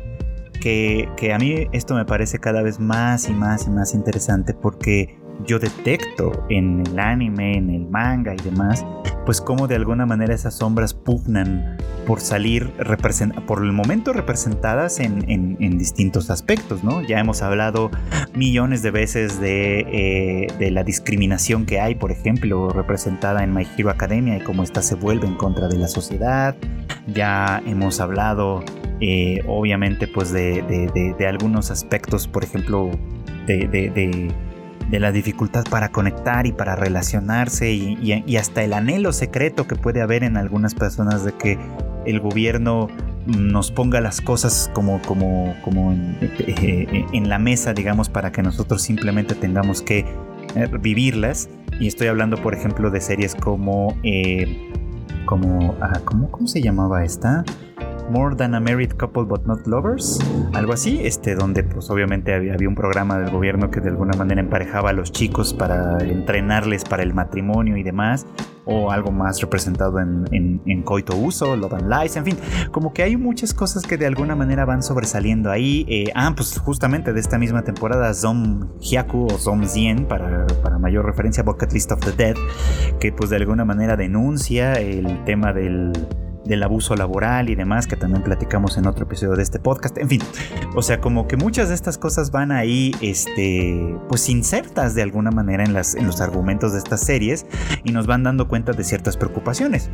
Que, 0.63 1.33
a 1.33 1.37
mí 1.39 1.67
esto 1.73 1.93
me 1.93 2.05
parece 2.05 2.39
cada 2.39 2.61
vez 2.61 2.79
más 2.79 3.27
y 3.27 3.33
más 3.33 3.67
y 3.67 3.69
más 3.69 3.93
interesante 3.93 4.53
porque 4.53 5.19
yo 5.45 5.59
detecto 5.59 6.31
en 6.49 6.87
el 6.87 6.97
anime, 6.97 7.57
en 7.57 7.69
el 7.69 7.85
manga 7.89 8.33
y 8.33 8.37
demás, 8.37 8.85
pues 9.25 9.41
como 9.41 9.67
de 9.67 9.75
alguna 9.75 10.05
manera 10.05 10.33
esas 10.33 10.53
sombras 10.53 10.93
pugnan 10.93 11.75
por 12.07 12.21
salir, 12.21 12.71
por 13.45 13.61
el 13.61 13.73
momento 13.73 14.13
representadas 14.13 15.01
en, 15.01 15.77
distintos 15.77 16.29
aspectos, 16.29 16.81
¿no? 16.81 17.01
Ya 17.01 17.19
hemos 17.19 17.41
hablado 17.41 17.91
millones 18.33 18.81
de 18.83 18.91
veces 18.91 19.41
de, 19.41 20.47
eh, 20.59 20.71
la 20.71 20.85
discriminación 20.85 21.65
que 21.65 21.81
hay, 21.81 21.95
por 21.95 22.13
ejemplo, 22.13 22.69
representada 22.69 23.43
en 23.43 23.53
My 23.53 23.67
Hero 23.77 23.89
Academia 23.89 24.37
y 24.37 24.39
cómo 24.39 24.63
ésta 24.63 24.81
se 24.81 24.95
vuelve 24.95 25.27
en 25.27 25.35
contra 25.35 25.67
de 25.67 25.77
la 25.77 25.89
sociedad. 25.89 26.55
Ya 27.07 27.61
hemos 27.65 27.99
hablado, 27.99 28.63
eh, 29.05 29.43
obviamente, 29.47 30.07
pues 30.07 30.31
de, 30.31 30.61
de, 31.17 31.27
algunos 31.27 31.71
aspectos, 31.71 32.25
por 32.25 32.45
ejemplo, 32.45 32.89
de 33.45 34.99
la 34.99 35.11
dificultad 35.11 35.65
para 35.69 35.89
conectar 35.89 36.47
y 36.47 36.53
para 36.53 36.77
relacionarse 36.77 37.73
y, 37.73 38.37
hasta 38.37 38.63
el 38.63 38.71
anhelo 38.71 39.11
secreto 39.11 39.67
que 39.67 39.75
puede 39.75 40.01
haber 40.01 40.23
en 40.23 40.37
algunas 40.37 40.73
personas 40.73 41.25
de 41.25 41.33
que 41.33 41.59
el 42.05 42.21
gobierno 42.21 42.87
nos 43.25 43.71
ponga 43.71 43.99
las 43.99 44.21
cosas 44.21 44.71
como, 44.73 45.01
como, 45.01 45.53
como 45.65 45.91
en, 45.91 46.17
eh, 46.21 47.21
la 47.25 47.39
mesa, 47.39 47.73
digamos, 47.73 48.07
para 48.07 48.31
que 48.31 48.41
nosotros 48.41 48.81
simplemente 48.81 49.35
tengamos 49.35 49.81
que 49.81 50.05
eh, 50.55 50.69
vivirlas. 50.79 51.49
Y 51.77 51.87
estoy 51.87 52.07
hablando, 52.07 52.37
por 52.37 52.53
ejemplo, 52.53 52.89
de 52.89 53.01
series 53.01 53.35
como... 53.35 53.97
Eh, 54.03 54.69
como, 55.25 55.75
ah, 55.81 56.01
¿cómo, 56.05 56.29
¿Cómo 56.31 56.47
se 56.47 56.61
llamaba 56.61 57.03
esta? 57.03 57.43
More 58.09 58.35
Than 58.35 58.55
a 58.55 58.59
Married 58.59 58.93
Couple 58.97 59.23
But 59.23 59.45
Not 59.45 59.65
Lovers, 59.67 60.19
algo 60.53 60.73
así, 60.73 60.99
este, 61.03 61.35
donde 61.35 61.63
pues 61.63 61.89
obviamente 61.89 62.33
había, 62.33 62.67
un 62.67 62.75
programa 62.75 63.17
del 63.19 63.31
gobierno 63.31 63.71
que 63.71 63.79
de 63.79 63.89
alguna 63.89 64.17
manera 64.17 64.41
emparejaba 64.41 64.91
a 64.91 64.93
los 64.93 65.11
chicos 65.11 65.53
para 65.53 65.97
entrenarles 65.99 66.83
para 66.83 67.03
el 67.03 67.13
matrimonio 67.13 67.77
y 67.77 67.83
demás, 67.83 68.25
o 68.65 68.91
algo 68.91 69.11
más 69.11 69.41
representado 69.41 69.99
en, 69.99 70.61
en, 70.65 70.83
Coito 70.83 71.15
Uso, 71.15 71.55
Love 71.55 71.73
and 71.73 71.89
Lies, 71.89 72.15
en 72.15 72.25
fin, 72.25 72.37
como 72.71 72.93
que 72.93 73.03
hay 73.03 73.17
muchas 73.17 73.53
cosas 73.53 73.83
que 73.83 73.97
de 73.97 74.05
alguna 74.05 74.35
manera 74.35 74.65
van 74.65 74.83
sobresaliendo 74.83 75.51
ahí. 75.51 75.85
Eh, 75.89 76.11
ah, 76.15 76.33
pues 76.35 76.59
justamente 76.59 77.13
de 77.13 77.19
esta 77.19 77.37
misma 77.37 77.63
temporada, 77.63 78.13
Zom 78.13 78.69
Hyaku 78.79 79.25
o 79.25 79.37
Zom 79.37 79.65
Zien, 79.65 80.05
para, 80.05 80.45
para 80.61 80.77
mayor 80.79 81.05
referencia, 81.05 81.43
Bucket 81.43 81.73
List 81.73 81.91
of 81.91 81.99
the 81.99 82.11
Dead, 82.11 82.35
que 82.99 83.11
pues 83.11 83.29
de 83.29 83.37
alguna 83.37 83.65
manera 83.65 83.95
denuncia 83.95 84.73
el 84.73 85.23
tema 85.25 85.53
del 85.53 85.91
del 86.45 86.63
abuso 86.63 86.95
laboral 86.95 87.49
y 87.49 87.55
demás, 87.55 87.87
que 87.87 87.95
también 87.95 88.23
platicamos 88.23 88.77
en 88.77 88.87
otro 88.87 89.05
episodio 89.05 89.35
de 89.35 89.43
este 89.43 89.59
podcast. 89.59 89.97
En 89.97 90.09
fin, 90.09 90.21
o 90.75 90.81
sea, 90.81 90.99
como 90.99 91.27
que 91.27 91.37
muchas 91.37 91.69
de 91.69 91.75
estas 91.75 91.97
cosas 91.97 92.31
van 92.31 92.51
ahí, 92.51 92.93
este, 93.01 93.95
pues 94.09 94.29
insertas 94.29 94.95
de 94.95 95.01
alguna 95.01 95.31
manera 95.31 95.63
en, 95.63 95.73
las, 95.73 95.95
en 95.95 96.05
los 96.05 96.21
argumentos 96.21 96.73
de 96.73 96.79
estas 96.79 97.01
series 97.01 97.45
y 97.83 97.91
nos 97.91 98.07
van 98.07 98.23
dando 98.23 98.47
cuenta 98.47 98.73
de 98.73 98.83
ciertas 98.83 99.17
preocupaciones. 99.17 99.89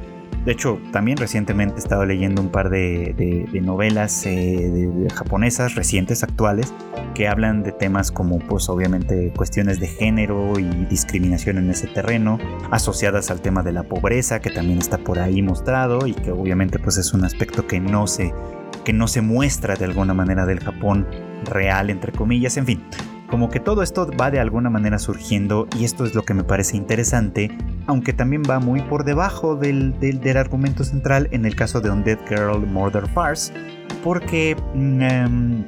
De 0.49 0.53
hecho, 0.53 0.81
también 0.91 1.15
recientemente 1.15 1.75
he 1.75 1.77
estado 1.77 2.07
leyendo 2.07 2.41
un 2.41 2.49
par 2.49 2.71
de, 2.71 3.47
novelas 3.62 4.25
eh, 4.25 4.89
japonesas 5.13 5.75
recientes, 5.75 6.23
actuales, 6.23 6.73
que 7.13 7.27
hablan 7.27 7.62
de 7.62 7.71
temas 7.71 8.12
como, 8.12 8.39
pues 8.39 8.67
obviamente, 8.67 9.31
cuestiones 9.38 9.79
de 9.79 9.85
género 9.85 10.57
y 10.57 10.63
discriminación 10.85 11.59
en 11.59 11.69
ese 11.69 11.85
terreno, 11.85 12.39
asociadas 12.71 13.29
al 13.29 13.41
tema 13.41 13.62
de 13.62 13.73
la 13.73 13.83
pobreza, 13.83 14.39
que 14.39 14.49
también 14.49 14.79
está 14.79 14.97
por 14.97 15.19
ahí 15.19 15.43
mostrado 15.43 16.07
y 16.07 16.15
que 16.15 16.31
obviamente 16.31 16.79
pues 16.79 16.97
es 16.97 17.13
un 17.13 17.25
aspecto 17.25 17.67
que 17.67 17.79
no 17.79 18.07
se, 18.07 18.33
que 18.83 18.91
no 18.91 19.07
se 19.07 19.21
muestra 19.21 19.75
de 19.75 19.85
alguna 19.85 20.15
manera 20.15 20.47
del 20.47 20.62
Japón 20.62 21.07
real, 21.45 21.91
entre 21.91 22.12
comillas, 22.12 22.57
en 22.57 22.65
fin 22.65 22.81
como 23.29 23.49
que 23.49 23.59
todo 23.59 23.83
esto 23.83 24.09
va 24.19 24.31
de 24.31 24.39
alguna 24.39 24.69
manera 24.69 24.99
surgiendo 24.99 25.67
y 25.77 25.85
esto 25.85 26.05
es 26.05 26.15
lo 26.15 26.23
que 26.23 26.33
me 26.33 26.43
parece 26.43 26.77
interesante, 26.77 27.55
aunque 27.87 28.13
también 28.13 28.43
va 28.49 28.59
muy 28.59 28.81
por 28.81 29.03
debajo 29.03 29.55
del, 29.55 29.93
argumento 30.35 30.83
central 30.83 31.27
en 31.31 31.45
el 31.45 31.55
caso 31.55 31.81
de 31.81 31.89
Undead 31.89 32.19
Girl 32.27 32.65
Murder 32.65 33.07
Farce, 33.09 33.53
porque... 34.03 34.55
Mm, 34.73 35.01
em, 35.01 35.65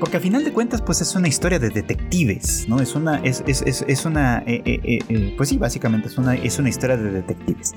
porque 0.00 0.16
al 0.16 0.22
final 0.24 0.42
de 0.42 0.52
cuentas, 0.52 0.82
pues 0.82 1.00
es 1.00 1.14
una 1.14 1.28
historia 1.28 1.60
de 1.60 1.70
detectives, 1.70 2.66
¿no? 2.68 2.80
Es 2.80 2.96
una. 2.96 3.18
Es, 3.18 3.40
es, 3.46 4.04
una. 4.04 4.42
Eh, 4.48 4.60
eh, 4.64 4.98
eh, 5.08 5.34
pues 5.36 5.48
sí, 5.48 5.58
básicamente 5.58 6.08
es 6.08 6.18
una, 6.18 6.34
es 6.34 6.58
una 6.58 6.70
historia 6.70 6.96
de 6.96 7.08
detectives. 7.08 7.72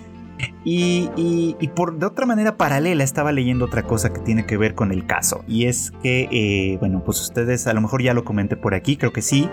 Y, 0.64 1.70
por 1.76 1.98
de 2.00 2.06
otra 2.06 2.26
manera 2.26 2.58
paralela 2.58 3.04
estaba 3.04 3.32
leyendo 3.32 3.66
otra 3.66 3.84
cosa 3.84 4.12
que 4.12 4.20
tiene 4.20 4.46
que 4.46 4.58
ver 4.58 4.74
con 4.74 4.92
el 4.92 5.06
caso. 5.06 5.44
Y 5.48 5.66
es 5.66 5.92
que, 6.02 6.28
eh, 6.32 6.78
bueno, 6.80 7.04
pues 7.04 7.22
ustedes 7.22 7.68
a 7.68 7.74
lo 7.74 7.82
mejor 7.82 8.02
ya 8.02 8.14
lo 8.14 8.24
comenté 8.24 8.56
por 8.56 8.74
aquí, 8.74 8.98
creo 8.98 9.14
que 9.14 9.22
sí. 9.22 9.50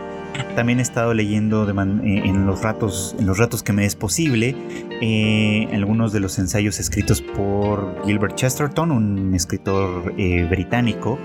También 0.56 0.78
he 0.78 0.82
estado 0.82 1.12
leyendo 1.12 1.68
eh, 1.68 2.22
en, 2.24 2.46
los 2.46 2.62
ratos, 2.62 3.14
en 3.18 3.26
los 3.26 3.38
ratos 3.38 3.62
que 3.62 3.72
me 3.72 3.84
es 3.84 3.96
posible 3.96 4.56
eh, 5.02 5.68
algunos 5.72 6.12
de 6.12 6.20
los 6.20 6.38
ensayos 6.38 6.80
escritos 6.80 7.20
por 7.20 8.02
Gilbert 8.06 8.36
Chesterton, 8.36 8.90
un 8.90 9.34
escritor 9.34 10.14
británico 10.48 11.18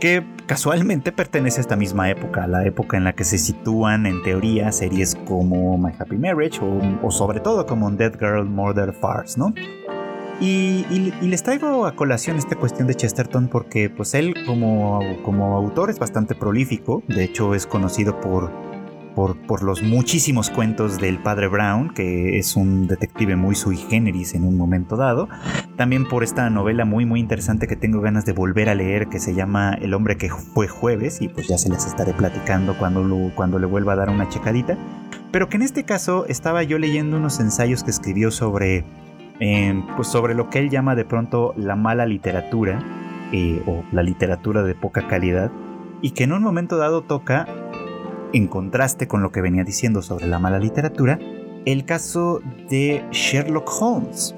que 0.00 0.24
casualmente 0.46 1.12
pertenece 1.12 1.58
a 1.58 1.62
esta 1.62 1.76
misma 1.76 2.10
época, 2.10 2.46
la 2.46 2.64
época 2.64 2.96
en 2.96 3.04
la 3.04 3.12
que 3.12 3.24
se 3.24 3.38
sitúan 3.38 4.06
en 4.06 4.22
teoría 4.22 4.72
series 4.72 5.14
como 5.14 5.78
My 5.78 5.92
Happy 5.96 6.16
Marriage 6.16 6.58
o, 7.02 7.10
sobre 7.10 7.38
todo 7.38 7.66
como 7.66 7.90
Dead 7.90 8.18
Girl 8.18 8.46
Murder 8.46 8.92
Farce, 8.92 9.38
¿no? 9.38 9.54
Y, 10.40 11.12
les 11.20 11.42
traigo 11.42 11.84
a 11.84 11.94
colación 11.94 12.38
esta 12.38 12.56
cuestión 12.56 12.88
de 12.88 12.94
Chesterton 12.94 13.48
porque 13.48 13.90
pues 13.90 14.14
él 14.14 14.34
como, 14.46 15.00
como 15.22 15.54
autor 15.54 15.90
es 15.90 15.98
bastante 15.98 16.34
prolífico, 16.34 17.02
de 17.06 17.24
hecho 17.24 17.54
es 17.54 17.66
conocido 17.66 18.18
por 18.20 18.69
por, 19.14 19.62
los 19.62 19.82
muchísimos 19.82 20.50
cuentos 20.50 20.98
del 20.98 21.18
padre 21.18 21.48
Brown, 21.48 21.90
que 21.90 22.38
es 22.38 22.56
un 22.56 22.86
detective 22.86 23.36
muy 23.36 23.54
sui 23.54 23.76
generis 23.76 24.34
en 24.34 24.44
un 24.44 24.56
momento 24.56 24.96
dado. 24.96 25.28
También 25.76 26.06
por 26.06 26.24
esta 26.24 26.48
novela 26.50 26.84
muy 26.84 27.04
muy 27.04 27.20
interesante 27.20 27.66
que 27.66 27.76
tengo 27.76 28.00
ganas 28.00 28.24
de 28.24 28.32
volver 28.32 28.68
a 28.68 28.74
leer, 28.74 29.08
que 29.08 29.18
se 29.18 29.34
llama 29.34 29.74
El 29.74 29.94
hombre 29.94 30.16
que 30.16 30.30
fue 30.30 30.68
jueves, 30.68 31.20
y 31.20 31.28
pues 31.28 31.48
ya 31.48 31.58
se 31.58 31.68
les 31.68 31.86
estaré 31.86 32.12
platicando 32.12 32.76
cuando, 32.78 33.32
cuando 33.34 33.58
le 33.58 33.66
vuelva 33.66 33.94
a 33.94 33.96
dar 33.96 34.10
una 34.10 34.28
checadita. 34.28 34.78
Pero 35.32 35.48
que 35.48 35.56
en 35.56 35.62
este 35.62 35.84
caso 35.84 36.26
estaba 36.26 36.62
yo 36.62 36.78
leyendo 36.78 37.16
unos 37.16 37.40
ensayos 37.40 37.84
que 37.84 37.90
escribió 37.90 38.30
sobre, 38.30 38.84
em, 39.38 39.86
pues 39.96 40.08
sobre 40.08 40.34
lo 40.34 40.50
que 40.50 40.58
él 40.58 40.70
llama 40.70 40.94
de 40.94 41.04
pronto 41.04 41.54
la 41.56 41.76
mala 41.76 42.06
literatura, 42.06 42.82
eh, 43.32 43.62
o 43.66 43.84
la 43.92 44.02
literatura 44.02 44.62
de 44.62 44.74
poca 44.74 45.06
calidad, 45.06 45.52
y 46.02 46.12
que 46.12 46.24
en 46.24 46.32
un 46.32 46.42
momento 46.42 46.78
dado 46.78 47.02
toca 47.02 47.46
en 48.32 48.46
contraste 48.46 49.08
con 49.08 49.22
lo 49.22 49.32
que 49.32 49.40
venía 49.40 49.64
diciendo 49.64 50.02
sobre 50.02 50.26
la 50.26 50.38
mala 50.38 50.58
literatura, 50.58 51.18
el 51.66 51.84
caso 51.84 52.40
de 52.68 53.04
Sherlock 53.10 53.70
Holmes, 53.80 54.34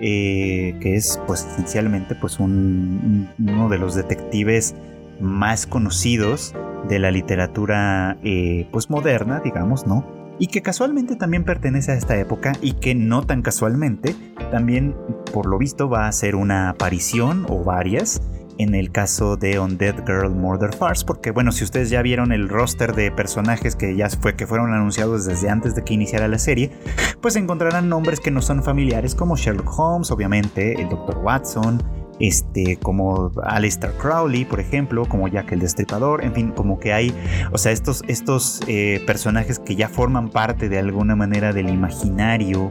eh, 0.00 0.76
que 0.80 0.96
es 0.96 1.20
pues 1.26 1.46
esencialmente 1.46 2.14
pues 2.14 2.40
uno 2.40 3.68
de 3.68 3.78
los 3.78 3.94
detectives 3.94 4.74
más 5.20 5.66
conocidos 5.66 6.54
de 6.88 6.98
la 6.98 7.10
literatura 7.10 8.18
eh, 8.24 8.66
pues 8.72 8.90
moderna, 8.90 9.40
digamos, 9.44 9.86
¿no? 9.86 10.04
Y 10.38 10.48
que 10.48 10.62
casualmente 10.62 11.14
también 11.14 11.44
pertenece 11.44 11.92
a 11.92 11.94
esta 11.94 12.16
época 12.18 12.52
y 12.60 12.72
que 12.72 12.94
no 12.94 13.22
tan 13.22 13.42
casualmente 13.42 14.16
también 14.50 14.96
por 15.32 15.46
lo 15.46 15.58
visto 15.58 15.88
va 15.88 16.06
a 16.06 16.08
hacer 16.08 16.34
una 16.34 16.70
aparición 16.70 17.46
o 17.48 17.62
varias 17.62 18.20
en 18.58 18.74
el 18.74 18.90
caso 18.90 19.36
de 19.36 19.58
Undead 19.58 20.06
Girl 20.06 20.30
Murder 20.30 20.74
Farce, 20.74 21.04
porque 21.04 21.30
bueno, 21.30 21.52
si 21.52 21.64
ustedes 21.64 21.90
ya 21.90 22.02
vieron 22.02 22.32
el 22.32 22.48
roster 22.48 22.94
de 22.94 23.10
personajes 23.10 23.76
que 23.76 23.96
ya 23.96 24.08
fue 24.08 24.34
que 24.34 24.46
fueron 24.46 24.72
anunciados 24.72 25.24
desde 25.26 25.48
antes 25.48 25.74
de 25.74 25.82
que 25.82 25.94
iniciara 25.94 26.28
la 26.28 26.38
serie, 26.38 26.70
pues 27.20 27.36
encontrarán 27.36 27.88
nombres 27.88 28.20
que 28.20 28.30
no 28.30 28.42
son 28.42 28.62
familiares 28.62 29.14
como 29.14 29.36
Sherlock 29.36 29.78
Holmes, 29.78 30.10
obviamente, 30.10 30.80
el 30.80 30.88
Dr. 30.88 31.18
Watson, 31.18 31.82
este, 32.20 32.76
como 32.76 33.32
Alistair 33.42 33.92
Crowley, 33.94 34.44
por 34.44 34.60
ejemplo, 34.60 35.06
como 35.06 35.28
Jack 35.28 35.52
el 35.52 35.60
Destripador, 35.60 36.24
en 36.24 36.32
fin, 36.32 36.52
como 36.52 36.78
que 36.78 36.92
hay, 36.92 37.14
o 37.50 37.58
sea, 37.58 37.72
estos, 37.72 38.02
estos 38.06 38.60
eh, 38.68 39.02
personajes 39.06 39.58
que 39.58 39.74
ya 39.74 39.88
forman 39.88 40.30
parte 40.30 40.68
de 40.68 40.78
alguna 40.78 41.16
manera 41.16 41.52
del 41.52 41.68
imaginario 41.68 42.68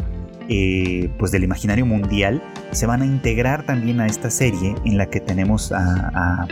eh, 0.54 1.10
pues 1.18 1.32
del 1.32 1.46
imaginario 1.46 1.86
mundial 1.86 2.44
se 2.72 2.86
van 2.86 3.02
a 3.02 3.06
integrar 3.06 3.66
también 3.66 4.02
a 4.02 4.08
esta 4.08 4.30
serie 4.30 4.76
en 4.84 4.98
la 4.98 5.10
que 5.10 5.22
tenemos 5.22 5.72
a, 5.72 6.46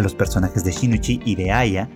los 0.00 0.14
personajes 0.14 0.62
de 0.62 0.70
Shinichi 0.70 1.20
y 1.24 1.34
de 1.34 1.50
Aya, 1.50 1.88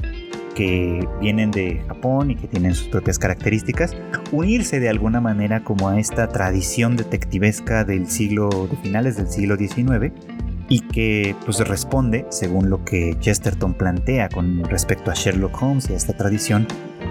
que 0.56 1.06
vienen 1.20 1.52
de 1.52 1.84
Japón 1.86 2.32
y 2.32 2.34
que 2.34 2.48
tienen 2.48 2.74
sus 2.74 2.88
propias 2.88 3.20
características, 3.20 3.96
unirse 4.32 4.80
de 4.80 4.88
alguna 4.88 5.20
manera 5.20 5.62
como 5.62 5.88
a 5.88 6.00
esta 6.00 6.26
tradición 6.26 6.96
detectivesca 6.96 7.84
del 7.84 8.08
siglo, 8.08 8.48
de 8.68 8.76
finales 8.78 9.16
del 9.16 9.28
siglo 9.28 9.56
XIX, 9.56 10.12
y 10.68 10.80
que 10.80 11.36
pues 11.44 11.60
responde, 11.60 12.26
según 12.30 12.70
lo 12.70 12.84
que 12.84 13.16
Chesterton 13.20 13.74
plantea 13.74 14.30
con 14.30 14.64
respecto 14.64 15.12
a 15.12 15.14
Sherlock 15.14 15.62
Holmes 15.62 15.88
y 15.90 15.92
a 15.92 15.96
esta 15.96 16.14
tradición, 16.14 16.66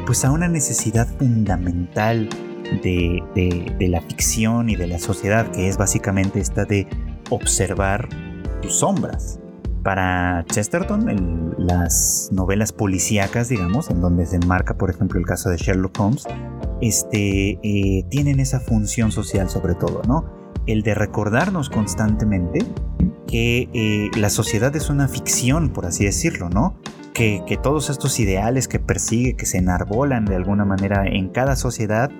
pues 0.06 0.26
a 0.26 0.32
una 0.32 0.50
necesidad 0.50 1.08
fundamental 1.08 2.28
de, 2.84 3.24
de 3.78 3.88
la 3.88 4.02
ficción 4.02 4.70
y 4.70 4.76
de 4.76 4.88
la 4.88 5.00
sociedad, 5.00 5.52
que 5.52 5.68
es 5.68 5.78
básicamente 5.78 6.40
esta 6.40 6.66
de 6.66 6.88
observar 7.30 8.10
tus 8.62 8.80
sombras, 8.80 9.40
para 9.84 10.46
Chesterton, 10.46 11.56
las 11.58 12.30
novelas 12.32 12.72
policíacas, 12.72 13.50
digamos, 13.50 13.90
en 13.90 14.02
donde 14.02 14.26
se 14.26 14.36
enmarca, 14.36 14.78
por 14.78 14.90
ejemplo, 14.90 15.20
el 15.20 15.26
caso 15.26 15.50
de 15.50 15.58
Sherlock 15.58 16.00
Holmes, 16.00 16.26
este, 16.82 17.60
eh, 17.64 18.06
tienen 18.10 18.40
esa 18.40 18.60
función 18.60 19.12
social 19.12 19.50
sobre 19.50 19.76
todo, 19.76 20.02
¿no? 20.08 20.26
El 20.66 20.84
de 20.84 20.96
recordarnos 20.96 21.70
constantemente 21.70 22.66
que 23.28 23.70
eh, 23.74 24.12
la 24.18 24.30
sociedad 24.30 24.76
es 24.76 24.90
una 24.90 25.08
ficción, 25.08 25.70
por 25.70 25.86
así 25.86 26.06
decirlo, 26.06 26.50
¿no? 26.50 26.76
Que, 27.14 27.44
que 27.48 27.58
todos 27.58 27.90
estos 27.90 28.20
ideales 28.20 28.68
que 28.68 28.80
persigue, 28.80 29.36
que 29.36 29.46
se 29.46 29.58
enarbolan 29.58 30.26
de 30.26 30.36
alguna 30.36 30.66
manera 30.66 31.06
en 31.06 31.30
cada 31.30 31.56
sociedad, 31.56 32.12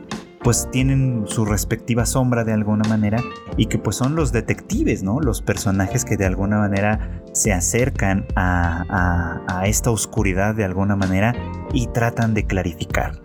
pues 0.44 0.70
tienen 0.72 1.26
su 1.28 1.46
respectiva 1.46 2.06
sombra 2.06 2.44
de 2.44 2.54
alguna 2.54 2.88
manera 2.88 3.22
y 3.58 3.66
que 3.66 3.78
pues 3.78 3.96
son 3.96 4.16
los 4.16 4.32
detectives, 4.32 5.04
¿no? 5.04 5.20
Los 5.20 5.42
personajes 5.42 6.06
que 6.06 6.18
de 6.18 6.26
alguna 6.26 6.60
manera 6.60 7.22
se 7.34 7.52
acercan 7.52 8.26
a, 8.36 9.64
esta 9.66 9.92
oscuridad 9.92 10.56
de 10.56 10.64
alguna 10.64 10.96
manera 10.96 11.36
y 11.74 11.88
tratan 11.88 12.34
de 12.34 12.46
clarificar. 12.46 13.22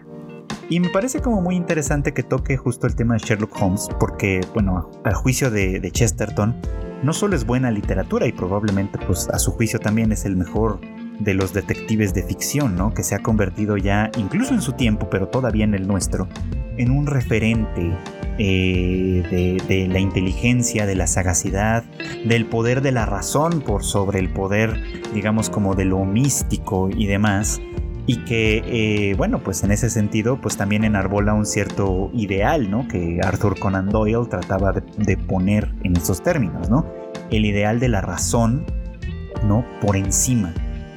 Y 0.68 0.80
me 0.80 0.88
parece 0.88 1.20
como 1.20 1.40
muy 1.40 1.54
interesante 1.54 2.12
que 2.12 2.22
toque 2.22 2.56
justo 2.56 2.86
el 2.86 2.96
tema 2.96 3.14
de 3.14 3.20
Sherlock 3.20 3.54
Holmes 3.60 3.88
porque, 4.00 4.40
bueno, 4.52 4.90
al 5.04 5.14
juicio 5.14 5.50
de, 5.50 5.78
de 5.78 5.90
Chesterton, 5.90 6.56
no 7.02 7.12
solo 7.12 7.36
es 7.36 7.46
buena 7.46 7.70
literatura 7.70 8.26
y 8.26 8.32
probablemente 8.32 8.98
pues 9.06 9.28
a 9.28 9.38
su 9.38 9.52
juicio 9.52 9.78
también 9.78 10.10
es 10.10 10.24
el 10.24 10.36
mejor 10.36 10.80
de 11.18 11.34
los 11.34 11.52
detectives 11.52 12.14
de 12.14 12.22
ficción, 12.22 12.76
¿no? 12.76 12.92
Que 12.92 13.02
se 13.02 13.14
ha 13.14 13.20
convertido 13.20 13.76
ya, 13.76 14.10
incluso 14.16 14.54
en 14.54 14.60
su 14.60 14.72
tiempo, 14.72 15.08
pero 15.10 15.28
todavía 15.28 15.64
en 15.64 15.74
el 15.74 15.86
nuestro, 15.86 16.28
en 16.76 16.90
un 16.90 17.06
referente 17.06 17.92
eh, 18.38 19.58
de, 19.68 19.88
la 19.88 20.00
inteligencia, 20.00 20.86
de 20.86 20.96
la 20.96 21.06
sagacidad, 21.06 21.84
del 22.24 22.46
poder 22.46 22.80
de 22.80 22.92
la 22.92 23.06
razón 23.06 23.60
por 23.60 23.84
sobre 23.84 24.18
el 24.18 24.32
poder, 24.32 24.80
digamos, 25.12 25.50
como 25.50 25.74
de 25.74 25.84
lo 25.84 26.04
místico 26.04 26.90
y 26.90 27.06
demás. 27.06 27.60
Y 28.06 28.18
que, 28.24 28.62
eh, 28.66 29.14
bueno, 29.14 29.38
pues 29.38 29.62
en 29.62 29.70
ese 29.70 29.88
sentido, 29.88 30.38
pues 30.38 30.58
también 30.58 30.84
enarbola 30.84 31.32
un 31.32 31.46
cierto 31.46 32.10
ideal, 32.12 32.70
¿no? 32.70 32.86
Que 32.86 33.20
Arthur 33.22 33.58
Conan 33.58 33.88
Doyle 33.88 34.26
trataba 34.28 34.72
de, 34.72 35.16
poner 35.16 35.72
en 35.84 35.96
esos 35.96 36.22
términos, 36.22 36.68
¿no? 36.68 36.84
El 37.30 37.46
ideal 37.46 37.80
de 37.80 37.88
la 37.88 38.02
razón, 38.02 38.66
¿no? 39.46 39.64
Por 39.80 39.96
encima 39.96 40.52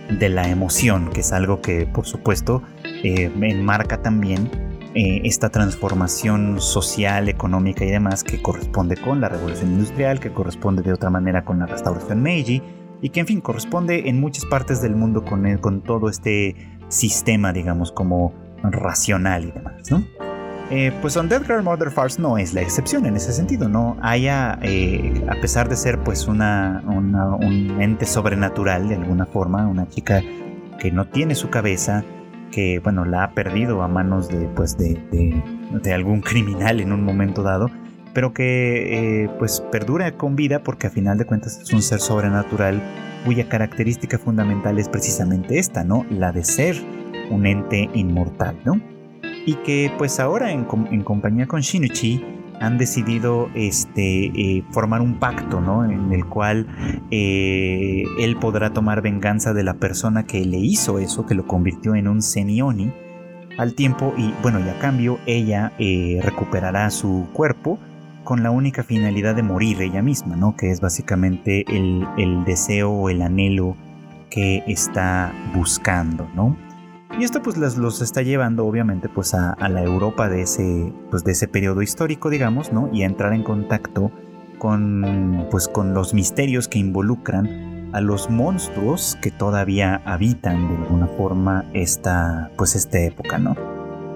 de 0.10 0.30
la 0.30 0.50
emoción, 0.50 1.10
que 1.12 1.22
es 1.22 1.32
algo 1.34 1.62
que, 1.62 1.86
por 1.86 2.06
supuesto, 2.06 2.62
eh, 3.04 3.32
enmarca 3.42 4.02
también 4.02 4.50
eh, 4.96 5.22
esta 5.26 5.50
transformación 5.50 6.60
social, 6.60 7.30
económica 7.30 7.86
y 7.86 7.92
demás 7.92 8.24
que 8.24 8.42
corresponde 8.42 8.98
con 8.98 9.22
la 9.22 9.30
revolución 9.30 9.74
industrial, 9.74 10.20
que 10.20 10.32
corresponde 10.32 10.82
de 10.82 10.94
otra 10.94 11.10
manera 11.10 11.46
con 11.46 11.60
la 11.60 11.66
restauración 11.66 12.22
Meiji 12.22 12.64
y 13.02 13.10
que 13.10 13.20
en 13.20 13.28
fin 13.28 13.42
corresponde 13.42 14.10
en 14.10 14.20
muchas 14.20 14.46
partes 14.46 14.82
del 14.82 14.96
mundo 14.96 15.24
con, 15.24 15.58
con 15.58 15.82
todo 15.82 16.10
este 16.10 16.56
sistema, 16.88 17.54
digamos, 17.54 17.92
como 17.92 18.34
racional 18.64 19.46
y 19.46 19.52
demás, 19.52 19.92
¿no? 19.92 20.04
Eh, 20.70 20.92
pues 21.02 21.16
On 21.16 21.30
Dead 21.30 21.42
Girl 21.44 21.64
Mother 21.64 21.92
Farce 21.92 22.22
no 22.22 22.38
es 22.38 22.54
la 22.54 22.62
excepción 22.62 23.06
en 23.06 23.16
ese 23.16 23.32
sentido, 23.32 23.70
no 23.70 23.96
haya, 24.02 24.60
eh, 24.62 25.26
a 25.30 25.36
pesar 25.40 25.70
de 25.70 25.78
ser 25.78 25.98
pues 26.00 26.28
un 26.28 26.42
ente 27.80 28.06
sobrenatural 28.06 28.90
de 28.90 28.96
alguna 28.96 29.26
forma, 29.26 29.66
una 29.66 29.88
chica 29.88 30.22
que 30.78 30.92
no 30.92 31.08
tiene 31.08 31.36
su 31.36 31.50
cabeza, 31.50 32.04
que 32.52 32.80
bueno 32.80 33.06
la 33.06 33.24
ha 33.24 33.32
perdido 33.32 33.82
a 33.82 33.88
manos 33.88 34.30
de 34.30 34.48
pues 34.56 34.78
de, 34.78 35.94
algún 35.94 36.22
criminal 36.22 36.80
en 36.80 36.92
un 36.92 37.04
momento 37.04 37.44
dado 37.44 37.70
pero 38.14 38.34
que 38.34 39.24
eh, 39.24 39.30
pues 39.38 39.62
perdura 39.72 40.12
con 40.14 40.36
vida 40.36 40.64
porque 40.64 40.88
a 40.88 40.90
final 40.90 41.18
de 41.18 41.26
cuentas 41.26 41.60
es 41.62 41.72
un 41.74 41.82
ser 41.82 42.00
sobrenatural 42.00 42.82
cuya 43.26 43.48
característica 43.48 44.18
fundamental 44.18 44.80
es 44.80 44.90
precisamente 44.90 45.60
esta 45.60 45.84
no 45.84 46.06
la 46.10 46.32
de 46.32 46.44
ser 46.44 46.76
un 47.30 47.46
ente 47.46 47.90
inmortal 47.94 48.58
no 48.66 48.82
y 49.48 49.56
que 49.56 49.90
pues 49.98 50.20
ahora 50.20 50.52
en, 50.52 50.66
compañía 50.66 51.48
con 51.48 51.62
Shinichi 51.62 52.22
han 52.60 52.78
decidido 52.78 53.50
este, 53.56 54.26
eh, 54.26 54.64
formar 54.72 55.00
un 55.00 55.20
pacto, 55.20 55.62
¿no? 55.62 55.86
En 55.86 56.12
el 56.12 56.26
cual 56.26 56.68
eh, 57.12 58.04
él 58.20 58.36
podrá 58.36 58.74
tomar 58.74 59.02
venganza 59.02 59.54
de 59.54 59.64
la 59.64 59.76
persona 59.76 60.26
que 60.26 60.44
le 60.44 60.58
hizo 60.58 61.00
eso, 61.00 61.26
que 61.26 61.34
lo 61.34 61.48
convirtió 61.48 61.96
en 61.96 62.10
un 62.10 62.22
semioni 62.22 62.92
al 63.58 63.74
tiempo 63.74 64.14
y 64.18 64.34
bueno, 64.44 64.60
y 64.60 64.68
a 64.68 64.78
cambio 64.80 65.18
ella 65.26 65.72
eh, 65.80 66.20
recuperará 66.22 66.90
su 66.90 67.28
cuerpo 67.32 67.80
con 68.26 68.44
la 68.44 68.52
única 68.52 68.84
finalidad 68.84 69.34
de 69.34 69.44
morir 69.44 69.82
ella 69.82 70.02
misma, 70.02 70.36
¿no? 70.36 70.58
Que 70.58 70.72
es 70.72 70.82
básicamente 70.82 71.64
el, 71.70 72.06
el 72.18 72.44
deseo 72.44 72.92
o 72.92 73.10
el 73.10 73.22
anhelo 73.22 73.78
que 74.30 74.66
está 74.68 75.32
buscando, 75.56 76.28
¿no? 76.36 76.67
Y 77.20 77.24
esto 77.24 77.42
pues 77.42 77.58
los 77.58 78.02
está 78.02 78.22
llevando 78.22 78.66
obviamente 78.66 79.10
pues 79.10 79.34
a, 79.34 79.56
la 79.70 79.82
Europa 79.82 80.30
de 80.30 80.42
ese, 80.42 80.94
pues 81.10 81.24
de 81.24 81.32
ese 81.32 81.48
periodo 81.48 81.82
histórico, 81.82 82.30
digamos, 82.30 82.72
¿no? 82.72 82.90
Y 82.94 83.04
a 83.04 83.06
entrar 83.06 83.34
en 83.34 83.44
contacto 83.44 84.12
con, 84.60 85.48
pues 85.50 85.68
con 85.68 85.94
los 85.94 86.14
misterios 86.14 86.68
que 86.68 86.80
involucran 86.80 87.90
a 87.94 88.02
los 88.02 88.30
monstruos 88.30 89.18
que 89.22 89.32
todavía 89.32 90.02
habitan 90.06 90.68
de 90.68 90.76
alguna 90.76 91.08
forma 91.08 91.66
esta, 91.74 92.52
pues 92.58 92.76
esta 92.76 93.00
época, 93.00 93.38
¿no? 93.38 93.56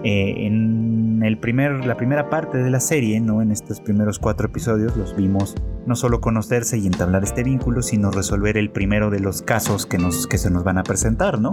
Eh, 0.04 0.48
en 0.48 1.22
el 1.24 1.38
primer, 1.38 1.86
la 1.86 1.96
primera 1.96 2.30
parte 2.30 2.58
de 2.58 2.70
la 2.70 2.80
serie, 2.80 3.20
¿no? 3.20 3.42
En 3.42 3.52
estos 3.52 3.80
primeros 3.80 4.20
cuatro 4.20 4.48
episodios 4.48 4.98
los 4.98 5.16
vimos 5.16 5.56
no 5.86 5.96
solo 5.96 6.22
conocerse 6.22 6.78
y 6.78 6.88
entablar 6.88 7.24
este 7.24 7.44
vínculo, 7.44 7.82
sino 7.82 8.12
resolver 8.12 8.58
el 8.58 8.72
primero 8.72 9.10
de 9.10 9.20
los 9.20 9.42
casos 9.42 9.86
que, 9.86 9.98
nos, 9.98 10.28
que 10.28 10.38
se 10.38 10.50
nos 10.50 10.64
van 10.64 10.78
a 10.78 10.84
presentar, 10.84 11.39
¿no? 11.39 11.52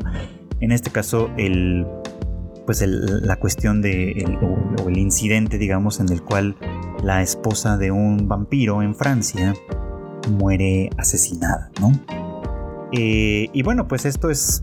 En 0.61 0.73
este 0.73 0.91
caso, 0.91 1.31
el, 1.37 1.87
pues 2.67 2.85
la 2.87 3.37
cuestión 3.37 3.81
de 3.81 4.25
o, 4.43 4.89
el 4.89 4.99
incidente, 4.99 5.57
digamos, 5.57 6.01
en 6.01 6.11
el 6.11 6.23
cual 6.23 6.57
la 7.03 7.23
esposa 7.23 7.79
de 7.79 7.91
un 7.91 8.29
vampiro 8.29 8.83
en 8.83 8.95
Francia 8.95 9.55
muere 10.31 10.91
asesinada, 10.99 11.71
¿no? 11.81 11.93
Eh, 12.93 13.49
y 13.53 13.63
bueno, 13.63 13.89
pues 13.89 14.05
esto 14.05 14.31
es 14.31 14.63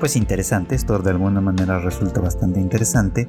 pues 0.00 0.16
interesante, 0.16 0.74
esto 0.74 0.98
de 0.98 1.10
alguna 1.10 1.40
manera 1.40 1.78
resulta 1.78 2.20
bastante 2.20 2.60
interesante, 2.60 3.28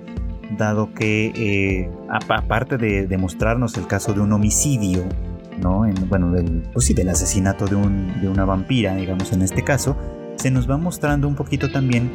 dado 0.57 0.93
que 0.93 1.31
eh, 1.35 1.89
aparte 2.09 2.77
de 2.77 3.07
demostrarnos 3.07 3.77
el 3.77 3.87
caso 3.87 4.13
de 4.13 4.21
un 4.21 4.33
homicidio, 4.33 5.03
¿no? 5.61 5.85
En, 5.85 6.09
bueno, 6.09 6.31
del, 6.31 6.63
pues 6.73 6.85
sí, 6.85 6.93
del 6.93 7.09
asesinato 7.09 7.65
de, 7.65 7.75
un, 7.75 8.21
de 8.21 8.29
una 8.29 8.45
vampira, 8.45 8.95
digamos 8.95 9.31
en 9.31 9.41
este 9.41 9.63
caso, 9.63 9.95
se 10.35 10.51
nos 10.51 10.69
va 10.69 10.77
mostrando 10.77 11.27
un 11.27 11.35
poquito 11.35 11.71
también 11.71 12.11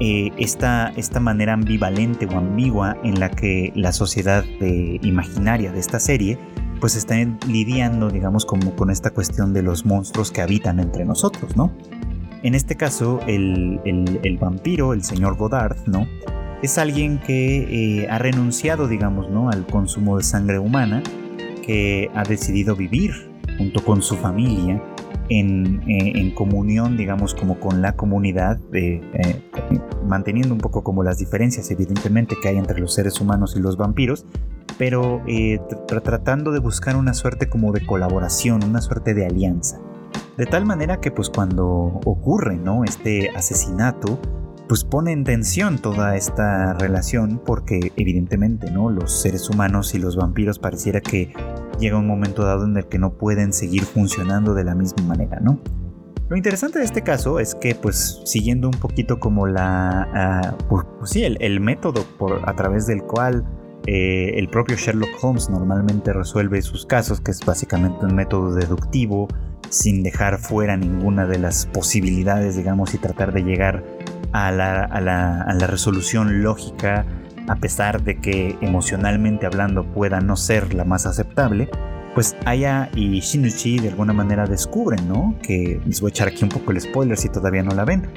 eh, 0.00 0.30
esta, 0.36 0.92
esta, 0.96 1.20
manera 1.20 1.54
ambivalente 1.54 2.26
o 2.26 2.36
ambigua 2.36 2.96
en 3.02 3.18
la 3.18 3.30
que 3.30 3.72
la 3.74 3.92
sociedad 3.92 4.44
imaginaria 4.60 5.72
de 5.72 5.80
esta 5.80 6.00
serie 6.00 6.38
pues 6.80 6.96
está 6.96 7.14
lidiando, 7.48 8.10
digamos, 8.10 8.44
con 8.44 8.90
esta 8.90 9.10
cuestión 9.10 9.54
de 9.54 9.62
los 9.62 9.86
monstruos 9.86 10.30
que 10.30 10.42
habitan 10.42 10.78
entre 10.78 11.06
nosotros, 11.06 11.56
¿no? 11.56 11.72
En 12.42 12.54
este 12.54 12.76
caso, 12.76 13.20
el, 13.26 14.38
vampiro, 14.40 14.92
el 14.92 15.02
señor 15.02 15.36
Godard, 15.36 15.78
¿no? 15.86 16.06
Es 16.62 16.78
alguien 16.78 17.18
que 17.18 18.02
eh, 18.02 18.08
ha 18.08 18.18
renunciado, 18.18 18.88
digamos, 18.88 19.30
¿no? 19.30 19.50
Al 19.50 19.66
consumo 19.66 20.16
de 20.16 20.22
sangre 20.22 20.58
humana, 20.58 21.02
que 21.64 22.10
ha 22.14 22.22
decidido 22.22 22.76
vivir 22.76 23.10
junto 23.58 23.82
con 23.84 24.00
su 24.00 24.16
familia 24.16 24.80
en, 25.28 25.82
eh, 25.88 26.12
en, 26.16 26.30
comunión, 26.32 26.96
digamos, 26.96 27.34
como 27.34 27.58
con 27.58 27.82
la 27.82 27.96
comunidad, 27.96 28.58
eh, 28.72 29.00
manteniendo 30.06 30.54
un 30.54 30.60
poco 30.60 30.82
como 30.82 31.02
las 31.02 31.18
diferencias, 31.18 31.70
evidentemente, 31.70 32.36
que 32.40 32.48
hay 32.48 32.56
entre 32.56 32.80
los 32.80 32.94
seres 32.94 33.20
humanos 33.20 33.54
y 33.56 33.60
los 33.60 33.76
vampiros, 33.76 34.26
pero 34.78 35.22
eh, 35.26 35.58
tratando 35.86 36.52
de 36.52 36.58
buscar 36.58 36.96
una 36.96 37.14
suerte 37.14 37.48
como 37.48 37.72
de 37.72 37.84
colaboración, 37.84 38.62
una 38.64 38.80
suerte 38.80 39.14
de 39.14 39.26
alianza. 39.26 39.80
De 40.36 40.46
tal 40.46 40.66
manera 40.66 41.00
que 41.00 41.10
pues 41.10 41.30
cuando 41.30 41.66
ocurre, 42.04 42.56
¿no? 42.56 42.84
Este 42.84 43.30
asesinato, 43.30 44.18
pues 44.68 44.84
pone 44.84 45.12
en 45.12 45.24
tensión 45.24 45.78
toda 45.78 46.16
esta 46.16 46.74
relación 46.74 47.40
porque 47.44 47.92
evidentemente, 47.96 48.70
¿no? 48.70 48.90
Los 48.90 49.20
seres 49.20 49.48
humanos 49.48 49.94
y 49.94 49.98
los 49.98 50.16
vampiros 50.16 50.58
pareciera 50.58 51.00
que 51.00 51.32
llega 51.78 51.98
un 51.98 52.06
momento 52.06 52.44
dado 52.44 52.64
en 52.64 52.76
el 52.76 52.86
que 52.86 52.98
no 52.98 53.14
pueden 53.14 53.52
seguir 53.52 53.82
funcionando 53.82 54.54
de 54.54 54.64
la 54.64 54.74
misma 54.74 55.04
manera, 55.04 55.38
¿no? 55.40 55.60
Lo 56.28 56.36
interesante 56.36 56.80
de 56.80 56.84
este 56.84 57.02
caso 57.02 57.38
es 57.38 57.54
que, 57.54 57.76
pues, 57.76 58.20
siguiendo 58.24 58.66
un 58.66 58.80
poquito 58.80 59.20
como 59.20 59.46
la, 59.46 60.08
ah, 60.12 60.56
pues, 60.68 60.84
pues, 60.98 61.10
sí, 61.10 61.22
el, 61.22 61.60
método 61.60 62.04
por, 62.18 62.40
a 62.48 62.56
través 62.56 62.88
del 62.88 63.02
cual 63.04 63.44
eh, 63.86 64.32
el 64.34 64.48
propio 64.48 64.76
Sherlock 64.76 65.10
Holmes 65.22 65.48
normalmente 65.48 66.12
resuelve 66.12 66.60
sus 66.62 66.84
casos, 66.84 67.20
que 67.20 67.30
es 67.30 67.44
básicamente 67.44 68.04
un 68.04 68.16
método 68.16 68.54
deductivo, 68.54 69.28
sin 69.68 70.02
dejar 70.02 70.38
fuera 70.38 70.76
ninguna 70.76 71.26
de 71.26 71.38
las 71.38 71.66
posibilidades, 71.66 72.56
digamos, 72.56 72.92
y 72.94 72.98
tratar 72.98 73.32
de 73.32 73.42
llegar 73.42 73.84
a 74.32 74.50
la, 74.50 74.84
a 74.84 75.00
la, 75.00 75.42
a 75.42 75.54
la 75.54 75.66
resolución 75.66 76.42
lógica, 76.42 77.04
a 77.48 77.56
pesar 77.56 78.02
de 78.02 78.20
que 78.20 78.56
emocionalmente 78.60 79.46
hablando 79.46 79.84
pueda 79.84 80.20
no 80.20 80.36
ser 80.36 80.74
la 80.74 80.84
más 80.84 81.06
aceptable 81.06 81.70
pues 82.16 82.34
Aya 82.46 82.88
y 82.94 83.20
Shinichi 83.20 83.78
de 83.78 83.90
alguna 83.90 84.14
manera 84.14 84.46
descubren, 84.46 85.06
¿no? 85.06 85.36
Que 85.42 85.78
les 85.84 86.00
voy 86.00 86.08
a 86.08 86.12
echar 86.12 86.28
aquí 86.28 86.44
un 86.44 86.48
poco 86.48 86.72
el 86.72 86.80
spoiler 86.80 87.18
si 87.18 87.28
todavía 87.28 87.62
no 87.62 87.74
la 87.74 87.84
ven, 87.84 88.08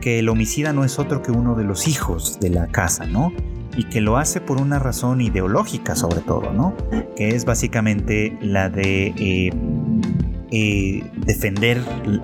que 0.00 0.20
el 0.20 0.28
homicida 0.28 0.72
no 0.72 0.84
es 0.84 1.00
otro 1.00 1.22
que 1.22 1.32
uno 1.32 1.56
de 1.56 1.64
los 1.64 1.88
hijos 1.88 2.38
de 2.38 2.50
la 2.50 2.68
casa, 2.68 3.04
¿no? 3.06 3.32
Y 3.76 3.82
que 3.88 4.00
lo 4.00 4.16
hace 4.16 4.40
por 4.40 4.60
una 4.60 4.78
razón 4.78 5.20
ideológica 5.20 5.96
sobre 5.96 6.20
todo, 6.20 6.52
¿no? 6.52 6.76
Que 7.16 7.30
es 7.30 7.44
básicamente 7.44 8.38
la 8.40 8.70
de 8.70 9.12
eh, 9.16 9.50
eh, 10.50 11.02
defender 11.14 11.82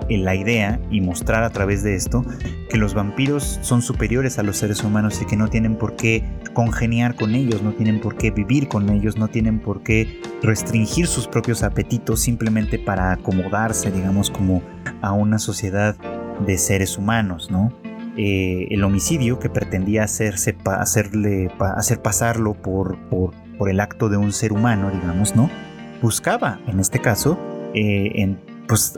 la 0.09 0.35
idea 0.35 0.79
y 0.89 0.99
mostrar 0.99 1.43
a 1.43 1.51
través 1.51 1.83
de 1.83 1.95
esto 1.95 2.25
que 2.69 2.77
los 2.77 2.95
vampiros 2.95 3.59
son 3.61 3.83
superiores 3.83 4.39
a 4.39 4.43
los 4.43 4.57
seres 4.57 4.83
humanos 4.83 5.21
y 5.21 5.25
que 5.25 5.35
no 5.35 5.47
tienen 5.47 5.75
por 5.75 5.95
qué 5.95 6.23
congeniar 6.53 7.15
con 7.15 7.35
ellos, 7.35 7.61
no 7.61 7.73
tienen 7.73 8.01
por 8.01 8.17
qué 8.17 8.31
vivir 8.31 8.67
con 8.67 8.89
ellos, 8.89 9.17
no 9.17 9.27
tienen 9.27 9.59
por 9.59 9.83
qué 9.83 10.19
restringir 10.41 11.05
sus 11.05 11.27
propios 11.27 11.61
apetitos 11.61 12.19
simplemente 12.19 12.79
para 12.79 13.11
acomodarse, 13.11 13.91
digamos, 13.91 14.31
como 14.31 14.63
a 15.01 15.11
una 15.11 15.37
sociedad 15.37 15.95
de 16.45 16.57
seres 16.57 16.97
humanos, 16.97 17.51
¿no? 17.51 17.71
Eh, 18.17 18.69
el 18.71 18.83
homicidio 18.83 19.37
que 19.37 19.49
pretendía 19.49 20.03
hacerse 20.03 20.55
hacerle 20.65 21.51
hacer 21.59 22.01
pasarlo 22.01 22.53
por, 22.53 22.97
por 23.09 23.69
el 23.69 23.79
acto 23.79 24.09
de 24.09 24.17
un 24.17 24.31
ser 24.31 24.51
humano, 24.51 24.89
digamos, 24.89 25.35
¿no? 25.35 25.49
Buscaba, 26.01 26.59
en 26.67 26.79
este 26.79 26.99
caso, 26.99 27.37
eh, 27.75 28.11
en 28.15 28.39
pues, 28.67 28.97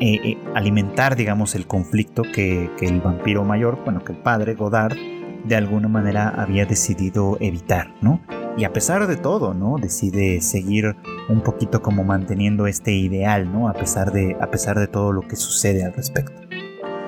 eh, 0.00 0.20
eh, 0.24 0.38
alimentar, 0.54 1.16
digamos, 1.16 1.54
el 1.54 1.66
conflicto 1.66 2.22
que, 2.22 2.70
el 2.80 3.00
vampiro 3.00 3.44
mayor, 3.44 3.78
bueno, 3.84 4.04
que 4.04 4.12
el 4.12 4.18
padre 4.18 4.54
Godard, 4.54 4.96
de 5.44 5.56
alguna 5.56 5.88
manera 5.88 6.28
había 6.28 6.64
decidido 6.64 7.36
evitar, 7.40 7.92
¿no? 8.00 8.20
Y 8.56 8.64
a 8.64 8.72
pesar 8.72 9.06
de 9.08 9.16
todo, 9.16 9.54
¿no? 9.54 9.76
Decide 9.76 10.40
seguir 10.40 10.94
un 11.28 11.40
poquito 11.40 11.82
como 11.82 12.04
manteniendo 12.04 12.66
este 12.68 12.92
ideal, 12.92 13.50
¿no? 13.52 13.68
A 13.68 13.72
pesar 13.72 14.12
de, 14.12 14.36
a 14.40 14.50
pesar 14.50 14.78
de 14.78 14.86
todo 14.86 15.10
lo 15.12 15.22
que 15.22 15.36
sucede 15.36 15.84
al 15.84 15.92
respecto. 15.92 16.51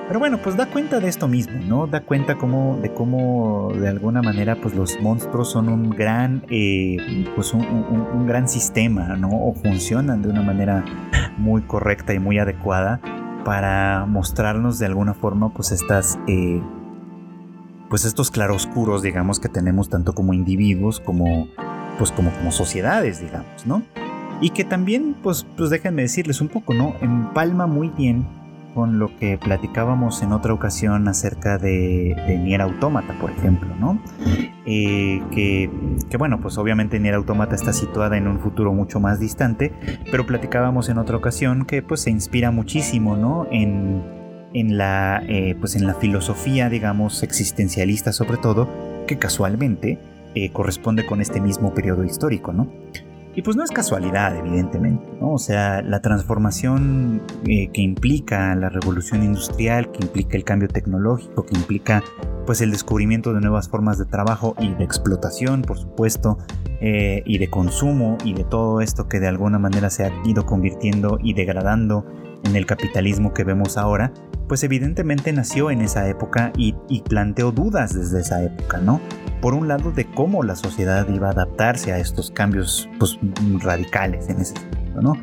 Pero 0.07 0.19
bueno, 0.19 0.37
pues 0.37 0.55
da 0.55 0.67
cuenta 0.67 0.99
de 0.99 1.07
esto 1.07 1.27
mismo, 1.27 1.59
¿no? 1.65 1.87
Da 1.87 2.01
cuenta 2.01 2.35
como, 2.35 2.77
de 2.77 2.93
cómo 2.93 3.71
de 3.73 3.87
alguna 3.87 4.21
manera 4.21 4.55
pues 4.55 4.75
los 4.75 4.99
monstruos 5.01 5.51
son 5.51 5.67
un 5.67 5.89
gran, 5.89 6.45
eh, 6.49 7.25
pues 7.35 7.53
un, 7.53 8.27
gran 8.27 8.47
sistema, 8.47 9.15
¿no? 9.15 9.29
O 9.29 9.55
funcionan 9.55 10.21
de 10.21 10.29
una 10.29 10.43
manera 10.43 10.85
muy 11.37 11.63
correcta 11.63 12.13
y 12.13 12.19
muy 12.19 12.37
adecuada 12.37 13.01
para 13.43 14.05
mostrarnos 14.05 14.77
de 14.77 14.85
alguna 14.85 15.15
forma 15.15 15.51
pues 15.51 15.71
estas, 15.71 16.19
eh, 16.27 16.61
pues 17.89 18.05
estos 18.05 18.29
claroscuros, 18.29 19.01
digamos, 19.01 19.39
que 19.39 19.49
tenemos 19.49 19.89
tanto 19.89 20.13
como 20.13 20.33
individuos 20.33 20.99
como, 20.99 21.47
pues 21.97 22.11
como, 22.11 22.29
como 22.29 22.51
sociedades, 22.51 23.21
digamos, 23.21 23.65
¿no? 23.65 23.81
Y 24.39 24.51
que 24.51 24.65
también, 24.65 25.15
pues, 25.23 25.47
pues 25.57 25.71
déjenme 25.71 26.03
decirles 26.03 26.41
un 26.41 26.49
poco, 26.49 26.75
¿no? 26.75 26.93
Empalma 27.01 27.65
muy 27.65 27.89
bien 27.89 28.44
con 28.75 28.99
lo 28.99 29.17
que 29.17 29.37
platicábamos 29.37 30.21
en 30.21 30.33
otra 30.33 30.53
ocasión 30.53 31.07
acerca 31.07 31.57
de, 31.57 32.37
Nier 32.43 32.61
Automata, 32.61 33.17
por 33.21 33.31
ejemplo, 33.31 33.73
¿no? 33.79 34.01
Eh, 34.65 35.23
que, 35.31 35.69
bueno, 36.17 36.41
pues 36.41 36.57
obviamente 36.57 36.99
Nier 36.99 37.15
Automata 37.15 37.55
está 37.55 37.71
situada 37.71 38.17
en 38.17 38.27
un 38.27 38.39
futuro 38.39 38.73
mucho 38.73 38.99
más 38.99 39.17
distante, 39.17 39.71
pero 40.11 40.25
platicábamos 40.25 40.89
en 40.89 40.97
otra 40.97 41.15
ocasión 41.15 41.65
que 41.65 41.81
pues 41.81 42.01
se 42.01 42.11
inspira 42.11 42.51
muchísimo, 42.51 43.15
¿no? 43.15 43.47
En, 43.49 44.03
en 44.53 44.77
la, 44.77 45.23
eh, 45.25 45.55
pues 45.57 45.77
en 45.77 45.87
la 45.87 45.93
filosofía, 45.93 46.69
digamos, 46.69 47.23
existencialista 47.23 48.11
sobre 48.11 48.37
todo, 48.37 48.67
que 49.07 49.17
casualmente 49.17 49.99
eh, 50.35 50.51
corresponde 50.51 51.05
con 51.05 51.21
este 51.21 51.39
mismo 51.39 51.73
periodo 51.73 52.03
histórico, 52.03 52.51
¿no? 52.51 52.67
Y 53.35 53.41
pues 53.41 53.57
no 53.57 53.63
es 53.65 53.71
casualidad, 53.71 54.33
evidentemente, 54.37 55.05
¿no? 55.19 55.33
O 55.33 55.37
sea, 55.37 55.81
la 55.81 56.01
transformación 56.01 57.21
eh, 57.45 57.69
que 57.73 57.81
implica 57.81 58.55
la 58.55 58.69
revolución 58.69 59.23
industrial, 59.23 59.91
que 59.91 60.05
implica 60.05 60.37
el 60.37 60.45
cambio 60.45 60.69
tecnológico, 60.69 61.45
que 61.45 61.55
implica 61.55 62.01
pues 62.45 62.61
el 62.61 62.71
descubrimiento 62.71 63.33
de 63.33 63.41
nuevas 63.41 63.67
formas 63.67 63.97
de 63.97 64.05
trabajo 64.05 64.55
y 64.59 64.73
de 64.75 64.85
explotación, 64.85 65.63
por 65.63 65.77
supuesto, 65.77 66.37
eh, 66.79 67.23
y 67.25 67.37
de 67.37 67.49
consumo 67.49 68.17
y 68.23 68.33
de 68.33 68.45
todo 68.45 68.79
esto 68.79 69.09
que 69.09 69.19
de 69.19 69.27
alguna 69.27 69.59
manera 69.59 69.89
se 69.89 70.05
ha 70.05 70.11
ido 70.25 70.45
convirtiendo 70.45 71.17
y 71.21 71.33
degradando 71.33 72.05
en 72.45 72.55
el 72.55 72.65
capitalismo 72.65 73.33
que 73.33 73.43
vemos 73.43 73.77
ahora, 73.77 74.13
pues 74.47 74.63
evidentemente 74.63 75.31
nació 75.33 75.71
en 75.71 75.81
esa 75.81 76.07
época 76.07 76.51
y, 76.57 76.73
planteó 77.09 77.51
dudas 77.51 77.93
desde 77.93 78.21
esa 78.21 78.43
época, 78.43 78.79
¿no? 78.79 78.99
por 79.45 79.53
un 79.53 79.67
lado 79.67 79.91
de 79.91 80.05
cómo 80.05 80.41
la 80.41 80.55
sociedad 80.55 81.07
iba 81.07 81.27
a 81.27 81.31
adaptarse 81.31 81.93
a 81.93 81.99
estos 81.99 82.31
cambios 82.31 82.89
pues, 82.97 83.19
radicales 83.59 84.27
en 84.27 84.41
ese 84.41 84.55
sentido, 84.55 85.01
¿no? 85.03 85.17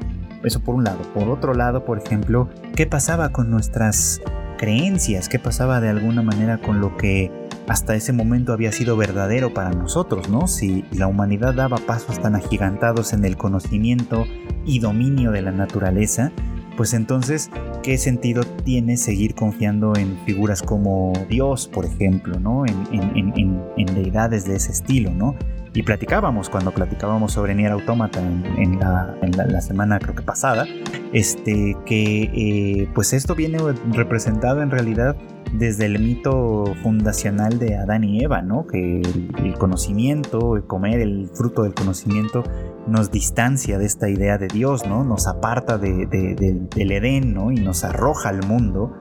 Eso 0.44 0.60
por 0.60 0.76
un 0.76 0.84
lado. 0.84 1.00
Por 1.12 1.28
otro 1.28 1.54
lado, 1.54 1.84
por 1.84 1.98
ejemplo, 1.98 2.48
¿qué 2.76 2.86
pasaba 2.86 3.30
con 3.30 3.50
nuestras 3.50 4.20
creencias? 4.58 5.28
¿Qué 5.28 5.40
pasaba 5.40 5.80
de 5.80 5.88
alguna 5.88 6.22
manera 6.22 6.58
con 6.58 6.80
lo 6.80 6.96
que 6.96 7.32
hasta 7.66 7.96
ese 7.96 8.12
momento 8.12 8.52
había 8.52 8.70
sido 8.70 8.96
verdadero 8.96 9.54
para 9.54 9.70
nosotros, 9.70 10.28
¿no? 10.28 10.46
Si 10.46 10.84
la 10.92 11.08
humanidad 11.08 11.54
daba 11.54 11.78
pasos 11.78 12.20
tan 12.20 12.36
agigantados 12.36 13.12
en 13.12 13.24
el 13.24 13.36
conocimiento 13.36 14.24
y 14.64 14.78
dominio 14.78 15.32
de 15.32 15.42
la 15.42 15.50
naturaleza, 15.50 16.30
pues 16.76 16.94
entonces, 16.94 17.50
¿qué 17.82 17.98
sentido 17.98 18.42
tiene 18.64 18.96
seguir 18.96 19.34
confiando 19.34 19.94
en 19.96 20.18
figuras 20.24 20.62
como 20.62 21.12
Dios, 21.28 21.68
por 21.68 21.84
ejemplo, 21.84 22.38
¿no? 22.40 22.64
En, 22.66 23.94
deidades 23.94 24.44
de 24.44 24.56
ese 24.56 24.72
estilo, 24.72 25.12
¿no? 25.12 25.36
Y 25.74 25.82
platicábamos, 25.82 26.50
cuando 26.50 26.72
platicábamos 26.72 27.32
sobre 27.32 27.54
Nier 27.54 27.72
Automata 27.72 28.20
en, 28.20 28.78
la, 28.78 29.60
semana 29.60 29.98
creo 29.98 30.14
que 30.14 30.22
pasada, 30.22 30.66
este, 31.12 31.76
que 31.86 32.22
eh, 32.34 32.88
pues 32.94 33.12
esto 33.12 33.34
viene 33.34 33.58
representado 33.92 34.62
en 34.62 34.70
realidad 34.70 35.16
desde 35.52 35.86
el 35.86 35.98
mito 35.98 36.64
fundacional 36.82 37.58
de 37.58 37.76
Adán 37.76 38.04
y 38.04 38.24
Eva, 38.24 38.42
¿no? 38.42 38.66
Que 38.66 39.00
el, 39.00 39.54
conocimiento, 39.58 40.56
el 40.56 40.64
comer 40.64 41.00
el 41.00 41.30
fruto 41.34 41.62
del 41.62 41.74
conocimiento 41.74 42.42
nos 42.86 43.10
distancia 43.10 43.78
de 43.78 43.84
esta 43.84 44.08
idea 44.08 44.38
de 44.38 44.48
Dios, 44.48 44.86
¿no? 44.86 45.04
Nos 45.04 45.26
aparta 45.26 45.78
del 45.78 46.68
Edén, 46.72 47.34
¿no? 47.34 47.52
Y 47.52 47.56
nos 47.56 47.84
arroja 47.84 48.30
al 48.30 48.46
mundo, 48.46 48.94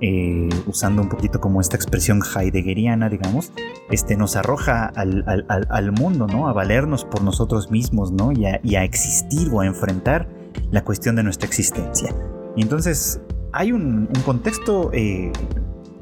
eh, 0.00 0.48
usando 0.66 1.02
un 1.02 1.08
poquito 1.08 1.40
como 1.40 1.60
esta 1.60 1.76
expresión 1.76 2.22
heideggeriana, 2.22 3.08
digamos, 3.08 3.52
este, 3.90 4.16
nos 4.16 4.36
arroja 4.36 4.86
al, 4.86 5.92
mundo, 5.92 6.26
¿no? 6.26 6.48
A 6.48 6.52
valernos 6.52 7.04
por 7.04 7.22
nosotros 7.22 7.70
mismos, 7.70 8.12
¿no? 8.12 8.32
Y 8.32 8.46
a, 8.46 8.84
existir 8.84 9.48
o 9.52 9.60
a 9.60 9.66
enfrentar 9.66 10.28
la 10.70 10.84
cuestión 10.84 11.16
de 11.16 11.22
nuestra 11.22 11.46
existencia. 11.46 12.14
Y 12.56 12.62
entonces 12.62 13.20
hay 13.52 13.72
un, 13.72 14.08
contexto 14.24 14.90
eh, 14.92 15.32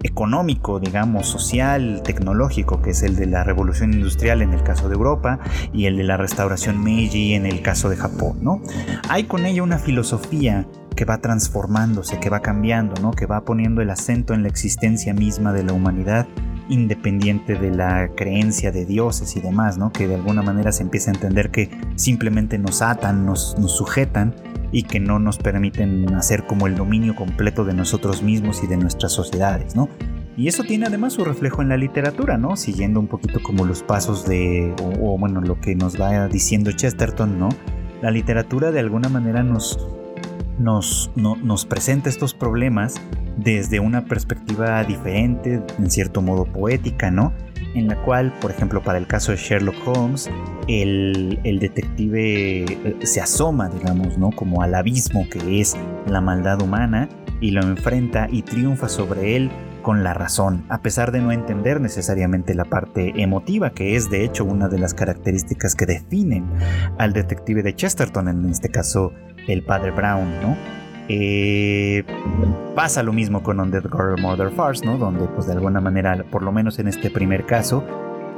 económico, 0.07 0.81
digamos, 0.81 1.27
social, 1.27 2.03
tecnológico, 2.03 2.81
que 2.81 2.91
es 2.91 3.03
el 3.03 3.17
de 3.17 3.27
la 3.27 3.45
revolución 3.45 3.93
industrial 3.93 4.43
en 4.43 4.53
el 4.53 4.63
caso 4.63 4.89
de 4.89 4.95
Europa 4.95 5.39
y 5.73 5.87
el 5.87 5.97
de 5.97 6.05
la 6.05 6.17
restauración 6.17 6.83
Meiji 6.83 7.35
en 7.35 7.47
el 7.47 7.63
caso 7.63 7.89
de 7.89 7.97
Japón, 7.97 8.39
¿no? 8.41 8.63
Hay 9.09 9.25
con 9.25 9.47
ella 9.47 9.63
una 9.63 9.79
filosofía 9.79 10.67
que 10.95 11.05
va 11.05 11.19
transformándose, 11.19 12.19
que 12.19 12.31
va 12.31 12.41
cambiando, 12.41 13.01
¿no? 13.03 13.11
Que 13.11 13.27
va 13.27 13.45
poniendo 13.45 13.83
el 13.83 13.91
acento 13.91 14.33
en 14.33 14.43
la 14.43 14.49
existencia 14.49 15.13
misma 15.13 15.53
de 15.53 15.65
la 15.65 15.73
humanidad 15.73 16.27
independiente 16.69 17.55
de 17.55 17.71
la 17.71 18.09
creencia 18.17 18.73
de 18.73 18.85
dioses 18.85 19.37
y 19.37 19.41
demás, 19.41 19.79
¿no? 19.79 19.93
Que 19.93 20.09
de 20.09 20.17
alguna 20.17 20.43
manera 20.43 20.73
se 20.73 20.83
empieza 20.83 21.11
a 21.11 21.15
entender 21.15 21.51
que 21.51 21.71
simplemente 21.97 22.59
nos 22.59 22.83
atan, 22.83 23.25
nos, 23.25 23.59
nos 23.59 23.77
sujetan 23.77 24.35
y 24.73 24.83
que 24.83 25.01
no 25.01 25.19
nos 25.19 25.39
permiten 25.39 26.13
hacer 26.15 26.45
como 26.47 26.67
el 26.67 26.75
dominio 26.75 27.15
completo 27.15 27.65
de 27.65 27.75
nosotros 27.75 28.23
mismos 28.23 28.63
y 28.63 28.67
de 28.67 28.77
nuestras 28.77 29.13
sociedades, 29.13 29.77
¿no? 29.77 29.89
Y 30.37 30.49
eso 30.49 30.65
tiene 30.65 30.87
además 30.87 31.15
su 31.15 31.25
reflejo 31.25 31.63
en 31.63 31.71
la 31.71 31.79
literatura, 31.79 32.37
¿no? 32.37 32.57
Siguiendo 32.57 33.01
un 33.01 33.07
poquito 33.07 33.41
como 33.43 33.65
los 33.65 33.83
pasos 33.83 34.27
de, 34.27 34.75
o, 35.01 35.17
bueno, 35.17 35.41
lo 35.41 35.59
que 35.61 35.75
nos 35.75 35.99
va 35.99 36.29
diciendo 36.29 36.73
Chesterton, 36.73 37.39
¿no? 37.39 37.49
La 38.03 38.11
literatura 38.11 38.71
de 38.71 38.81
alguna 38.81 39.09
manera 39.09 39.43
nos, 39.43 39.89
nos, 40.59 41.11
nos 41.17 41.65
presenta 41.67 42.09
estos 42.09 42.35
problemas 42.35 42.97
desde 43.37 43.81
una 43.81 44.05
perspectiva 44.05 44.83
diferente, 44.85 45.63
en 45.79 45.91
cierto 45.91 46.23
modo 46.23 46.45
poética, 46.45 47.11
¿no? 47.11 47.33
en 47.77 47.89
la 47.89 47.97
cual, 48.03 48.33
por 48.41 48.51
ejemplo, 48.51 48.83
para 48.83 48.97
el 48.97 49.07
caso 49.07 49.33
de 49.33 49.39
Sherlock 49.39 49.77
Holmes, 49.87 50.31
el, 50.67 51.39
detective 51.61 52.65
eh, 52.65 52.97
se 53.03 53.21
asoma, 53.21 53.69
digamos, 53.69 54.17
¿no? 54.17 54.31
Como 54.31 54.63
al 54.63 54.75
abismo 54.75 55.29
que 55.29 55.61
es 55.61 55.77
la 56.09 56.23
maldad 56.23 56.63
humana 56.63 57.09
y 57.41 57.51
lo 57.51 57.63
enfrenta 57.63 58.29
y 58.33 58.43
triunfa 58.43 58.89
sobre 58.89 59.37
él 59.37 59.51
con 59.87 60.03
la 60.03 60.15
razón, 60.15 60.65
a 60.69 60.83
pesar 60.83 61.13
de 61.13 61.21
no 61.21 61.31
entender 61.31 61.81
necesariamente 61.81 62.57
la 62.57 62.65
parte 62.65 63.23
emotiva, 63.23 63.71
que 63.71 63.95
es 63.95 64.11
de 64.11 64.25
hecho 64.25 64.45
una 64.45 64.67
de 64.67 64.81
las 64.81 64.95
características 64.95 65.77
que 65.77 65.87
definen 65.87 66.45
al 66.99 67.13
detective 67.13 67.63
de 67.63 67.73
Chesterton, 67.73 68.27
en 68.27 68.47
este 68.47 68.69
caso 68.69 69.13
el 69.47 69.63
padre 69.63 69.93
Brown, 69.93 70.41
¿no? 70.43 70.57
Eh, 71.09 72.03
pasa 72.75 73.05
lo 73.05 73.13
mismo 73.13 73.45
con 73.45 73.61
Undead 73.61 73.85
Girl 73.85 74.21
Murder 74.21 74.51
Farce, 74.51 74.85
¿no? 74.85 74.99
Donde 74.99 75.29
pues 75.29 75.47
de 75.47 75.53
alguna 75.53 75.81
manera, 75.81 76.25
por 76.33 76.43
lo 76.43 76.51
menos 76.51 76.81
en 76.81 76.89
este 76.89 77.09
primer 77.09 77.47
caso, 77.47 77.85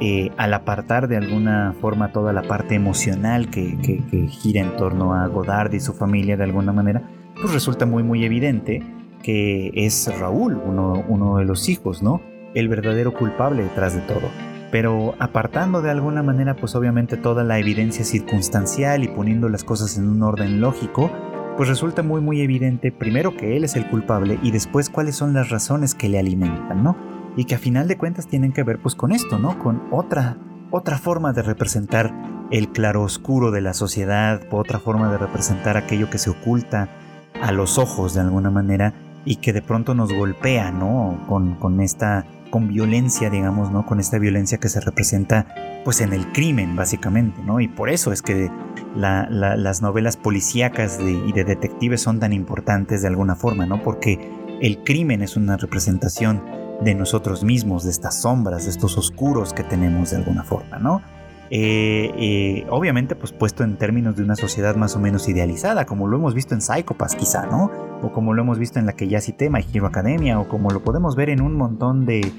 eh, 0.01 0.29
al 0.37 0.53
apartar 0.53 1.07
de 1.07 1.17
alguna 1.17 1.73
forma 1.81 2.11
toda 2.11 2.31
la 2.31 2.43
parte 2.43 2.75
emocional 2.75 3.49
que, 3.49 3.75
que, 3.81 4.27
gira 4.27 4.61
en 4.61 4.77
torno 4.77 5.15
a 5.15 5.25
Godard 5.25 5.73
y 5.73 5.79
su 5.79 5.95
familia 5.95 6.37
de 6.37 6.43
alguna 6.43 6.73
manera, 6.73 7.01
pues 7.41 7.51
resulta 7.51 7.87
muy 7.87 8.03
muy 8.03 8.23
evidente 8.23 8.83
que 9.21 9.71
es 9.73 10.11
Raúl, 10.19 10.55
uno, 10.57 11.37
de 11.37 11.45
los 11.45 11.69
hijos, 11.69 12.01
¿no? 12.01 12.21
El 12.53 12.67
verdadero 12.67 13.13
culpable 13.13 13.63
detrás 13.63 13.93
de 13.93 14.01
todo. 14.01 14.29
Pero 14.71 15.15
apartando 15.19 15.81
de 15.81 15.89
alguna 15.89 16.23
manera, 16.23 16.55
pues 16.55 16.75
obviamente 16.75 17.17
toda 17.17 17.43
la 17.43 17.59
evidencia 17.59 18.05
circunstancial 18.05 19.03
y 19.03 19.07
poniendo 19.07 19.49
las 19.49 19.63
cosas 19.63 19.97
en 19.97 20.07
un 20.07 20.21
orden 20.21 20.61
lógico, 20.61 21.11
pues 21.57 21.67
resulta 21.67 22.03
muy 22.03 22.21
muy 22.21 22.41
evidente 22.41 22.91
primero 22.91 23.35
que 23.35 23.57
él 23.57 23.63
es 23.63 23.75
el 23.75 23.87
culpable 23.89 24.39
y 24.41 24.51
después 24.51 24.89
cuáles 24.89 25.15
son 25.15 25.33
las 25.33 25.49
razones 25.49 25.95
que 25.95 26.07
le 26.07 26.19
alimentan, 26.19 26.83
¿no? 26.83 26.95
Y 27.35 27.45
que 27.45 27.55
a 27.55 27.59
final 27.59 27.87
de 27.87 27.97
cuentas 27.97 28.27
tienen 28.27 28.53
que 28.53 28.63
ver 28.63 28.79
pues 28.79 28.95
con 28.95 29.11
esto, 29.11 29.39
¿no? 29.39 29.59
Con 29.59 29.81
otra 29.91 30.37
otra 30.71 30.97
forma 30.97 31.33
de 31.33 31.41
representar 31.41 32.13
el 32.51 32.69
claroscuro 32.71 33.51
de 33.51 33.61
la 33.61 33.73
sociedad, 33.73 34.41
otra 34.51 34.79
forma 34.79 35.11
de 35.11 35.17
representar 35.17 35.77
aquello 35.77 36.09
que 36.09 36.17
se 36.17 36.29
oculta 36.29 36.89
a 37.41 37.51
los 37.51 37.77
ojos 37.77 38.13
de 38.13 38.21
alguna 38.21 38.49
manera 38.49 38.93
y 39.25 39.37
que 39.37 39.53
de 39.53 39.61
pronto 39.61 39.93
nos 39.95 40.13
golpea, 40.13 40.71
¿no? 40.71 41.25
Con, 41.27 41.55
con 41.55 41.81
esta 41.81 42.25
con 42.49 42.67
violencia, 42.67 43.29
digamos, 43.29 43.71
¿no? 43.71 43.85
Con 43.85 43.99
esta 43.99 44.17
violencia 44.17 44.57
que 44.57 44.69
se 44.69 44.79
representa 44.81 45.45
pues 45.85 46.01
en 46.01 46.13
el 46.13 46.31
crimen, 46.31 46.75
básicamente, 46.75 47.41
¿no? 47.43 47.59
Y 47.59 47.67
por 47.67 47.89
eso 47.89 48.11
es 48.11 48.21
que 48.21 48.51
las 48.95 49.81
novelas 49.81 50.17
policíacas 50.17 50.99
y 50.99 51.31
de 51.31 51.43
detectives 51.43 52.01
son 52.01 52.19
tan 52.19 52.33
importantes 52.33 53.01
de 53.01 53.07
alguna 53.07 53.35
forma, 53.35 53.65
¿no? 53.65 53.81
Porque 53.81 54.19
el 54.61 54.83
crimen 54.83 55.21
es 55.21 55.37
una 55.37 55.57
representación 55.57 56.43
de 56.81 56.95
nosotros 56.95 57.43
mismos, 57.43 57.83
de 57.83 57.91
estas 57.91 58.21
sombras, 58.21 58.65
de 58.65 58.71
estos 58.71 58.97
oscuros 58.97 59.53
que 59.53 59.63
tenemos 59.63 60.11
de 60.11 60.17
alguna 60.17 60.43
forma, 60.43 60.79
¿no? 60.79 61.01
Eh, 61.51 62.11
eh, 62.15 62.67
obviamente 62.69 63.15
pues 63.15 63.31
puesto 63.31 63.63
en 63.63 63.77
términos 63.77 64.15
de 64.15 64.23
una 64.23 64.35
sociedad 64.35 64.75
más 64.75 64.95
o 64.95 64.99
menos 64.99 65.27
idealizada, 65.27 65.85
como 65.85 66.07
lo 66.07 66.17
hemos 66.17 66.35
visto 66.35 66.53
en 66.53 66.61
Psychopaths 66.61 67.15
quizá, 67.15 67.47
¿no? 67.47 67.71
O 68.03 68.11
como 68.11 68.33
lo 68.33 68.43
hemos 68.43 68.59
visto 68.59 68.77
en 68.77 68.85
la 68.85 68.93
que 68.93 69.07
ya 69.07 69.19
cité, 69.19 69.49
My 69.49 69.65
Hero 69.73 69.87
Academia, 69.87 70.39
o 70.39 70.47
como 70.47 70.69
lo 70.69 70.83
podemos 70.83 71.15
ver 71.15 71.29
en 71.29 71.41
un 71.41 71.55
montón 71.55 72.05
de, 72.05 72.31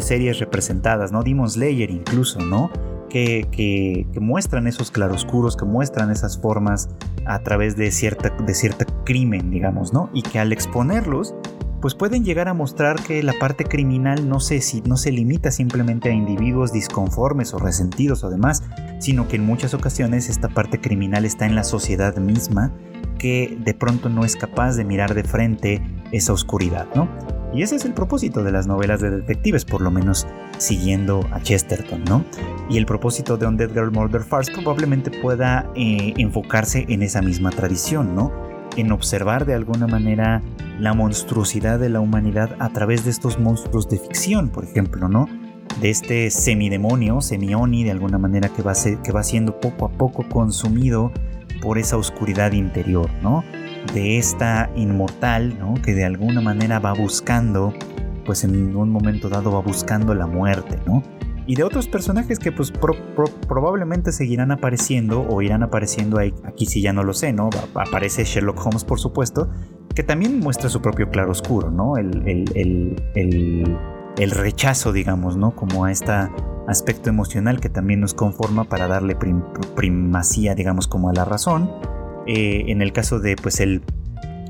series 0.00 0.38
representadas, 0.38 1.10
¿no? 1.10 1.22
Demon 1.22 1.48
Slayer 1.48 1.90
incluso, 1.90 2.40
¿no? 2.40 2.70
Que, 3.08 4.06
muestran 4.20 4.66
esos 4.66 4.90
claroscuros, 4.90 5.56
que 5.56 5.64
muestran 5.64 6.10
esas 6.10 6.38
formas 6.38 6.90
a 7.26 7.40
través 7.40 7.76
de 7.76 7.90
cierta, 7.90 8.30
de 8.30 8.86
crimen, 9.04 9.50
digamos, 9.50 9.92
¿no? 9.92 10.10
Y 10.12 10.22
que 10.22 10.38
al 10.38 10.52
exponerlos 10.52 11.34
pues 11.80 11.94
pueden 11.94 12.24
llegar 12.24 12.48
a 12.48 12.54
mostrar 12.54 13.02
que 13.02 13.22
la 13.22 13.32
parte 13.38 13.64
criminal 13.64 14.28
no 14.28 14.40
se, 14.40 14.60
no 14.86 14.96
se 14.96 15.12
limita 15.12 15.50
simplemente 15.50 16.10
a 16.10 16.12
individuos 16.12 16.72
disconformes 16.72 17.54
o 17.54 17.58
resentidos 17.58 18.22
o 18.24 18.30
demás, 18.30 18.62
sino 18.98 19.28
que 19.28 19.36
en 19.36 19.46
muchas 19.46 19.74
ocasiones 19.74 20.28
esta 20.28 20.48
parte 20.48 20.80
criminal 20.80 21.24
está 21.24 21.46
en 21.46 21.54
la 21.54 21.64
sociedad 21.64 22.16
misma 22.16 22.72
que 23.18 23.58
de 23.60 23.74
pronto 23.74 24.08
no 24.08 24.24
es 24.24 24.34
capaz 24.34 24.76
de 24.76 24.84
mirar 24.84 25.14
de 25.14 25.24
frente 25.24 25.82
esa 26.10 26.32
oscuridad, 26.32 26.86
¿no? 26.94 27.08
Y 27.52 27.62
ese 27.62 27.76
es 27.76 27.84
el 27.84 27.92
propósito 27.92 28.44
de 28.44 28.52
las 28.52 28.66
novelas 28.66 29.00
de 29.00 29.10
detectives, 29.10 29.64
por 29.64 29.80
lo 29.80 29.90
menos 29.90 30.26
siguiendo 30.58 31.26
a 31.32 31.40
Chesterton, 31.40 32.04
¿no? 32.04 32.24
Y 32.68 32.78
el 32.78 32.86
propósito 32.86 33.36
de 33.36 33.46
Undead 33.46 33.72
Girl 33.72 33.90
Murder 33.90 34.22
Farce 34.22 34.52
probablemente 34.52 35.10
pueda 35.10 35.70
eh, 35.74 36.14
enfocarse 36.16 36.86
en 36.88 37.02
esa 37.02 37.20
misma 37.20 37.50
tradición, 37.50 38.14
¿no? 38.14 38.49
En 38.76 38.92
observar 38.92 39.46
de 39.46 39.54
alguna 39.54 39.86
manera 39.86 40.42
la 40.78 40.94
monstruosidad 40.94 41.78
de 41.78 41.90
la 41.90 42.00
humanidad 42.00 42.56
a 42.58 42.70
través 42.70 43.04
de 43.04 43.10
estos 43.10 43.38
monstruos 43.38 43.88
de 43.88 43.98
ficción, 43.98 44.48
por 44.48 44.64
ejemplo, 44.64 45.08
¿no? 45.08 45.28
De 45.80 45.90
este 45.90 46.30
semidemonio, 46.30 47.20
semioni, 47.20 47.84
de 47.84 47.90
alguna 47.90 48.18
manera 48.18 48.48
que 48.48 48.62
va, 48.62 48.72
que 49.02 49.12
va 49.12 49.22
siendo 49.22 49.60
poco 49.60 49.86
a 49.86 49.90
poco 49.90 50.26
consumido 50.28 51.12
por 51.60 51.78
esa 51.78 51.96
oscuridad 51.96 52.52
interior, 52.52 53.10
¿no? 53.22 53.44
De 53.94 54.18
esta 54.18 54.70
inmortal, 54.74 55.58
¿no? 55.58 55.74
Que 55.74 55.94
de 55.94 56.04
alguna 56.04 56.40
manera 56.40 56.78
va 56.78 56.92
buscando, 56.92 57.74
pues 58.24 58.44
en 58.44 58.74
un 58.74 58.90
momento 58.90 59.28
dado 59.28 59.52
va 59.52 59.60
buscando 59.60 60.14
la 60.14 60.26
muerte, 60.26 60.78
¿no? 60.86 61.02
Y 61.50 61.56
de 61.56 61.64
otros 61.64 61.88
personajes 61.88 62.38
que 62.38 62.52
pues 62.52 62.70
probablemente 62.70 64.12
seguirán 64.12 64.52
apareciendo 64.52 65.26
o 65.28 65.42
irán 65.42 65.64
apareciendo 65.64 66.20
ahí, 66.20 66.32
aquí 66.44 66.64
si 66.64 66.80
ya 66.80 66.92
no 66.92 67.02
lo 67.02 67.12
sé, 67.12 67.32
¿no? 67.32 67.50
Aparece 67.74 68.22
Sherlock 68.22 68.64
Holmes 68.64 68.84
por 68.84 69.00
supuesto, 69.00 69.50
que 69.92 70.04
también 70.04 70.38
muestra 70.38 70.68
su 70.68 70.80
propio 70.80 71.10
claroscuro, 71.10 71.72
¿no? 71.72 71.96
El, 71.96 72.22
el, 73.16 74.30
rechazo, 74.30 74.92
digamos, 74.92 75.36
¿no? 75.36 75.56
Como 75.56 75.86
a 75.86 75.90
este 75.90 76.12
aspecto 76.68 77.10
emocional 77.10 77.58
que 77.58 77.68
también 77.68 77.98
nos 77.98 78.14
conforma 78.14 78.62
para 78.68 78.86
darle 78.86 79.16
primacía, 79.74 80.54
digamos, 80.54 80.86
como 80.86 81.08
a 81.08 81.12
la 81.14 81.24
razón. 81.24 81.68
Eh, 82.28 82.66
en 82.68 82.80
el 82.80 82.92
caso 82.92 83.18
de 83.18 83.34
pues 83.34 83.58
el, 83.58 83.82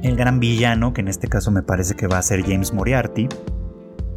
el 0.03 0.16
gran 0.16 0.38
villano, 0.38 0.92
que 0.92 1.01
en 1.01 1.09
este 1.09 1.28
caso 1.28 1.51
me 1.51 1.62
parece 1.62 1.94
que 1.94 2.07
va 2.09 2.18
a 2.18 2.22
ser 2.22 2.42
James 2.42 2.74
Moriarty, 2.74 3.26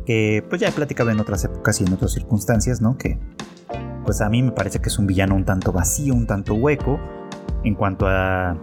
que 0.05 0.43
pues 0.49 0.61
ya 0.61 0.69
he 0.69 0.71
platicado 0.71 1.09
en 1.09 1.19
otras 1.19 1.43
épocas 1.43 1.79
y 1.81 1.85
en 1.85 1.93
otras 1.93 2.11
circunstancias, 2.11 2.81
¿no? 2.81 2.97
Que 2.97 3.19
pues 4.03 4.21
a 4.21 4.29
mí 4.29 4.43
me 4.43 4.51
parece 4.51 4.79
que 4.79 4.89
es 4.89 4.99
un 4.99 5.07
villano 5.07 5.35
un 5.35 5.45
tanto 5.45 5.71
vacío, 5.71 6.13
un 6.13 6.27
tanto 6.27 6.53
hueco 6.53 6.99
en 7.63 7.75
cuanto 7.75 8.07
a 8.07 8.57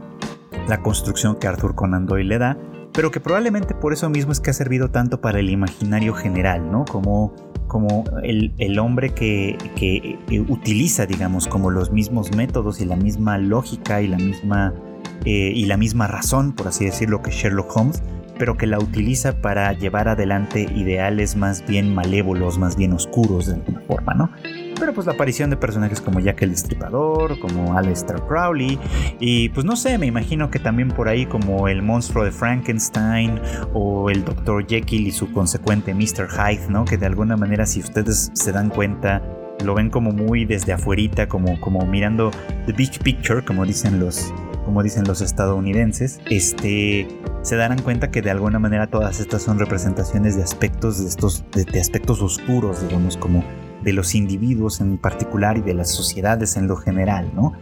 la 0.68 0.82
construcción 0.82 1.36
que 1.36 1.46
Arthur 1.46 1.74
Conan 1.74 2.06
Doyle 2.06 2.28
le 2.28 2.38
da, 2.38 2.58
pero 2.92 3.10
que 3.10 3.20
probablemente 3.20 3.74
por 3.74 3.92
eso 3.92 4.10
mismo 4.10 4.32
es 4.32 4.40
que 4.40 4.50
ha 4.50 4.52
servido 4.52 4.90
tanto 4.90 5.20
para 5.20 5.40
el 5.40 5.50
imaginario 5.50 6.14
general, 6.14 6.70
¿no? 6.70 6.84
Como, 6.84 7.34
como 7.66 8.04
el, 8.22 8.52
el 8.58 8.78
hombre 8.78 9.10
que, 9.10 9.56
que, 9.76 10.18
eh, 10.28 10.40
utiliza, 10.40 11.06
digamos, 11.06 11.46
como 11.46 11.70
los 11.70 11.92
mismos 11.92 12.34
métodos 12.36 12.80
y 12.80 12.84
la 12.84 12.96
misma 12.96 13.38
lógica 13.38 14.02
y 14.02 14.08
la 14.08 14.18
misma, 14.18 14.74
eh, 15.24 15.52
y 15.54 15.66
la 15.66 15.76
misma 15.76 16.08
razón, 16.08 16.52
por 16.52 16.68
así 16.68 16.84
decirlo, 16.84 17.22
que 17.22 17.30
Sherlock 17.30 17.74
Holmes, 17.76 18.02
pero 18.40 18.56
que 18.56 18.66
la 18.66 18.78
utiliza 18.78 19.42
para 19.42 19.70
llevar 19.74 20.08
adelante 20.08 20.62
ideales 20.74 21.36
más 21.36 21.62
bien 21.66 21.94
malévolos, 21.94 22.56
más 22.56 22.74
bien 22.74 22.94
oscuros 22.94 23.48
de 23.48 23.56
alguna 23.56 23.80
forma, 23.80 24.14
¿no? 24.14 24.30
Pero 24.80 24.94
pues 24.94 25.06
la 25.06 25.12
aparición 25.12 25.50
de 25.50 25.58
personajes 25.58 26.00
como 26.00 26.20
Jack 26.20 26.40
el 26.40 26.52
Destripador, 26.52 27.38
como 27.38 27.76
Aleister 27.76 28.16
Crowley, 28.22 28.78
y 29.20 29.50
pues 29.50 29.66
no 29.66 29.76
sé, 29.76 29.98
me 29.98 30.06
imagino 30.06 30.50
que 30.50 30.58
también 30.58 30.88
por 30.88 31.10
ahí 31.10 31.26
como 31.26 31.68
el 31.68 31.82
monstruo 31.82 32.24
de 32.24 32.32
Frankenstein 32.32 33.38
o 33.74 34.08
el 34.08 34.24
Dr. 34.24 34.66
Jekyll 34.66 35.06
y 35.06 35.12
su 35.12 35.30
consecuente 35.32 35.92
Mr. 35.92 36.26
Hyde, 36.30 36.70
¿no? 36.70 36.86
Que 36.86 36.96
de 36.96 37.04
alguna 37.04 37.36
manera 37.36 37.66
si 37.66 37.80
ustedes 37.80 38.30
se 38.32 38.52
dan 38.52 38.70
cuenta 38.70 39.22
lo 39.62 39.74
ven 39.74 39.90
como 39.90 40.12
muy 40.12 40.46
desde 40.46 40.72
afuerita, 40.72 41.28
como, 41.28 41.60
como 41.60 41.84
mirando 41.84 42.30
the 42.64 42.72
big 42.72 42.98
picture, 43.00 43.44
como 43.44 43.66
dicen 43.66 44.00
los, 44.00 44.32
como 44.64 44.82
dicen 44.82 45.04
los 45.04 45.20
estadounidenses, 45.20 46.20
este, 46.30 47.08
se 47.42 47.56
darán 47.56 47.80
cuenta 47.82 48.10
que 48.10 48.22
de 48.22 48.30
alguna 48.30 48.58
manera 48.58 48.86
todas 48.86 49.20
estas 49.20 49.42
son 49.42 49.58
representaciones 49.58 50.36
de 50.36 50.42
aspectos, 50.42 51.00
de, 51.00 51.08
estos, 51.08 51.44
de, 51.52 51.80
aspectos 51.80 52.22
oscuros, 52.22 52.86
digamos, 52.86 53.16
como 53.16 53.44
de 53.82 53.92
los 53.94 54.14
individuos 54.14 54.80
en 54.80 54.98
particular 54.98 55.56
y 55.56 55.62
de 55.62 55.72
las 55.72 55.90
sociedades 55.90 56.56
en 56.56 56.68
lo 56.68 56.76
general, 56.76 57.30
¿no? 57.34 57.54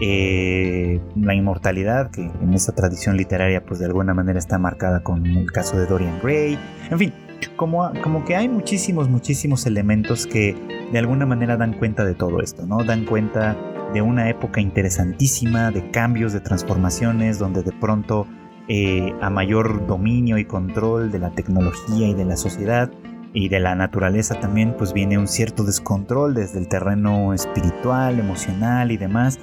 Eh, 0.00 1.00
la 1.16 1.34
inmortalidad, 1.34 2.10
que 2.10 2.22
en 2.22 2.54
esta 2.54 2.72
tradición 2.72 3.16
literaria 3.16 3.64
pues 3.64 3.78
de 3.78 3.86
alguna 3.86 4.14
manera 4.14 4.38
está 4.38 4.58
marcada 4.58 5.02
con 5.02 5.26
el 5.26 5.50
caso 5.52 5.78
de 5.78 5.86
Dorian 5.86 6.18
Gray, 6.22 6.58
en 6.90 6.98
fin, 6.98 7.12
como, 7.56 7.90
como 8.02 8.24
que 8.24 8.36
hay 8.36 8.48
muchísimos, 8.48 9.08
muchísimos 9.08 9.66
elementos 9.66 10.26
que 10.26 10.54
de 10.92 10.98
alguna 10.98 11.26
manera 11.26 11.56
dan 11.56 11.74
cuenta 11.74 12.04
de 12.04 12.14
todo 12.14 12.40
esto, 12.40 12.66
¿no? 12.66 12.84
Dan 12.84 13.04
cuenta 13.04 13.56
de 13.92 14.02
una 14.02 14.28
época 14.28 14.60
interesantísima, 14.60 15.70
de 15.70 15.90
cambios, 15.90 16.32
de 16.32 16.40
transformaciones, 16.40 17.38
donde 17.38 17.62
de 17.62 17.72
pronto 17.72 18.26
eh, 18.68 19.14
a 19.20 19.30
mayor 19.30 19.86
dominio 19.86 20.38
y 20.38 20.44
control 20.44 21.12
de 21.12 21.20
la 21.20 21.30
tecnología 21.30 22.08
y 22.08 22.14
de 22.14 22.24
la 22.24 22.36
sociedad 22.36 22.90
y 23.32 23.48
de 23.48 23.60
la 23.60 23.74
naturaleza 23.74 24.40
también, 24.40 24.74
pues 24.76 24.92
viene 24.92 25.18
un 25.18 25.28
cierto 25.28 25.62
descontrol 25.62 26.34
desde 26.34 26.58
el 26.58 26.68
terreno 26.68 27.34
espiritual, 27.34 28.18
emocional 28.18 28.90
y 28.90 28.96
demás, 28.96 29.38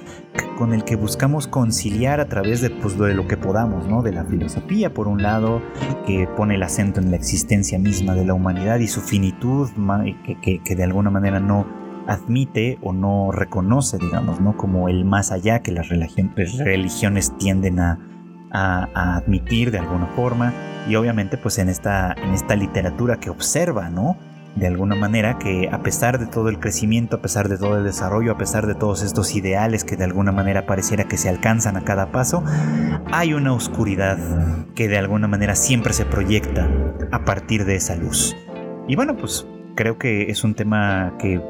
con 0.58 0.74
el 0.74 0.84
que 0.84 0.96
buscamos 0.96 1.46
conciliar 1.46 2.18
a 2.18 2.26
través 2.26 2.60
de, 2.60 2.70
pues, 2.70 2.98
de 2.98 3.14
lo 3.14 3.28
que 3.28 3.36
podamos, 3.36 3.86
¿no? 3.86 4.02
De 4.02 4.12
la 4.12 4.24
filosofía, 4.24 4.92
por 4.92 5.06
un 5.06 5.22
lado, 5.22 5.62
que 6.06 6.26
pone 6.36 6.56
el 6.56 6.62
acento 6.64 7.00
en 7.00 7.12
la 7.12 7.16
existencia 7.16 7.78
misma 7.78 8.14
de 8.14 8.24
la 8.24 8.34
humanidad 8.34 8.80
y 8.80 8.88
su 8.88 9.00
finitud, 9.00 9.70
que, 10.42 10.60
que 10.62 10.74
de 10.74 10.82
alguna 10.82 11.10
manera 11.10 11.38
no 11.38 11.83
admite 12.06 12.78
o 12.82 12.92
no 12.92 13.30
reconoce, 13.32 13.98
digamos, 13.98 14.40
¿no? 14.40 14.56
Como 14.56 14.88
el 14.88 15.04
más 15.04 15.32
allá 15.32 15.60
que 15.60 15.72
las 15.72 15.88
religiones 15.88 17.36
tienden 17.38 17.80
a, 17.80 17.98
a, 18.54 19.16
admitir 19.16 19.70
de 19.70 19.78
alguna 19.78 20.06
forma 20.06 20.52
y 20.88 20.94
obviamente 20.96 21.36
pues 21.36 21.58
en 21.58 21.68
esta, 21.68 22.12
en 22.12 22.32
esta 22.32 22.56
literatura 22.56 23.18
que 23.18 23.30
observa, 23.30 23.90
¿no? 23.90 24.16
De 24.54 24.68
alguna 24.68 24.94
manera 24.94 25.38
que 25.38 25.68
a 25.72 25.82
pesar 25.82 26.20
de 26.20 26.26
todo 26.26 26.48
el 26.48 26.60
crecimiento, 26.60 27.16
a 27.16 27.22
pesar 27.22 27.48
de 27.48 27.58
todo 27.58 27.76
el 27.76 27.82
desarrollo, 27.82 28.32
a 28.32 28.38
pesar 28.38 28.68
de 28.68 28.76
todos 28.76 29.02
estos 29.02 29.34
ideales 29.34 29.82
que 29.82 29.96
de 29.96 30.04
alguna 30.04 30.30
manera 30.30 30.64
pareciera 30.64 31.04
que 31.04 31.16
se 31.16 31.28
alcanzan 31.28 31.76
a 31.76 31.82
cada 31.82 32.12
paso, 32.12 32.44
hay 33.10 33.34
una 33.34 33.52
oscuridad 33.52 34.16
que 34.76 34.86
de 34.86 34.98
alguna 34.98 35.26
manera 35.26 35.56
siempre 35.56 35.92
se 35.92 36.04
proyecta 36.04 36.68
a 37.10 37.24
partir 37.24 37.64
de 37.64 37.74
esa 37.74 37.96
luz. 37.96 38.36
Y 38.86 38.94
bueno, 38.94 39.16
pues 39.16 39.44
creo 39.74 39.98
que 39.98 40.30
es 40.30 40.44
un 40.44 40.54
tema 40.54 41.14
que, 41.18 41.40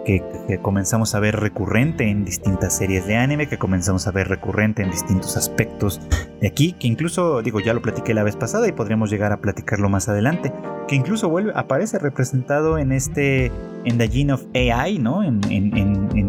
comenzamos 0.63 1.15
a 1.15 1.21
ver 1.21 1.37
recurrente 1.37 2.09
en 2.09 2.25
distintas 2.25 2.77
series 2.77 3.07
de 3.07 3.17
anime, 3.17 3.49
que 3.49 3.59
comenzamos 3.59 4.07
a 4.07 4.11
ver 4.11 4.29
recurrente 4.29 4.83
en 4.83 4.91
distintos 4.91 5.37
aspectos 5.37 6.01
de 6.41 6.47
aquí, 6.47 6.73
que 6.73 6.87
incluso, 6.87 7.43
digo, 7.43 7.61
ya 7.61 7.75
lo 7.75 7.83
platiqué 7.83 8.15
la 8.15 8.23
vez 8.23 8.37
pasada 8.37 8.67
y 8.69 8.73
podríamos 8.73 9.11
llegar 9.11 9.33
a 9.33 9.41
platicarlo 9.41 9.89
más 9.89 10.09
adelante, 10.09 10.53
que 10.89 10.97
incluso 10.97 11.29
vuelve, 11.29 11.53
aparece 11.55 11.99
representado 11.99 12.79
en 12.79 12.93
este, 12.93 13.53
en 13.85 13.99
The 13.99 14.09
Gene 14.09 14.33
of 14.33 14.45
AI, 14.55 14.99
¿no? 14.99 15.23
En, 15.23 15.35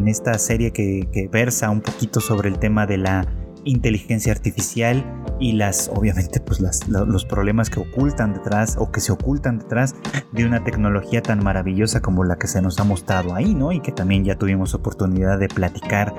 esta 0.05 0.37
serie 0.37 0.71
que, 0.71 1.07
que 1.11 1.27
versa 1.27 1.69
un 1.71 1.81
poquito 1.81 2.19
sobre 2.19 2.47
el 2.47 2.59
tema 2.59 2.85
de 2.85 2.97
la 2.99 3.25
inteligencia 3.65 4.31
artificial 4.31 5.03
y 5.39 5.53
las, 5.53 5.89
obviamente, 5.93 6.39
pues 6.39 6.61
los 6.61 7.25
problemas 7.25 7.69
que 7.69 7.79
ocultan 7.79 8.33
detrás 8.33 8.77
o 8.79 8.91
que 8.91 9.01
se 9.01 9.11
ocultan 9.11 9.59
detrás 9.59 9.95
de 10.31 10.45
una 10.45 10.63
tecnología 10.63 11.21
tan 11.21 11.43
maravillosa 11.43 12.01
como 12.01 12.23
la 12.23 12.37
que 12.37 12.47
se 12.47 12.61
nos 12.61 12.79
ha 12.79 12.83
mostrado 12.85 13.35
ahí, 13.35 13.53
¿no? 13.53 13.71
Y 13.71 13.81
que 13.81 13.91
también 13.91 14.23
ya 14.23 14.35
tuvimos 14.35 14.73
oportunidad 14.73 15.37
de 15.39 15.49
platicar 15.49 16.13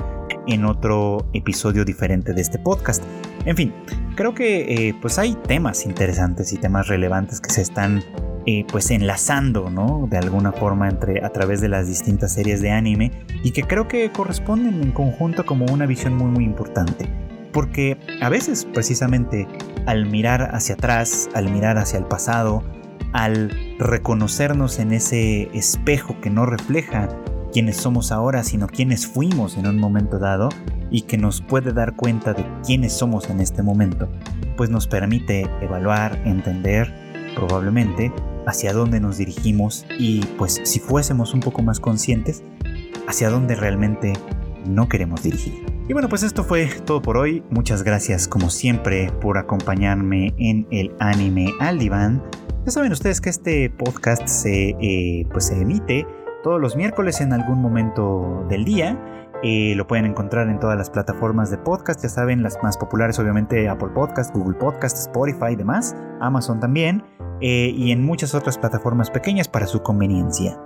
en 0.47 0.65
otro 0.65 1.29
episodio 1.33 1.85
diferente 1.85 2.35
de 2.35 2.43
este 2.43 2.59
podcast. 2.59 3.03
En 3.47 3.57
fin, 3.57 3.73
creo 4.17 4.35
que 4.35 4.89
eh, 4.89 4.95
pues 5.01 5.19
hay 5.19 5.35
temas 5.35 5.87
interesantes 5.87 6.53
y 6.53 6.59
temas 6.59 6.89
relevantes 6.89 7.41
que 7.41 7.51
se 7.51 7.63
están 7.63 8.03
eh, 8.45 8.65
pues 8.71 8.91
enlazando, 8.91 9.71
¿no? 9.71 10.07
De 10.11 10.19
alguna 10.19 10.53
forma 10.53 10.89
entre 10.89 11.25
a 11.25 11.31
través 11.31 11.61
de 11.61 11.69
las 11.69 11.89
distintas 11.89 12.35
series 12.35 12.61
de 12.61 12.71
anime 12.71 13.11
y 13.43 13.53
que 13.53 13.63
creo 13.63 13.89
que 13.89 14.11
corresponden 14.13 14.83
en 14.83 14.93
conjunto 14.93 15.47
como 15.47 15.67
una 15.67 15.87
visión 15.87 16.15
muy 16.15 16.31
muy 16.31 16.45
importante 16.45 17.09
porque 17.53 17.99
a 18.21 18.29
veces 18.29 18.67
precisamente 18.73 19.47
al 19.87 20.07
mirar 20.07 20.55
hacia 20.55 20.75
atrás, 20.75 21.29
al 21.35 21.51
mirar 21.51 21.79
hacia 21.79 21.99
el 21.99 22.05
pasado, 22.05 22.63
al 23.13 23.51
reconocernos 23.79 24.79
en 24.79 24.93
ese 24.93 25.49
espejo 25.57 26.21
que 26.21 26.31
no 26.31 26.45
refleja 26.45 27.09
quiénes 27.53 27.77
somos 27.77 28.13
ahora, 28.13 28.45
sino 28.45 28.67
quiénes 28.67 29.07
fuimos 29.07 29.57
en 29.57 29.67
un 29.67 29.79
momento 29.79 30.19
dado 30.19 30.51
y 30.91 31.03
que 31.03 31.17
nos 31.17 31.41
puede 31.41 31.73
dar 31.73 31.97
cuenta 31.97 32.35
de 32.35 32.45
quiénes 32.65 32.93
somos 32.93 33.31
en 33.31 33.41
este 33.41 33.63
momento, 33.63 34.09
pues 34.57 34.71
nos 34.71 34.87
permite 34.87 35.49
evaluar, 35.63 36.21
entender 36.25 36.93
probablemente 37.35 38.13
hacia 38.47 38.73
dónde 38.73 39.01
nos 39.01 39.19
dirigimos 39.19 39.87
y 39.99 40.21
pues 40.39 40.61
si 40.65 40.79
fuésemos 40.79 41.35
un 41.35 41.41
poco 41.41 41.63
más 41.63 41.81
conscientes, 41.81 42.43
hacia 43.09 43.31
dónde 43.31 43.55
realmente 43.55 44.13
no 44.67 44.89
queremos 44.89 45.23
dirigir. 45.23 45.65
Y 45.89 45.93
bueno, 45.93 46.09
pues 46.09 46.23
esto 46.23 46.45
fue 46.45 46.67
todo 46.85 47.01
por 47.01 47.17
hoy. 47.17 47.43
Muchas 47.51 47.83
gracias 47.83 48.27
como 48.27 48.51
siempre 48.51 49.13
por 49.21 49.39
acompañarme 49.39 50.35
en 50.39 50.67
el 50.71 50.95
anime 50.99 51.53
al 51.61 51.79
diván. 51.79 52.23
Ya 52.65 52.73
saben 52.73 52.91
ustedes 52.91 53.21
que 53.21 53.31
este 53.31 53.71
podcast 53.71 54.27
se, 54.27 54.71
eh, 54.81 55.27
pues 55.31 55.47
se 55.47 55.61
emite 55.61 56.07
todos 56.43 56.61
los 56.61 56.77
miércoles 56.77 57.21
en 57.21 57.33
algún 57.33 57.61
momento 57.61 58.45
del 58.49 58.65
día. 58.65 58.99
Eh, 59.43 59.75
lo 59.77 59.87
pueden 59.87 60.07
encontrar 60.07 60.49
en 60.49 60.59
todas 60.59 60.77
las 60.77 60.91
plataformas 60.91 61.51
de 61.51 61.59
podcast, 61.59 62.03
ya 62.03 62.09
saben, 62.09 62.43
las 62.43 62.61
más 62.63 62.77
populares 62.77 63.19
obviamente 63.19 63.69
Apple 63.69 63.91
Podcast, 63.95 64.35
Google 64.35 64.57
Podcast, 64.57 64.97
Spotify 64.97 65.53
y 65.53 65.57
demás, 65.57 65.95
Amazon 66.21 66.59
también, 66.59 67.05
eh, 67.41 67.71
y 67.77 67.93
en 67.93 68.03
muchas 68.03 68.35
otras 68.35 68.59
plataformas 68.59 69.11
pequeñas 69.11 69.47
para 69.47 69.67
su 69.67 69.83
conveniencia. 69.83 70.59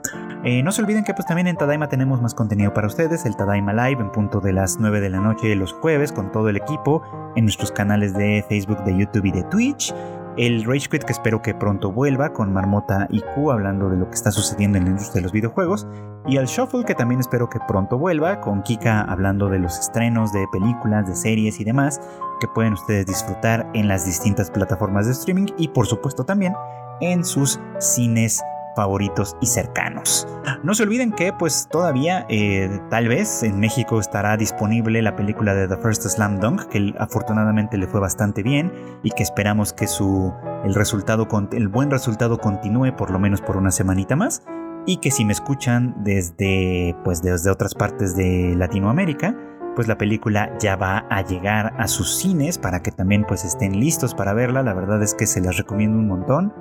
Eh, 0.43 0.63
no 0.63 0.73
se 0.73 0.81
olviden 0.81 1.05
que 1.05 1.13
pues 1.13 1.27
también 1.27 1.49
en 1.49 1.57
Tadaima 1.57 1.89
tenemos 1.89 2.23
más 2.23 2.35
contenido 2.35 2.73
para 2.73 2.87
ustedes, 2.87 3.27
el 3.27 3.37
Tadaima 3.37 3.75
Live 3.75 4.01
en 4.01 4.11
punto 4.11 4.41
de 4.41 4.55
las 4.55 4.79
9 4.81 5.01
de 5.01 5.11
la 5.11 5.21
noche 5.21 5.55
los 5.55 5.75
jueves 5.75 6.13
con 6.13 6.33
todo 6.33 6.49
el 6.49 6.57
equipo 6.57 7.03
en 7.37 7.45
nuestros 7.45 7.71
canales 7.71 8.15
de 8.15 8.43
Facebook, 8.49 8.83
de 8.85 8.97
YouTube 8.97 9.27
y 9.27 9.33
de 9.33 9.43
Twitch. 9.45 9.95
El 10.39 10.65
Rage 10.65 10.89
Quit 10.89 11.05
que 11.05 11.13
espero 11.13 11.43
que 11.43 11.55
pronto 11.55 11.93
vuelva 11.93 12.33
con 12.33 12.55
Marmota 12.55 13.07
y 13.11 13.21
Q 13.21 13.51
hablando 13.51 13.91
de 13.91 13.99
lo 13.99 14.09
que 14.09 14.15
está 14.15 14.31
sucediendo 14.31 14.79
en 14.79 14.85
la 14.85 14.91
industria 14.91 15.17
de 15.17 15.25
los 15.25 15.33
videojuegos. 15.33 15.87
Y 16.27 16.39
el 16.39 16.47
Shuffle 16.47 16.85
que 16.85 16.95
también 16.95 17.21
espero 17.21 17.51
que 17.51 17.59
pronto 17.69 17.99
vuelva 17.99 18.41
con 18.41 18.63
Kika 18.63 19.03
hablando 19.03 19.51
de 19.51 19.59
los 19.59 19.79
estrenos 19.79 20.33
de 20.33 20.47
películas, 20.53 21.07
de 21.07 21.17
series 21.17 21.61
y 21.61 21.65
demás 21.65 22.01
que 22.41 22.49
pueden 22.49 22.73
ustedes 22.73 23.05
disfrutar 23.05 23.69
en 23.75 23.89
las 23.89 24.07
distintas 24.07 24.51
plataformas 24.51 25.05
de 25.05 25.13
streaming 25.13 25.49
y 25.59 25.69
por 25.69 25.87
supuesto 25.87 26.25
también 26.25 26.55
en 27.03 27.25
sus 27.25 27.61
cines 27.79 28.41
favoritos 28.75 29.37
y 29.41 29.47
cercanos. 29.47 30.27
No 30.63 30.75
se 30.75 30.83
olviden 30.83 31.13
que 31.13 31.33
pues 31.33 31.69
todavía 31.71 32.27
eh, 32.29 32.81
tal 32.91 33.09
vez 33.09 33.43
en 33.43 33.59
México 33.61 34.01
estará 34.01 34.37
disponible 34.37 35.03
la 35.03 35.17
película 35.17 35.55
de 35.55 35.69
The 35.69 35.77
First 35.77 36.03
Slam 36.05 36.41
Dunk 36.41 36.67
que 36.67 36.95
afortunadamente 36.99 37.77
le 37.77 37.87
fue 37.87 38.01
bastante 38.01 38.43
bien 38.43 38.73
y 39.03 39.11
que 39.11 39.23
esperamos 39.23 39.73
que 39.73 39.87
su 39.87 40.33
el 40.65 40.75
resultado 40.75 41.27
el 41.53 41.69
buen 41.69 41.91
resultado 41.91 42.39
continúe 42.39 42.95
por 42.97 43.11
lo 43.11 43.19
menos 43.19 43.41
por 43.41 43.57
una 43.57 43.71
semanita 43.71 44.17
más. 44.17 44.43
Y 44.87 44.97
que 44.97 45.11
si 45.11 45.25
me 45.25 45.33
escuchan 45.33 45.95
desde 46.03 46.97
pues 47.05 47.23
desde 47.23 47.51
otras 47.51 47.75
partes 47.75 48.17
de 48.17 48.55
Latinoamérica 48.57 49.37
pues 49.75 49.87
la 49.89 49.97
película 49.97 50.53
ya 50.59 50.77
va 50.77 51.07
a 51.11 51.23
llegar 51.23 51.75
a 51.79 51.87
sus 51.87 52.17
cines 52.17 52.59
para 52.59 52.83
que 52.83 52.91
también 52.91 53.25
pues 53.27 53.45
estén 53.45 53.79
listos 53.79 54.15
para 54.15 54.35
verla. 54.35 54.63
La 54.63 54.75
verdad 54.75 55.03
es 55.03 55.15
que 55.15 55.27
se 55.27 55.41
las 55.41 55.57
recomiendo 55.57 55.99
un 55.99 56.09
montón 56.09 56.53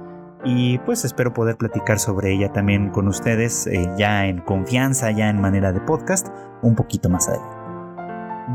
y 0.44 0.78
pues 0.80 1.06
espero 1.06 1.34
poder 1.34 1.58
platicar 1.58 2.00
sobre 2.00 2.34
ella 2.34 2.52
también 2.52 2.90
con 2.90 3.08
ustedes 3.08 3.68
eh, 3.68 3.90
ya 3.98 4.26
en 4.26 4.40
confianza, 4.40 5.12
ya 5.12 5.30
en 5.30 5.42
manera 5.42 5.72
de 5.72 5.82
podcast, 5.82 6.28
un 6.62 6.76
poquito 6.76 7.10
más 7.10 7.28
adelante. 7.28 7.58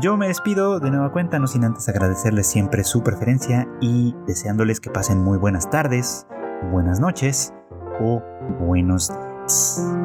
Yo 0.01 0.17
me 0.17 0.27
despido 0.27 0.79
de 0.79 0.91
nueva 0.91 1.11
cuenta, 1.11 1.39
no 1.39 1.47
sin 1.47 1.63
antes 1.63 1.87
agradecerles 1.87 2.47
siempre 2.47 2.83
su 2.83 3.01
preferencia 3.01 3.67
y 3.79 4.13
deseándoles 4.27 4.81
que 4.81 4.89
pasen 4.89 5.19
muy 5.23 5.37
buenas 5.37 5.69
tardes, 5.69 6.27
buenas 6.71 6.99
noches 6.99 7.53
o 8.01 8.21
buenos 8.59 9.09
días. 9.09 10.04